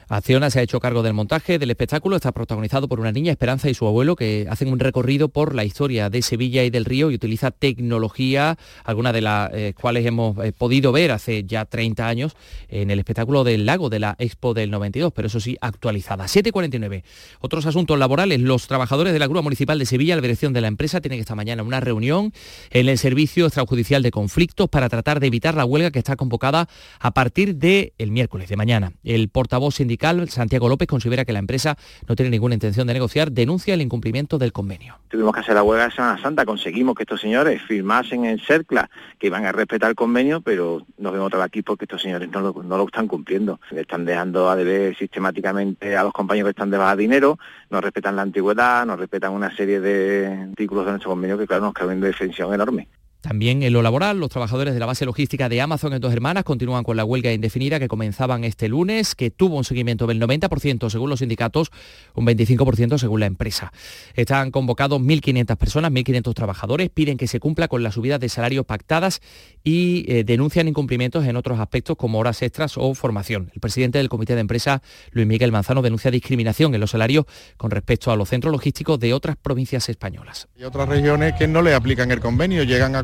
Acciona 0.10 0.50
se 0.50 0.60
ha 0.60 0.62
hecho 0.62 0.80
cargo 0.80 1.04
del 1.04 1.14
montaje 1.14 1.60
del 1.60 1.70
espectáculo, 1.70 2.16
está 2.16 2.32
protagonizado 2.32 2.88
por 2.88 3.02
una 3.02 3.12
niña, 3.12 3.34
Esperanza 3.34 3.70
y 3.70 3.74
su 3.74 3.86
abuelo, 3.86 4.16
que 4.16 4.48
hacen 4.50 4.72
un 4.72 4.80
recorrido 4.80 5.28
por 5.28 5.54
la 5.54 5.66
historia 5.66 6.10
de 6.10 6.22
Sevilla 6.22 6.64
y 6.64 6.70
del 6.70 6.86
río 6.86 7.12
y 7.12 7.16
utiliza 7.16 7.52
tecnología, 7.52 8.58
algunas 8.86 9.12
de 9.12 9.20
las 9.20 9.52
eh, 9.54 9.74
cuales 9.80 10.06
hemos 10.06 10.38
eh, 10.46 10.54
podido 10.54 10.94
ver 10.94 11.12
hace 11.12 11.44
ya 11.44 11.66
30 11.66 12.08
años 12.08 12.38
en 12.70 12.90
el 12.90 13.00
espectáculo 13.00 13.44
del 13.44 13.66
lago 13.66 13.90
de 13.90 14.00
la 14.00 14.16
Expo 14.18 14.54
del 14.54 14.72
92, 14.72 15.12
pero 15.14 15.28
eso 15.28 15.42
sí, 15.42 15.58
actualizada. 15.60 16.24
7.49. 16.24 17.04
Otros 17.42 17.66
asuntos 17.66 18.00
laborales. 18.00 18.40
Los 18.40 18.68
trabajadores 18.68 19.12
de 19.12 19.20
la 19.20 19.28
Grúa 19.28 19.42
Municipal 19.42 19.78
de 19.78 19.86
Sevilla, 19.86 20.16
la 20.16 20.22
dirección 20.22 20.54
de 20.54 20.62
la 20.62 20.70
empresa, 20.70 21.02
tienen 21.02 21.20
esta 21.20 21.36
mañana 21.36 21.64
una 21.64 21.82
reunión 21.82 22.32
en 22.70 22.88
el 22.88 22.98
Servicio 22.98 23.46
Extrajudicial 23.46 24.04
de 24.04 24.12
Conflictos 24.12 24.70
para 24.70 24.88
tratar 24.88 25.20
de 25.20 25.28
evitar 25.28 25.56
la 25.56 25.66
huelga 25.66 25.92
que 25.92 26.00
está 26.00 26.16
convocada 26.16 26.70
a 27.02 27.12
partir 27.12 27.58
del 27.58 27.92
miércoles 28.10 28.48
de 28.48 28.56
mañana. 28.56 28.94
El 29.04 29.28
portavoz 29.28 29.76
sindical 29.76 29.97
Santiago 30.28 30.70
López, 30.70 30.88
considera 30.88 31.26
que 31.26 31.34
la 31.34 31.40
empresa 31.40 31.78
no 32.08 32.16
tiene 32.16 32.30
ninguna 32.30 32.56
intención 32.56 32.88
de 32.88 32.94
negociar, 32.94 33.32
denuncia 33.32 33.74
el 33.74 33.82
incumplimiento 33.82 34.38
del 34.38 34.52
convenio. 34.54 34.96
Tuvimos 35.10 35.34
que 35.34 35.42
hacer 35.42 35.56
la 35.56 35.64
huelga 35.64 35.86
de 35.86 35.92
Semana 35.92 36.22
Santa, 36.22 36.46
conseguimos 36.46 36.96
que 36.96 37.04
estos 37.04 37.22
señores 37.22 37.62
firmasen 37.64 38.26
en 38.26 38.40
CERCLA 38.40 38.90
que 39.20 39.28
iban 39.28 39.46
a 39.46 39.52
respetar 39.52 39.90
el 39.90 39.96
convenio, 39.96 40.42
pero 40.42 40.86
nos 40.98 41.12
vemos 41.12 41.28
otra 41.28 41.40
vez 41.40 41.46
aquí 41.48 41.62
porque 41.62 41.86
estos 41.86 42.02
señores 42.02 42.30
no 42.32 42.42
lo, 42.42 42.86
están 42.86 43.08
cumpliendo. 43.08 43.60
Le 43.72 43.82
están 43.82 44.06
dejando 44.06 44.50
a 44.50 44.56
deber 44.56 44.96
sistemáticamente 44.98 45.96
a 45.96 46.04
los 46.04 46.14
compañeros 46.14 46.48
que 46.48 46.52
están 46.52 46.72
de 46.72 46.78
dinero, 46.96 47.40
no 47.70 47.82
respetan 47.82 48.16
la 48.16 48.22
antigüedad, 48.22 48.86
no 48.86 48.96
respetan 48.96 49.34
una 49.34 49.56
serie 49.56 49.80
de 49.80 50.48
artículos 50.50 50.86
de 50.86 50.92
nuestro 50.92 51.12
convenio 51.12 51.38
que 51.38 51.48
claro 51.48 51.64
nos 51.64 51.74
caben 51.74 52.00
de 52.00 52.08
defensión 52.08 52.54
enorme. 52.54 52.88
También 53.28 53.62
en 53.62 53.74
lo 53.74 53.82
laboral, 53.82 54.22
los 54.22 54.30
trabajadores 54.30 54.74
de 54.74 54.80
la 54.80 54.86
base 54.86 55.04
logística 55.04 55.50
de 55.50 55.60
Amazon 55.60 55.92
en 55.92 56.00
Dos 56.00 56.14
Hermanas 56.14 56.46
continúan 56.46 56.86
con 56.86 56.96
la 56.96 57.04
huelga 57.04 57.34
indefinida 57.34 57.78
que 57.78 57.90
comenzaban 57.90 58.46
este 58.46 58.70
lunes, 58.70 59.16
que 59.16 59.32
tuvo 59.32 59.58
un 59.58 59.66
seguimiento 59.66 60.08
del 60.08 60.22
90% 60.22 60.90
según 60.90 61.10
los 61.10 61.20
sindicatos, 61.20 61.70
un 62.14 62.26
25% 62.26 62.98
según 62.98 63.20
la 63.20 63.26
empresa. 63.26 63.74
Están 64.14 64.50
convocados 64.50 65.02
1.500 65.02 65.58
personas, 65.58 65.92
1.500 65.92 66.34
trabajadores, 66.34 66.90
piden 66.90 67.18
que 67.18 67.28
se 67.28 67.42
cumpla 67.42 67.68
con 67.68 67.84
las 67.84 67.96
subidas 67.96 68.22
de 68.22 68.30
salarios 68.30 68.66
pactadas 68.66 69.20
y 69.62 70.06
eh, 70.08 70.24
denuncian 70.24 70.70
incumplimientos 70.70 71.26
en 71.26 71.36
otros 71.36 71.60
aspectos 71.60 71.98
como 71.98 72.20
horas 72.20 72.42
extras 72.42 72.78
o 72.78 72.94
formación. 72.96 73.52
El 73.54 73.60
presidente 73.60 73.98
del 73.98 74.08
comité 74.08 74.36
de 74.36 74.40
empresa, 74.40 74.82
Luis 75.12 75.28
Miguel 75.28 75.52
Manzano, 75.52 75.82
denuncia 75.82 76.12
discriminación 76.12 76.74
en 76.74 76.80
los 76.80 76.92
salarios 76.92 77.26
con 77.58 77.72
respecto 77.72 78.10
a 78.10 78.16
los 78.16 78.30
centros 78.30 78.54
logísticos 78.54 78.98
de 79.02 79.14
otras 79.14 79.36
provincias 79.36 79.90
españolas. 79.90 80.48
Hay 80.58 80.64
otras 80.64 80.88
regiones 80.88 81.34
que 81.34 81.50
no 81.50 81.62
le 81.62 81.74
aplican 81.74 82.10
el 82.12 82.22
convenio, 82.22 82.64
llegan 82.64 82.96
a 82.96 83.04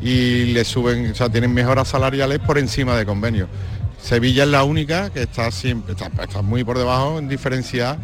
y 0.00 0.46
le 0.46 0.64
suben, 0.64 1.12
o 1.12 1.14
sea, 1.14 1.28
tienen 1.28 1.52
mejoras 1.52 1.88
salariales 1.88 2.38
por 2.40 2.58
encima 2.58 2.96
de 2.96 3.06
convenio. 3.06 3.48
Sevilla 4.00 4.42
es 4.42 4.48
la 4.48 4.64
única 4.64 5.10
que 5.10 5.22
está, 5.22 5.50
siempre, 5.50 5.94
está, 5.94 6.42
muy 6.42 6.64
por 6.64 6.78
debajo 6.78 7.18
en 7.18 7.28
diferencia 7.28 7.98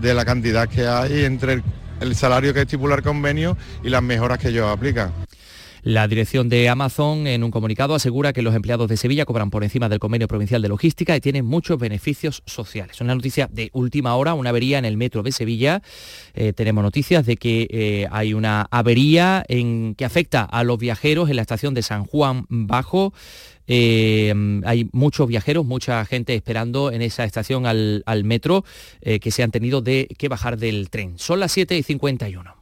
de 0.00 0.12
la 0.12 0.24
cantidad 0.24 0.68
que 0.68 0.86
hay 0.86 1.24
entre 1.24 1.54
el, 1.54 1.64
el 2.00 2.14
salario 2.14 2.52
que 2.52 2.62
estipula 2.62 2.94
el 2.96 3.02
convenio 3.02 3.56
y 3.82 3.88
las 3.88 4.02
mejoras 4.02 4.38
que 4.38 4.48
ellos 4.48 4.70
aplican. 4.70 5.12
La 5.82 6.06
dirección 6.08 6.48
de 6.48 6.68
Amazon 6.68 7.26
en 7.26 7.42
un 7.42 7.50
comunicado 7.50 7.94
asegura 7.94 8.32
que 8.32 8.42
los 8.42 8.54
empleados 8.54 8.88
de 8.88 8.98
Sevilla 8.98 9.24
cobran 9.24 9.50
por 9.50 9.64
encima 9.64 9.88
del 9.88 9.98
convenio 9.98 10.28
provincial 10.28 10.60
de 10.60 10.68
logística 10.68 11.16
y 11.16 11.20
tienen 11.20 11.46
muchos 11.46 11.78
beneficios 11.78 12.42
sociales. 12.44 13.00
Una 13.00 13.14
noticia 13.14 13.48
de 13.50 13.70
última 13.72 14.14
hora, 14.16 14.34
una 14.34 14.50
avería 14.50 14.78
en 14.78 14.84
el 14.84 14.96
metro 14.96 15.22
de 15.22 15.32
Sevilla. 15.32 15.82
Eh, 16.34 16.52
tenemos 16.52 16.82
noticias 16.82 17.24
de 17.24 17.36
que 17.36 17.66
eh, 17.70 18.06
hay 18.10 18.34
una 18.34 18.66
avería 18.70 19.44
que 19.48 20.04
afecta 20.04 20.42
a 20.42 20.64
los 20.64 20.78
viajeros 20.78 21.30
en 21.30 21.36
la 21.36 21.42
estación 21.42 21.72
de 21.72 21.82
San 21.82 22.04
Juan 22.04 22.44
Bajo. 22.48 23.14
Eh, 23.66 24.34
hay 24.64 24.88
muchos 24.92 25.28
viajeros, 25.28 25.64
mucha 25.64 26.04
gente 26.04 26.34
esperando 26.34 26.92
en 26.92 27.02
esa 27.02 27.24
estación 27.24 27.66
al, 27.66 28.02
al 28.04 28.24
metro 28.24 28.64
que 29.00 29.30
se 29.30 29.42
han 29.42 29.50
tenido 29.50 29.80
de 29.80 30.08
que 30.18 30.28
bajar 30.28 30.58
del 30.58 30.90
tren. 30.90 31.14
Son 31.18 31.40
las 31.40 31.52
7 31.52 31.76
y 31.78 31.82
51. 31.82 32.59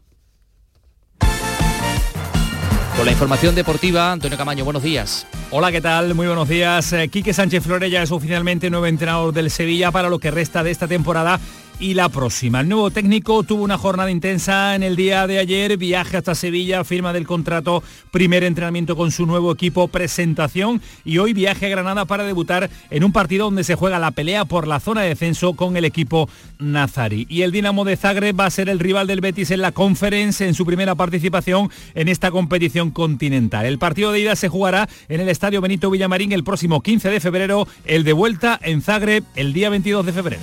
Con 2.99 3.07
la 3.07 3.13
información 3.13 3.55
deportiva, 3.55 4.11
Antonio 4.11 4.37
Camaño, 4.37 4.65
buenos 4.65 4.83
días. 4.83 5.25
Hola, 5.53 5.71
¿qué 5.71 5.81
tal? 5.81 6.17
Muy 6.17 6.27
buenos 6.27 6.49
días. 6.49 6.93
Eh, 6.93 7.09
Quique 7.09 7.33
Sánchez 7.33 7.63
Florella 7.63 8.03
es 8.03 8.11
oficialmente 8.11 8.71
nuevo 8.71 8.87
entrenador 8.87 9.33
del 9.33 9.53
Sevilla 9.53 9.93
para 9.93 10.09
lo 10.09 10.19
que 10.19 10.33
resta 10.33 10.65
de 10.65 10.73
esta 10.73 10.89
temporada 10.89 11.39
y 11.81 11.95
la 11.95 12.09
próxima. 12.09 12.61
El 12.61 12.69
nuevo 12.69 12.91
técnico 12.91 13.43
tuvo 13.43 13.63
una 13.63 13.79
jornada 13.79 14.11
intensa 14.11 14.75
en 14.75 14.83
el 14.83 14.97
día 14.97 15.27
de 15.27 15.39
ayer, 15.39 15.77
viaje 15.77 16.17
hasta 16.17 16.35
Sevilla, 16.35 16.85
firma 16.85 17.13
del 17.13 17.27
contrato, 17.27 17.83
primer 18.11 18.45
entrenamiento 18.45 18.97
con 18.97 19.11
su 19.11 19.27
nuevo 19.27 19.53
equipo, 19.53 19.89
presentación 19.89 20.81
y 21.05 21.19
hoy 21.19 21.33
viaje 21.33 21.67
a 21.67 21.69
Granada 21.69 22.05
para 22.05 22.25
debutar 22.25 22.69
en 22.91 23.05
un 23.05 23.13
partido 23.13 23.47
donde 23.47 23.65
se 23.65 23.77
juega 23.77 23.99
la 23.99 24.11
pelea 24.11 24.45
por 24.45 24.67
la 24.67 24.81
zona 24.81 25.03
de 25.03 25.11
descenso 25.11 25.55
con 25.55 25.77
el 25.77 25.85
equipo 25.85 26.29
Nazari. 26.59 27.27
Y 27.29 27.43
el 27.43 27.53
Dinamo 27.53 27.85
de 27.85 27.97
Zagreb 27.97 28.39
va 28.39 28.47
a 28.47 28.51
ser 28.51 28.69
el 28.69 28.81
rival 28.81 29.07
del 29.07 29.21
Betis 29.21 29.51
en 29.51 29.61
la 29.61 29.73
Conference 29.73 30.47
en 30.47 30.55
su 30.55 30.67
primera 30.67 30.95
participación 30.95 31.71
en 31.95 32.09
esta 32.09 32.31
competición 32.31 32.91
continental. 32.91 33.67
El 33.67 33.79
partido 33.79 34.13
de 34.13 34.21
ida 34.21 34.37
se 34.37 34.49
jugará 34.49 34.89
en 35.09 35.21
el 35.21 35.29
Estadio 35.29 35.61
Benito 35.61 35.91
Villamarín 35.91 36.33
el 36.33 36.45
próximo 36.45 36.83
15 36.83 37.11
de 37.11 37.21
febrero, 37.21 37.69
el 37.85 38.05
de 38.05 38.13
vuelta 38.13 38.59
en 38.63 38.83
Zagreb 38.83 39.25
el 39.37 39.53
día 39.53 39.71
22 39.71 40.07
de 40.07 40.13
febrero. 40.13 40.43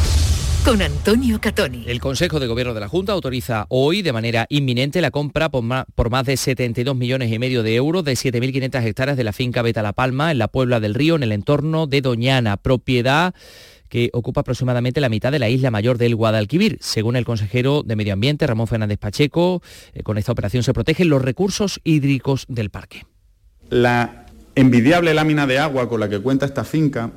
con 0.65 0.81
Antonio 0.81 1.39
Catoni. 1.39 1.85
El 1.87 1.99
Consejo 1.99 2.39
de 2.39 2.47
Gobierno 2.47 2.73
de 2.73 2.79
la 2.79 2.87
Junta 2.87 3.13
autoriza 3.13 3.65
hoy 3.69 4.01
de 4.01 4.13
manera 4.13 4.45
inminente 4.49 5.01
la 5.01 5.11
compra 5.11 5.49
por 5.49 5.63
más, 5.63 6.25
de 6.25 6.37
72 6.37 6.95
millones 6.95 7.31
y 7.31 7.39
medio 7.39 7.63
de 7.63 7.75
euros 7.75 8.03
de 8.03 8.13
7.500 8.13 8.83
hectáreas 8.83 9.17
de 9.17 9.23
la 9.23 9.33
finca 9.33 9.61
Beta 9.61 9.81
La 9.81 9.93
Palma 9.93 10.31
en 10.31 10.37
la 10.37 10.47
Puebla 10.47 10.79
del 10.79 10.93
Río, 10.93 11.15
en 11.15 11.23
el 11.23 11.31
entorno 11.31 11.87
de 11.87 12.01
Doñana, 12.01 12.57
propiedad 12.57 13.33
que 13.89 14.09
ocupa 14.13 14.41
aproximadamente 14.41 15.01
la 15.01 15.09
mitad 15.09 15.31
de 15.31 15.39
la 15.39 15.49
isla 15.49 15.71
mayor 15.71 15.97
del 15.97 16.15
Guadalquivir. 16.15 16.77
Según 16.81 17.15
el 17.15 17.25
consejero 17.25 17.83
de 17.83 17.95
Medio 17.95 18.13
Ambiente, 18.13 18.47
Ramón 18.47 18.67
Fernández 18.67 18.99
Pacheco, 18.99 19.61
eh, 19.93 20.03
con 20.03 20.17
esta 20.17 20.31
operación 20.31 20.63
se 20.63 20.73
protegen 20.73 21.09
los 21.09 21.21
recursos 21.21 21.81
hídricos 21.83 22.45
del 22.47 22.69
parque. 22.69 23.05
La 23.69 24.25
envidiable 24.55 25.13
lámina 25.13 25.47
de 25.47 25.59
agua 25.59 25.89
con 25.89 25.99
la 25.99 26.09
que 26.09 26.19
cuenta 26.19 26.45
esta 26.45 26.63
finca 26.63 27.11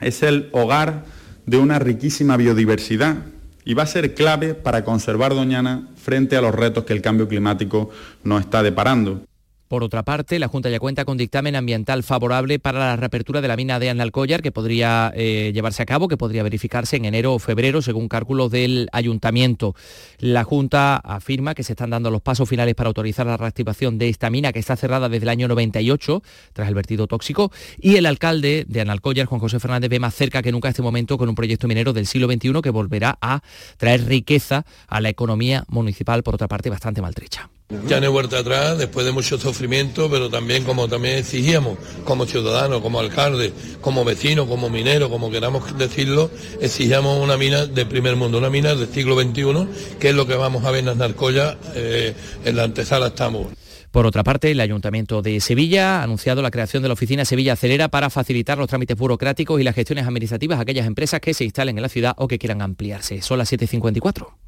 es 0.00 0.22
el 0.22 0.48
hogar 0.52 1.04
de 1.46 1.58
una 1.58 1.78
riquísima 1.78 2.36
biodiversidad 2.36 3.16
y 3.64 3.74
va 3.74 3.84
a 3.84 3.86
ser 3.86 4.14
clave 4.14 4.54
para 4.54 4.84
conservar 4.84 5.34
Doñana 5.34 5.88
frente 5.96 6.36
a 6.36 6.40
los 6.40 6.54
retos 6.54 6.84
que 6.84 6.92
el 6.92 7.02
cambio 7.02 7.28
climático 7.28 7.90
nos 8.22 8.42
está 8.42 8.62
deparando. 8.62 9.22
Por 9.68 9.82
otra 9.82 10.04
parte, 10.04 10.38
la 10.38 10.46
Junta 10.46 10.70
ya 10.70 10.78
cuenta 10.78 11.04
con 11.04 11.16
dictamen 11.16 11.56
ambiental 11.56 12.04
favorable 12.04 12.58
para 12.60 12.78
la 12.78 12.96
reapertura 12.96 13.40
de 13.40 13.48
la 13.48 13.56
mina 13.56 13.80
de 13.80 13.90
Analcollar, 13.90 14.40
que 14.40 14.52
podría 14.52 15.12
eh, 15.16 15.50
llevarse 15.52 15.82
a 15.82 15.86
cabo, 15.86 16.06
que 16.06 16.16
podría 16.16 16.44
verificarse 16.44 16.96
en 16.96 17.04
enero 17.04 17.34
o 17.34 17.38
febrero, 17.40 17.82
según 17.82 18.08
cálculos 18.08 18.50
del 18.52 18.88
ayuntamiento. 18.92 19.74
La 20.18 20.44
Junta 20.44 20.96
afirma 20.96 21.54
que 21.54 21.64
se 21.64 21.72
están 21.72 21.90
dando 21.90 22.12
los 22.12 22.22
pasos 22.22 22.48
finales 22.48 22.76
para 22.76 22.88
autorizar 22.88 23.26
la 23.26 23.36
reactivación 23.36 23.98
de 23.98 24.08
esta 24.08 24.30
mina, 24.30 24.52
que 24.52 24.60
está 24.60 24.76
cerrada 24.76 25.08
desde 25.08 25.24
el 25.24 25.30
año 25.30 25.48
98, 25.48 26.22
tras 26.52 26.68
el 26.68 26.74
vertido 26.74 27.08
tóxico, 27.08 27.50
y 27.80 27.96
el 27.96 28.06
alcalde 28.06 28.66
de 28.68 28.80
Analcollar, 28.80 29.26
Juan 29.26 29.40
José 29.40 29.58
Fernández, 29.58 29.90
ve 29.90 29.98
más 29.98 30.14
cerca 30.14 30.42
que 30.42 30.52
nunca 30.52 30.68
este 30.68 30.82
momento 30.82 31.18
con 31.18 31.28
un 31.28 31.34
proyecto 31.34 31.66
minero 31.66 31.92
del 31.92 32.06
siglo 32.06 32.28
XXI 32.28 32.62
que 32.62 32.70
volverá 32.70 33.18
a 33.20 33.42
traer 33.78 34.06
riqueza 34.06 34.64
a 34.86 35.00
la 35.00 35.08
economía 35.08 35.64
municipal, 35.68 36.22
por 36.22 36.36
otra 36.36 36.46
parte, 36.46 36.70
bastante 36.70 37.02
maltrecha. 37.02 37.50
Ya 37.68 37.98
no 37.98 38.06
hay 38.06 38.12
vuelta 38.12 38.38
atrás, 38.38 38.78
después 38.78 39.04
de 39.04 39.10
mucho 39.10 39.38
sufrimiento, 39.38 40.08
pero 40.08 40.30
también 40.30 40.62
como 40.62 40.86
también 40.86 41.18
exigíamos, 41.18 41.76
como 42.04 42.24
ciudadanos, 42.24 42.80
como 42.80 43.00
alcalde, 43.00 43.52
como 43.80 44.04
vecino, 44.04 44.46
como 44.46 44.70
minero, 44.70 45.10
como 45.10 45.32
queramos 45.32 45.76
decirlo, 45.76 46.30
exigíamos 46.60 47.20
una 47.20 47.36
mina 47.36 47.66
de 47.66 47.84
primer 47.84 48.14
mundo, 48.14 48.38
una 48.38 48.50
mina 48.50 48.76
del 48.76 48.86
siglo 48.88 49.20
XXI, 49.20 49.98
que 49.98 50.10
es 50.10 50.14
lo 50.14 50.28
que 50.28 50.36
vamos 50.36 50.64
a 50.64 50.70
ver 50.70 50.80
en 50.80 50.86
las 50.86 50.96
narcollas, 50.96 51.56
eh, 51.74 52.14
en 52.44 52.54
la 52.54 52.62
antesala 52.62 53.08
estamos. 53.08 53.48
Por 53.90 54.06
otra 54.06 54.22
parte, 54.22 54.52
el 54.52 54.60
Ayuntamiento 54.60 55.20
de 55.20 55.40
Sevilla 55.40 55.98
ha 55.98 56.02
anunciado 56.04 56.42
la 56.42 56.52
creación 56.52 56.84
de 56.84 56.88
la 56.88 56.94
oficina 56.94 57.24
Sevilla 57.24 57.54
Acelera 57.54 57.88
para 57.88 58.10
facilitar 58.10 58.58
los 58.58 58.68
trámites 58.68 58.96
burocráticos 58.96 59.60
y 59.60 59.64
las 59.64 59.74
gestiones 59.74 60.06
administrativas 60.06 60.58
a 60.60 60.62
aquellas 60.62 60.86
empresas 60.86 61.20
que 61.20 61.34
se 61.34 61.44
instalen 61.44 61.78
en 61.78 61.82
la 61.82 61.88
ciudad 61.88 62.14
o 62.16 62.28
que 62.28 62.38
quieran 62.38 62.62
ampliarse. 62.62 63.22
Son 63.22 63.38
las 63.38 63.52
7.54. 63.52 64.45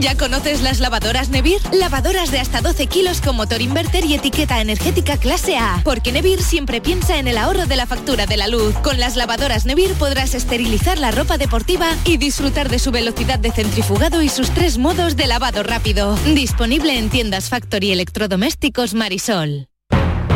¿Ya 0.00 0.16
conoces 0.16 0.62
las 0.62 0.80
lavadoras 0.80 1.28
Nevir? 1.28 1.60
Lavadoras 1.72 2.30
de 2.30 2.38
hasta 2.40 2.60
12 2.60 2.86
kilos 2.86 3.20
con 3.20 3.36
motor 3.36 3.60
inverter 3.60 4.04
y 4.04 4.14
etiqueta 4.14 4.60
energética 4.60 5.16
clase 5.16 5.56
A. 5.56 5.80
Porque 5.84 6.12
Nevir 6.12 6.42
siempre 6.42 6.80
piensa 6.80 7.18
en 7.18 7.28
el 7.28 7.36
ahorro 7.36 7.66
de 7.66 7.76
la 7.76 7.86
factura 7.86 8.26
de 8.26 8.36
la 8.36 8.48
luz. 8.48 8.74
Con 8.82 8.98
las 8.98 9.16
lavadoras 9.16 9.66
Nevir 9.66 9.92
podrás 9.94 10.34
esterilizar 10.34 10.98
la 10.98 11.10
ropa 11.10 11.38
deportiva 11.38 11.88
y 12.04 12.16
disfrutar 12.16 12.68
de 12.68 12.78
su 12.78 12.90
velocidad 12.90 13.38
de 13.38 13.52
centrifugado 13.52 14.22
y 14.22 14.28
sus 14.28 14.50
tres 14.50 14.78
modos 14.78 15.16
de 15.16 15.26
lavado 15.26 15.62
rápido. 15.62 16.16
Disponible 16.26 16.98
en 16.98 17.10
tiendas 17.10 17.48
Factory 17.48 17.92
Electrodomésticos 17.92 18.94
Marisol. 18.94 19.68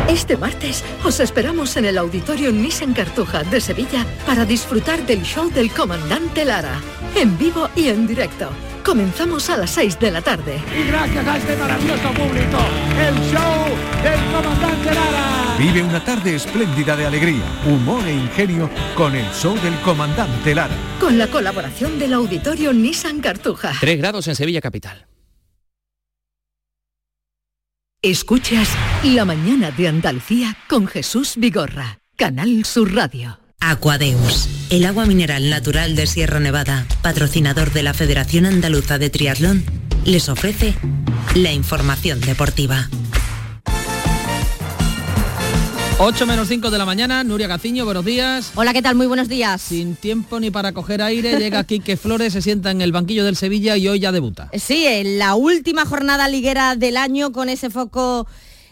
Este 0.07 0.37
martes 0.37 0.85
os 1.03 1.19
esperamos 1.19 1.75
en 1.75 1.83
el 1.83 1.97
Auditorio 1.97 2.53
Nissan 2.53 2.93
Cartuja 2.93 3.43
de 3.43 3.59
Sevilla 3.59 4.05
para 4.25 4.45
disfrutar 4.45 5.05
del 5.05 5.23
show 5.23 5.49
del 5.49 5.69
comandante 5.69 6.45
Lara, 6.45 6.81
en 7.19 7.37
vivo 7.37 7.69
y 7.75 7.87
en 7.87 8.05
directo. 8.05 8.49
Comenzamos 8.85 9.49
a 9.49 9.57
las 9.57 9.71
6 9.71 9.99
de 9.99 10.11
la 10.11 10.21
tarde. 10.21 10.61
Y 10.73 10.87
gracias 10.87 11.27
a 11.27 11.37
este 11.37 11.57
maravilloso 11.57 12.09
público, 12.13 12.57
el 12.99 13.15
show 13.31 13.65
del 14.03 14.19
comandante 14.31 14.93
Lara. 14.93 15.55
Vive 15.57 15.81
una 15.81 16.03
tarde 16.03 16.35
espléndida 16.35 16.95
de 16.95 17.05
alegría, 17.07 17.43
humor 17.65 18.05
e 18.07 18.13
ingenio 18.13 18.69
con 18.95 19.15
el 19.15 19.25
show 19.33 19.59
del 19.61 19.75
comandante 19.81 20.53
Lara. 20.53 20.75
Con 20.99 21.17
la 21.17 21.27
colaboración 21.27 21.97
del 21.99 22.13
Auditorio 22.13 22.71
Nissan 22.71 23.19
Cartuja. 23.19 23.73
3 23.79 23.97
grados 23.97 24.27
en 24.27 24.35
Sevilla 24.35 24.61
Capital. 24.61 25.07
Escuchas 28.03 28.69
La 29.03 29.25
mañana 29.25 29.71
de 29.71 29.87
Andalucía 29.87 30.55
con 30.69 30.85
Jesús 30.85 31.33
Vigorra, 31.35 31.99
Canal 32.15 32.63
Sur 32.63 32.93
Radio. 32.93 33.39
Aquadeus, 33.59 34.47
el 34.69 34.85
agua 34.85 35.05
mineral 35.05 35.49
natural 35.49 35.95
de 35.95 36.05
Sierra 36.05 36.39
Nevada, 36.39 36.85
patrocinador 37.01 37.73
de 37.73 37.81
la 37.81 37.93
Federación 37.93 38.45
Andaluza 38.45 38.99
de 38.99 39.09
Triatlón, 39.09 39.63
les 40.05 40.29
ofrece 40.29 40.75
la 41.35 41.51
información 41.51 42.21
deportiva. 42.21 42.87
8 45.99 46.27
menos 46.27 46.47
5 46.47 46.69
de 46.69 46.77
la 46.77 46.85
mañana, 46.85 47.23
Nuria 47.23 47.47
Gaciño, 47.47 47.83
buenos 47.83 48.05
días. 48.05 48.51
Hola, 48.53 48.71
¿qué 48.71 48.83
tal? 48.83 48.95
Muy 48.95 49.07
buenos 49.07 49.27
días. 49.27 49.59
Sin 49.59 49.95
tiempo 49.95 50.39
ni 50.39 50.51
para 50.51 50.71
coger 50.71 51.01
aire, 51.01 51.39
llega 51.39 51.63
Quique 51.63 51.97
Flores, 51.97 52.33
se 52.33 52.43
sienta 52.43 52.69
en 52.69 52.81
el 52.81 52.91
banquillo 52.91 53.25
del 53.25 53.35
Sevilla 53.35 53.75
y 53.75 53.87
hoy 53.87 53.99
ya 53.99 54.11
debuta. 54.11 54.51
Sí, 54.53 54.85
en 54.85 55.17
la 55.17 55.33
última 55.33 55.87
jornada 55.87 56.29
liguera 56.29 56.75
del 56.75 56.97
año 56.97 57.31
con 57.31 57.49
ese 57.49 57.71
foco 57.71 58.27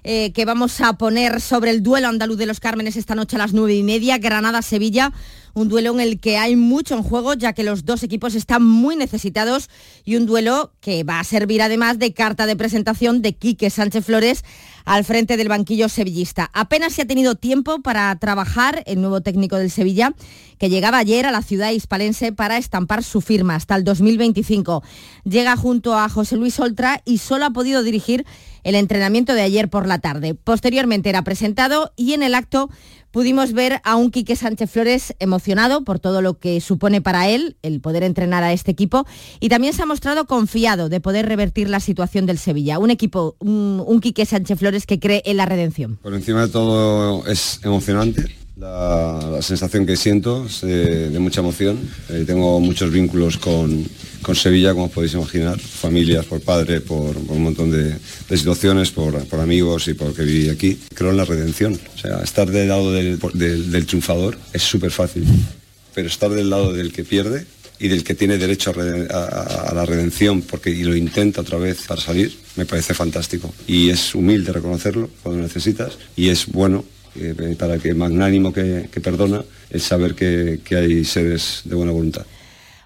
eh, 0.08 0.32
que 0.34 0.46
vamos 0.46 0.82
a 0.82 0.94
poner 0.94 1.42
sobre 1.42 1.72
el 1.72 1.82
duelo 1.82 2.08
andaluz 2.08 2.38
de 2.38 2.46
los 2.46 2.60
Cármenes 2.60 2.96
esta 2.96 3.16
noche 3.16 3.38
a 3.38 3.40
las 3.40 3.54
nueve 3.54 3.74
y 3.74 3.82
media, 3.82 4.20
Granada-Sevilla 4.20 5.12
un 5.56 5.70
duelo 5.70 5.94
en 5.94 6.02
el 6.02 6.20
que 6.20 6.38
hay 6.38 6.58
mucho 6.58 6.96
en 6.96 7.02
juego, 7.02 7.34
ya 7.34 7.54
que 7.54 7.64
los 7.64 7.86
dos 7.86 8.04
equipos 8.04 8.36
están 8.36 8.62
muy 8.62 8.98
necesitados 8.98 9.70
y 10.04 10.18
un 10.18 10.26
duelo 10.26 10.74
que 10.82 11.06
va 11.06 11.22
a 11.22 11.24
servir 11.24 11.62
además 11.62 11.98
de 11.98 12.14
carta 12.14 12.46
de 12.46 12.58
presentación 12.58 13.22
de 13.22 13.38
Quique 13.38 13.70
Sánchez 13.70 14.06
Flores 14.06 14.44
al 14.84 15.06
frente 15.06 15.38
del 15.38 15.48
banquillo 15.48 15.88
sevillista. 15.88 16.52
Apenas 16.54 16.94
se 16.94 17.04
ha 17.04 17.08
tenido 17.08 17.36
tiempo 17.36 17.82
para 17.82 18.14
trabajar 18.18 18.84
el 18.86 19.00
nuevo 19.00 19.22
técnico 19.22 19.56
del 19.56 19.72
Sevilla, 19.72 20.14
que 20.60 20.70
llegaba 20.70 20.98
ayer 20.98 21.26
a 21.26 21.32
la 21.32 21.42
ciudad 21.42 21.72
hispalense 21.72 22.34
para 22.34 22.58
estampar 22.58 23.02
su 23.02 23.22
firma 23.22 23.56
hasta 23.56 23.78
el 23.78 23.86
2025. 23.86 24.84
Llega 25.24 25.56
junto 25.56 25.98
a 25.98 26.10
José 26.10 26.36
Luis 26.36 26.60
Oltra 26.60 27.02
y 27.06 27.20
solo 27.20 27.46
ha 27.46 27.52
podido 27.52 27.82
dirigir 27.82 28.26
el 28.66 28.76
entrenamiento 28.76 29.34
de 29.34 29.44
ayer 29.44 29.70
por 29.70 29.88
la 29.88 30.00
tarde. 30.00 30.34
Posteriormente 30.34 31.08
era 31.08 31.24
presentado 31.24 31.94
y 31.96 32.14
en 32.14 32.24
el 32.24 32.36
acto 32.36 32.70
pudimos 33.12 33.54
ver 33.54 33.80
a 33.86 33.96
un 33.96 34.12
Quique 34.12 34.36
Sánchez 34.36 34.70
Flores 34.70 35.14
emocionado 35.20 35.86
por 35.86 36.00
todo 36.00 36.22
lo 36.22 36.40
que 36.40 36.60
supone 36.60 37.00
para 37.00 37.30
él 37.30 37.56
el 37.62 37.80
poder 37.80 38.04
entrenar 38.04 38.44
a 38.44 38.52
este 38.52 38.72
equipo 38.72 39.06
y 39.40 39.48
también 39.48 39.74
se 39.74 39.84
ha 39.84 39.86
mostrado 39.86 40.26
confiado 40.26 40.90
de 40.90 41.00
poder 41.00 41.28
revertir 41.28 41.70
la 41.70 41.80
situación 41.80 42.26
del 42.26 42.40
Sevilla. 42.40 42.80
Un 42.80 42.92
equipo, 42.92 43.38
un, 43.40 44.02
Quique 44.02 44.26
Sánchez 44.26 44.60
Flores 44.60 44.86
que 44.86 45.00
cree 45.00 45.22
en 45.26 45.38
la 45.38 45.46
redención. 45.46 45.98
Por 46.02 46.14
encima 46.14 46.42
de 46.42 46.50
todo 46.50 47.26
es 47.28 47.62
emocionante 47.64 48.45
la, 48.58 49.40
sensación 49.42 49.86
que 49.86 49.96
siento 49.96 50.46
es 50.46 50.62
de, 50.62 51.20
mucha 51.20 51.42
emoción. 51.42 51.80
Eh, 52.10 52.24
tengo 52.26 52.60
muchos 52.60 52.92
vínculos 52.92 53.38
con, 53.38 53.86
Sevilla, 54.34 54.74
como 54.74 54.90
podéis 54.90 55.14
imaginar, 55.14 55.60
familias, 55.60 56.26
por 56.26 56.42
padre, 56.42 56.82
por, 56.82 57.16
un 57.16 57.44
montón 57.44 57.70
de, 57.72 57.96
situaciones, 58.36 58.92
por, 58.92 59.16
amigos 59.40 59.88
y 59.88 59.94
porque 59.94 60.24
viví 60.24 60.50
aquí. 60.50 60.80
Creo 60.94 61.12
en 61.12 61.18
la 61.18 61.26
redención. 61.26 61.80
O 61.96 61.98
sea, 61.98 62.22
estar 62.22 62.50
del 62.50 62.70
lado 62.70 62.92
del, 62.92 63.20
del 63.20 63.86
triunfador 63.86 64.38
es 64.54 64.64
súper 64.64 64.92
fácil, 64.92 65.26
pero 65.94 66.08
estar 66.08 66.32
del 66.32 66.50
lado 66.50 66.74
del 66.74 66.92
que 66.92 67.04
pierde 67.04 67.46
y 67.80 67.88
del 67.88 68.04
que 68.04 68.16
tiene 68.16 68.38
derecho 68.38 68.72
a, 68.72 69.74
la 69.74 69.86
redención 69.86 70.42
porque 70.42 70.70
y 70.70 70.84
lo 70.84 70.96
intenta 70.96 71.42
otra 71.42 71.58
vez 71.58 71.84
para 71.88 72.02
salir, 72.02 72.36
me 72.56 72.66
parece 72.66 72.94
fantástico. 72.94 73.54
Y 73.68 73.90
es 73.90 74.16
humilde 74.16 74.54
reconocerlo 74.54 75.10
cuando 75.24 75.42
necesitas 75.42 75.98
y 76.16 76.30
es 76.30 76.48
bueno 76.48 76.86
eh, 77.20 77.56
para 77.58 77.78
que 77.78 77.94
magnánimo 77.94 78.52
que, 78.52 78.90
perdona, 79.02 79.44
es 79.70 79.84
saber 79.84 80.16
que, 80.16 80.60
hay 80.76 81.06
seres 81.06 81.62
de 81.66 81.76
buena 81.76 81.92
voluntad. 81.92 82.26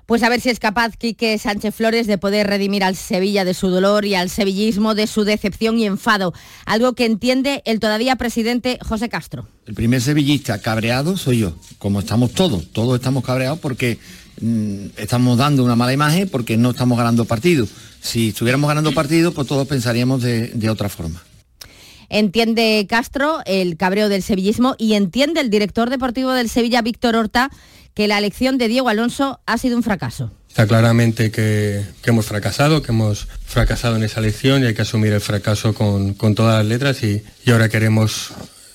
Pues 0.05 0.23
a 0.23 0.29
ver 0.29 0.41
si 0.41 0.49
es 0.49 0.59
capaz 0.59 0.97
Quique 0.97 1.37
Sánchez 1.37 1.75
Flores 1.75 2.07
de 2.07 2.17
poder 2.17 2.47
redimir 2.47 2.83
al 2.83 2.95
Sevilla 2.95 3.45
de 3.45 3.53
su 3.53 3.69
dolor 3.69 4.05
y 4.05 4.15
al 4.15 4.31
sevillismo 4.31 4.95
de 4.95 5.05
su 5.05 5.23
decepción 5.23 5.77
y 5.77 5.85
enfado, 5.85 6.33
algo 6.65 6.93
que 6.93 7.05
entiende 7.05 7.61
el 7.65 7.79
todavía 7.79 8.15
presidente 8.15 8.79
José 8.81 9.07
Castro. 9.07 9.47
El 9.67 9.75
primer 9.75 10.01
sevillista 10.01 10.59
cabreado 10.61 11.15
soy 11.15 11.39
yo, 11.39 11.55
como 11.77 11.99
estamos 11.99 12.31
todos, 12.31 12.71
todos 12.71 12.95
estamos 12.95 13.23
cabreados 13.23 13.59
porque 13.59 13.99
mm, 14.41 14.85
estamos 14.97 15.37
dando 15.37 15.63
una 15.63 15.75
mala 15.75 15.93
imagen 15.93 16.27
porque 16.27 16.57
no 16.57 16.71
estamos 16.71 16.97
ganando 16.97 17.25
partidos. 17.25 17.69
Si 18.01 18.29
estuviéramos 18.29 18.67
ganando 18.67 18.91
partidos, 18.93 19.35
pues 19.35 19.47
todos 19.47 19.67
pensaríamos 19.67 20.23
de 20.23 20.69
otra 20.71 20.89
forma. 20.89 21.21
Entiende 22.09 22.85
Castro 22.89 23.39
el 23.45 23.77
cabreo 23.77 24.09
del 24.09 24.23
sevillismo 24.23 24.75
y 24.77 24.93
entiende 24.93 25.41
el 25.41 25.49
director 25.49 25.89
deportivo 25.89 26.31
del 26.31 26.49
Sevilla, 26.49 26.81
Víctor 26.81 27.15
Horta, 27.15 27.49
que 27.93 28.07
la 28.07 28.17
elección 28.17 28.57
de 28.57 28.67
Diego 28.67 28.89
Alonso 28.89 29.39
ha 29.45 29.57
sido 29.57 29.77
un 29.77 29.83
fracaso. 29.83 30.31
Está 30.47 30.65
claramente 30.65 31.31
que, 31.31 31.83
hemos 32.05 32.25
fracasado, 32.25 32.81
que 32.81 32.91
hemos 32.91 33.27
fracasado 33.45 33.95
en 33.97 34.03
esa 34.03 34.19
elección 34.19 34.63
y 34.63 34.67
hay 34.67 34.73
que 34.73 34.81
asumir 34.81 35.13
el 35.13 35.21
fracaso 35.21 35.73
con, 35.73 36.15
todas 36.35 36.57
las 36.57 36.65
letras 36.65 37.03
y, 37.03 37.23
ahora 37.51 37.69
queremos 37.69 38.31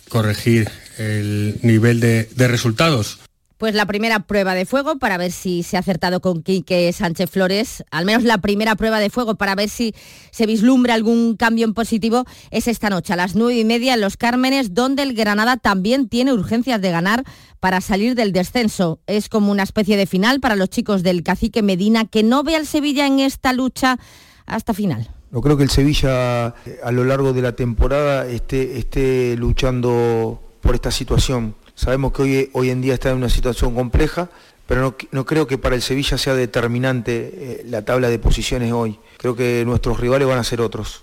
corregir 0.08 0.70
el 0.98 1.58
nivel 1.62 2.00
de 2.00 2.48
resultados 2.48 3.18
pues 3.64 3.74
la 3.74 3.86
primera 3.86 4.20
prueba 4.20 4.52
de 4.52 4.66
fuego 4.66 4.98
para 4.98 5.16
ver 5.16 5.32
si 5.32 5.62
se 5.62 5.78
ha 5.78 5.80
acertado 5.80 6.20
con 6.20 6.42
Quique 6.42 6.92
Sánchez 6.92 7.30
Flores, 7.30 7.82
al 7.90 8.04
menos 8.04 8.22
la 8.22 8.36
primera 8.36 8.74
prueba 8.76 9.00
de 9.00 9.08
fuego 9.08 9.36
para 9.36 9.54
ver 9.54 9.70
si 9.70 9.94
se 10.32 10.44
vislumbra 10.44 10.92
algún 10.92 11.34
cambio 11.34 11.64
en 11.64 11.72
positivo, 11.72 12.26
es 12.50 12.68
esta 12.68 12.90
noche 12.90 13.14
a 13.14 13.16
las 13.16 13.36
nueve 13.36 13.58
y 13.58 13.64
media 13.64 13.94
en 13.94 14.02
Los 14.02 14.18
Cármenes, 14.18 14.74
donde 14.74 15.02
el 15.02 15.14
Granada 15.14 15.56
también 15.56 16.10
tiene 16.10 16.34
urgencias 16.34 16.78
de 16.82 16.90
ganar 16.90 17.24
para 17.58 17.80
salir 17.80 18.14
del 18.14 18.34
descenso. 18.34 19.00
Es 19.06 19.30
como 19.30 19.50
una 19.50 19.62
especie 19.62 19.96
de 19.96 20.04
final 20.04 20.40
para 20.40 20.56
los 20.56 20.68
chicos 20.68 21.02
del 21.02 21.22
cacique 21.22 21.62
Medina, 21.62 22.04
que 22.04 22.22
no 22.22 22.42
ve 22.42 22.56
al 22.56 22.66
Sevilla 22.66 23.06
en 23.06 23.18
esta 23.18 23.54
lucha 23.54 23.98
hasta 24.44 24.74
final. 24.74 25.08
No 25.30 25.40
creo 25.40 25.56
que 25.56 25.62
el 25.62 25.70
Sevilla 25.70 26.48
a 26.48 26.92
lo 26.92 27.04
largo 27.04 27.32
de 27.32 27.40
la 27.40 27.56
temporada 27.56 28.26
esté, 28.26 28.76
esté 28.76 29.36
luchando 29.38 30.42
por 30.60 30.74
esta 30.74 30.90
situación 30.90 31.54
Sabemos 31.74 32.12
que 32.12 32.22
hoy, 32.22 32.50
hoy 32.52 32.70
en 32.70 32.80
día 32.80 32.94
está 32.94 33.10
en 33.10 33.16
una 33.16 33.28
situación 33.28 33.74
compleja, 33.74 34.28
pero 34.66 34.96
no, 35.10 35.26
creo 35.26 35.46
que 35.46 35.58
para 35.58 35.74
el 35.74 35.82
Sevilla 35.82 36.16
sea 36.16 36.34
determinante 36.34 37.30
eh, 37.34 37.62
la 37.66 37.84
tabla 37.84 38.08
de 38.08 38.18
posiciones 38.18 38.72
hoy. 38.72 38.98
Creo 39.18 39.36
que 39.36 39.64
nuestros 39.66 40.00
rivales 40.00 40.26
van 40.26 40.38
a 40.38 40.44
ser 40.44 40.60
otros. 40.60 41.02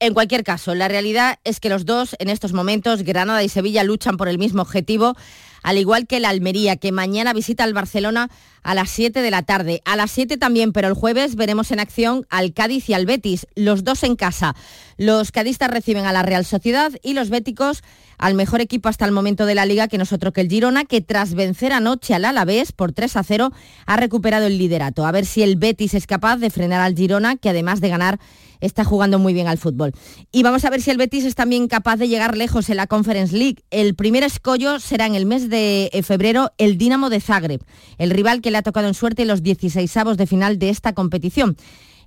En 0.00 0.14
cualquier 0.14 0.42
caso, 0.42 0.74
la 0.74 0.88
realidad 0.88 1.38
es 1.44 1.60
que 1.60 1.68
los 1.68 1.84
dos 1.84 2.16
en 2.18 2.28
estos 2.28 2.52
momentos, 2.52 3.02
Granada 3.02 3.42
y 3.44 3.48
Sevilla, 3.48 3.84
luchan 3.84 4.16
por 4.16 4.28
el 4.28 4.38
mismo 4.38 4.62
objetivo 4.62 5.16
al 5.62 5.78
igual 5.78 6.06
que 6.06 6.20
la 6.20 6.28
Almería, 6.28 6.76
que 6.76 6.92
mañana 6.92 7.32
visita 7.32 7.64
al 7.64 7.74
Barcelona 7.74 8.30
a 8.62 8.74
las 8.74 8.90
7 8.90 9.22
de 9.22 9.30
la 9.30 9.42
tarde. 9.42 9.82
A 9.84 9.96
las 9.96 10.10
7 10.10 10.36
también, 10.36 10.72
pero 10.72 10.88
el 10.88 10.94
jueves 10.94 11.34
veremos 11.34 11.70
en 11.70 11.80
acción 11.80 12.26
al 12.30 12.52
Cádiz 12.52 12.88
y 12.88 12.94
al 12.94 13.06
Betis, 13.06 13.46
los 13.54 13.84
dos 13.84 14.02
en 14.02 14.16
casa. 14.16 14.54
Los 14.98 15.32
cadistas 15.32 15.70
reciben 15.70 16.04
a 16.04 16.12
la 16.12 16.22
Real 16.22 16.44
Sociedad 16.44 16.92
y 17.02 17.14
los 17.14 17.30
béticos 17.30 17.82
al 18.18 18.34
mejor 18.34 18.60
equipo 18.60 18.88
hasta 18.88 19.04
el 19.04 19.10
momento 19.10 19.46
de 19.46 19.56
la 19.56 19.66
liga, 19.66 19.88
que 19.88 19.98
nosotros 19.98 20.32
que 20.32 20.42
el 20.42 20.48
Girona, 20.48 20.84
que 20.84 21.00
tras 21.00 21.34
vencer 21.34 21.72
anoche 21.72 22.14
al 22.14 22.24
Alavés 22.24 22.70
por 22.70 22.92
3 22.92 23.16
a 23.16 23.24
0, 23.24 23.52
ha 23.86 23.96
recuperado 23.96 24.46
el 24.46 24.58
liderato. 24.58 25.04
A 25.04 25.12
ver 25.12 25.26
si 25.26 25.42
el 25.42 25.56
Betis 25.56 25.94
es 25.94 26.06
capaz 26.06 26.36
de 26.36 26.50
frenar 26.50 26.80
al 26.80 26.94
Girona, 26.94 27.36
que 27.36 27.48
además 27.48 27.80
de 27.80 27.88
ganar 27.88 28.20
está 28.60 28.84
jugando 28.84 29.18
muy 29.18 29.34
bien 29.34 29.48
al 29.48 29.58
fútbol. 29.58 29.92
Y 30.30 30.44
vamos 30.44 30.64
a 30.64 30.70
ver 30.70 30.80
si 30.80 30.90
el 30.90 30.96
Betis 30.96 31.24
es 31.24 31.34
también 31.34 31.68
capaz 31.68 31.96
de 31.96 32.08
llegar 32.08 32.36
lejos 32.36 32.70
en 32.70 32.76
la 32.76 32.86
Conference 32.86 33.36
League. 33.36 33.56
El 33.70 33.94
primer 33.94 34.22
escollo 34.22 34.78
será 34.78 35.06
en 35.06 35.16
el 35.16 35.26
mes 35.26 35.50
de 35.50 35.51
eh, 35.54 36.02
febrero 36.02 36.52
el 36.58 36.78
Dinamo 36.78 37.10
de 37.10 37.20
Zagreb, 37.20 37.62
el 37.98 38.10
rival 38.10 38.40
que 38.40 38.50
le 38.50 38.58
ha 38.58 38.62
tocado 38.62 38.88
en 38.88 38.94
suerte 38.94 39.24
los 39.24 39.42
16 39.42 39.96
avos 39.96 40.16
de 40.16 40.26
final 40.26 40.58
de 40.58 40.70
esta 40.70 40.92
competición. 40.92 41.56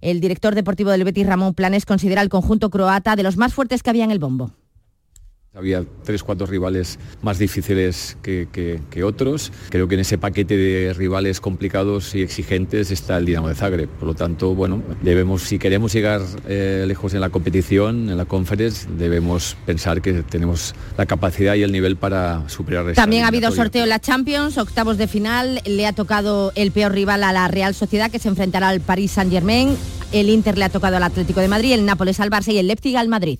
El 0.02 0.20
director 0.20 0.56
deportivo 0.56 0.91
del 0.91 1.04
Betis, 1.04 1.26
Ramón 1.26 1.54
Planes, 1.54 1.86
considera 1.86 2.22
el 2.22 2.30
conjunto 2.30 2.70
croata 2.70 3.16
de 3.16 3.24
los 3.24 3.38
más 3.38 3.54
fuertes 3.54 3.82
que 3.82 3.89
había 3.89 4.04
en 4.04 4.12
el 4.12 4.20
bombo. 4.20 4.52
Había 5.56 5.86
tres, 6.03 6.22
cuatro 6.22 6.45
rivales 6.45 6.99
más 7.22 7.39
difíciles 7.39 8.18
que, 8.22 9.03
otros. 9.06 9.53
Creo 9.70 9.88
que 9.88 9.95
en 9.95 10.01
ese 10.01 10.18
paquete 10.18 10.58
de 10.58 10.93
rivales 10.93 11.39
complicados 11.39 12.14
y 12.14 12.22
exigentes 12.22 12.91
está 12.91 13.18
el 13.18 13.26
Dinamo 13.26 13.47
de 13.47 13.56
Zagreb. 13.56 13.88
Por 13.88 14.08
lo 14.08 14.16
tanto, 14.16 14.53
bueno, 14.53 14.84
debemos, 15.01 15.43
si 15.43 15.58
queremos 15.58 15.93
llegar 15.93 16.22
eh, 16.47 16.84
lejos 16.86 17.14
en 17.14 17.22
la 17.22 17.30
competición, 17.30 18.10
en 18.10 18.18
la 18.18 18.26
conference, 18.26 18.88
debemos 18.97 19.56
pensar 19.66 20.01
que 20.01 20.24
tenemos 20.24 20.76
la 20.97 21.06
capacidad 21.06 21.56
y 21.56 21.64
el 21.64 21.72
nivel 21.72 21.95
para 21.95 22.49
superar 22.49 22.93
También 22.93 23.24
ha 23.24 23.28
habido 23.28 23.49
sorteo 23.51 23.84
en 23.84 23.89
la 23.89 23.99
Champions, 23.99 24.58
octavos 24.58 24.97
de 24.97 25.08
final. 25.08 25.62
Le 25.66 25.88
ha 25.88 25.93
tocado 25.93 26.51
el 26.56 26.72
peor 26.72 26.91
rival 26.91 27.24
a 27.24 27.32
la 27.32 27.47
Real 27.47 27.74
Sociedad, 27.74 28.12
que 28.12 28.20
se 28.20 28.28
enfrentará 28.28 28.68
al 28.68 28.82
Paris 28.82 29.12
Saint-Germain. 29.12 29.78
El 30.12 30.30
Inter 30.30 30.58
le 30.58 30.66
ha 30.66 30.70
tocado 30.70 30.97
al 30.97 31.03
Atlético 31.03 31.39
de 31.39 31.47
Madrid, 31.47 31.72
el 31.72 31.86
Nápoles 31.86 32.20
al 32.20 32.30
Barça 32.30 32.51
y 32.51 32.58
el 32.58 32.68
Leipzig 32.68 32.97
al 32.97 33.08
Madrid. 33.08 33.39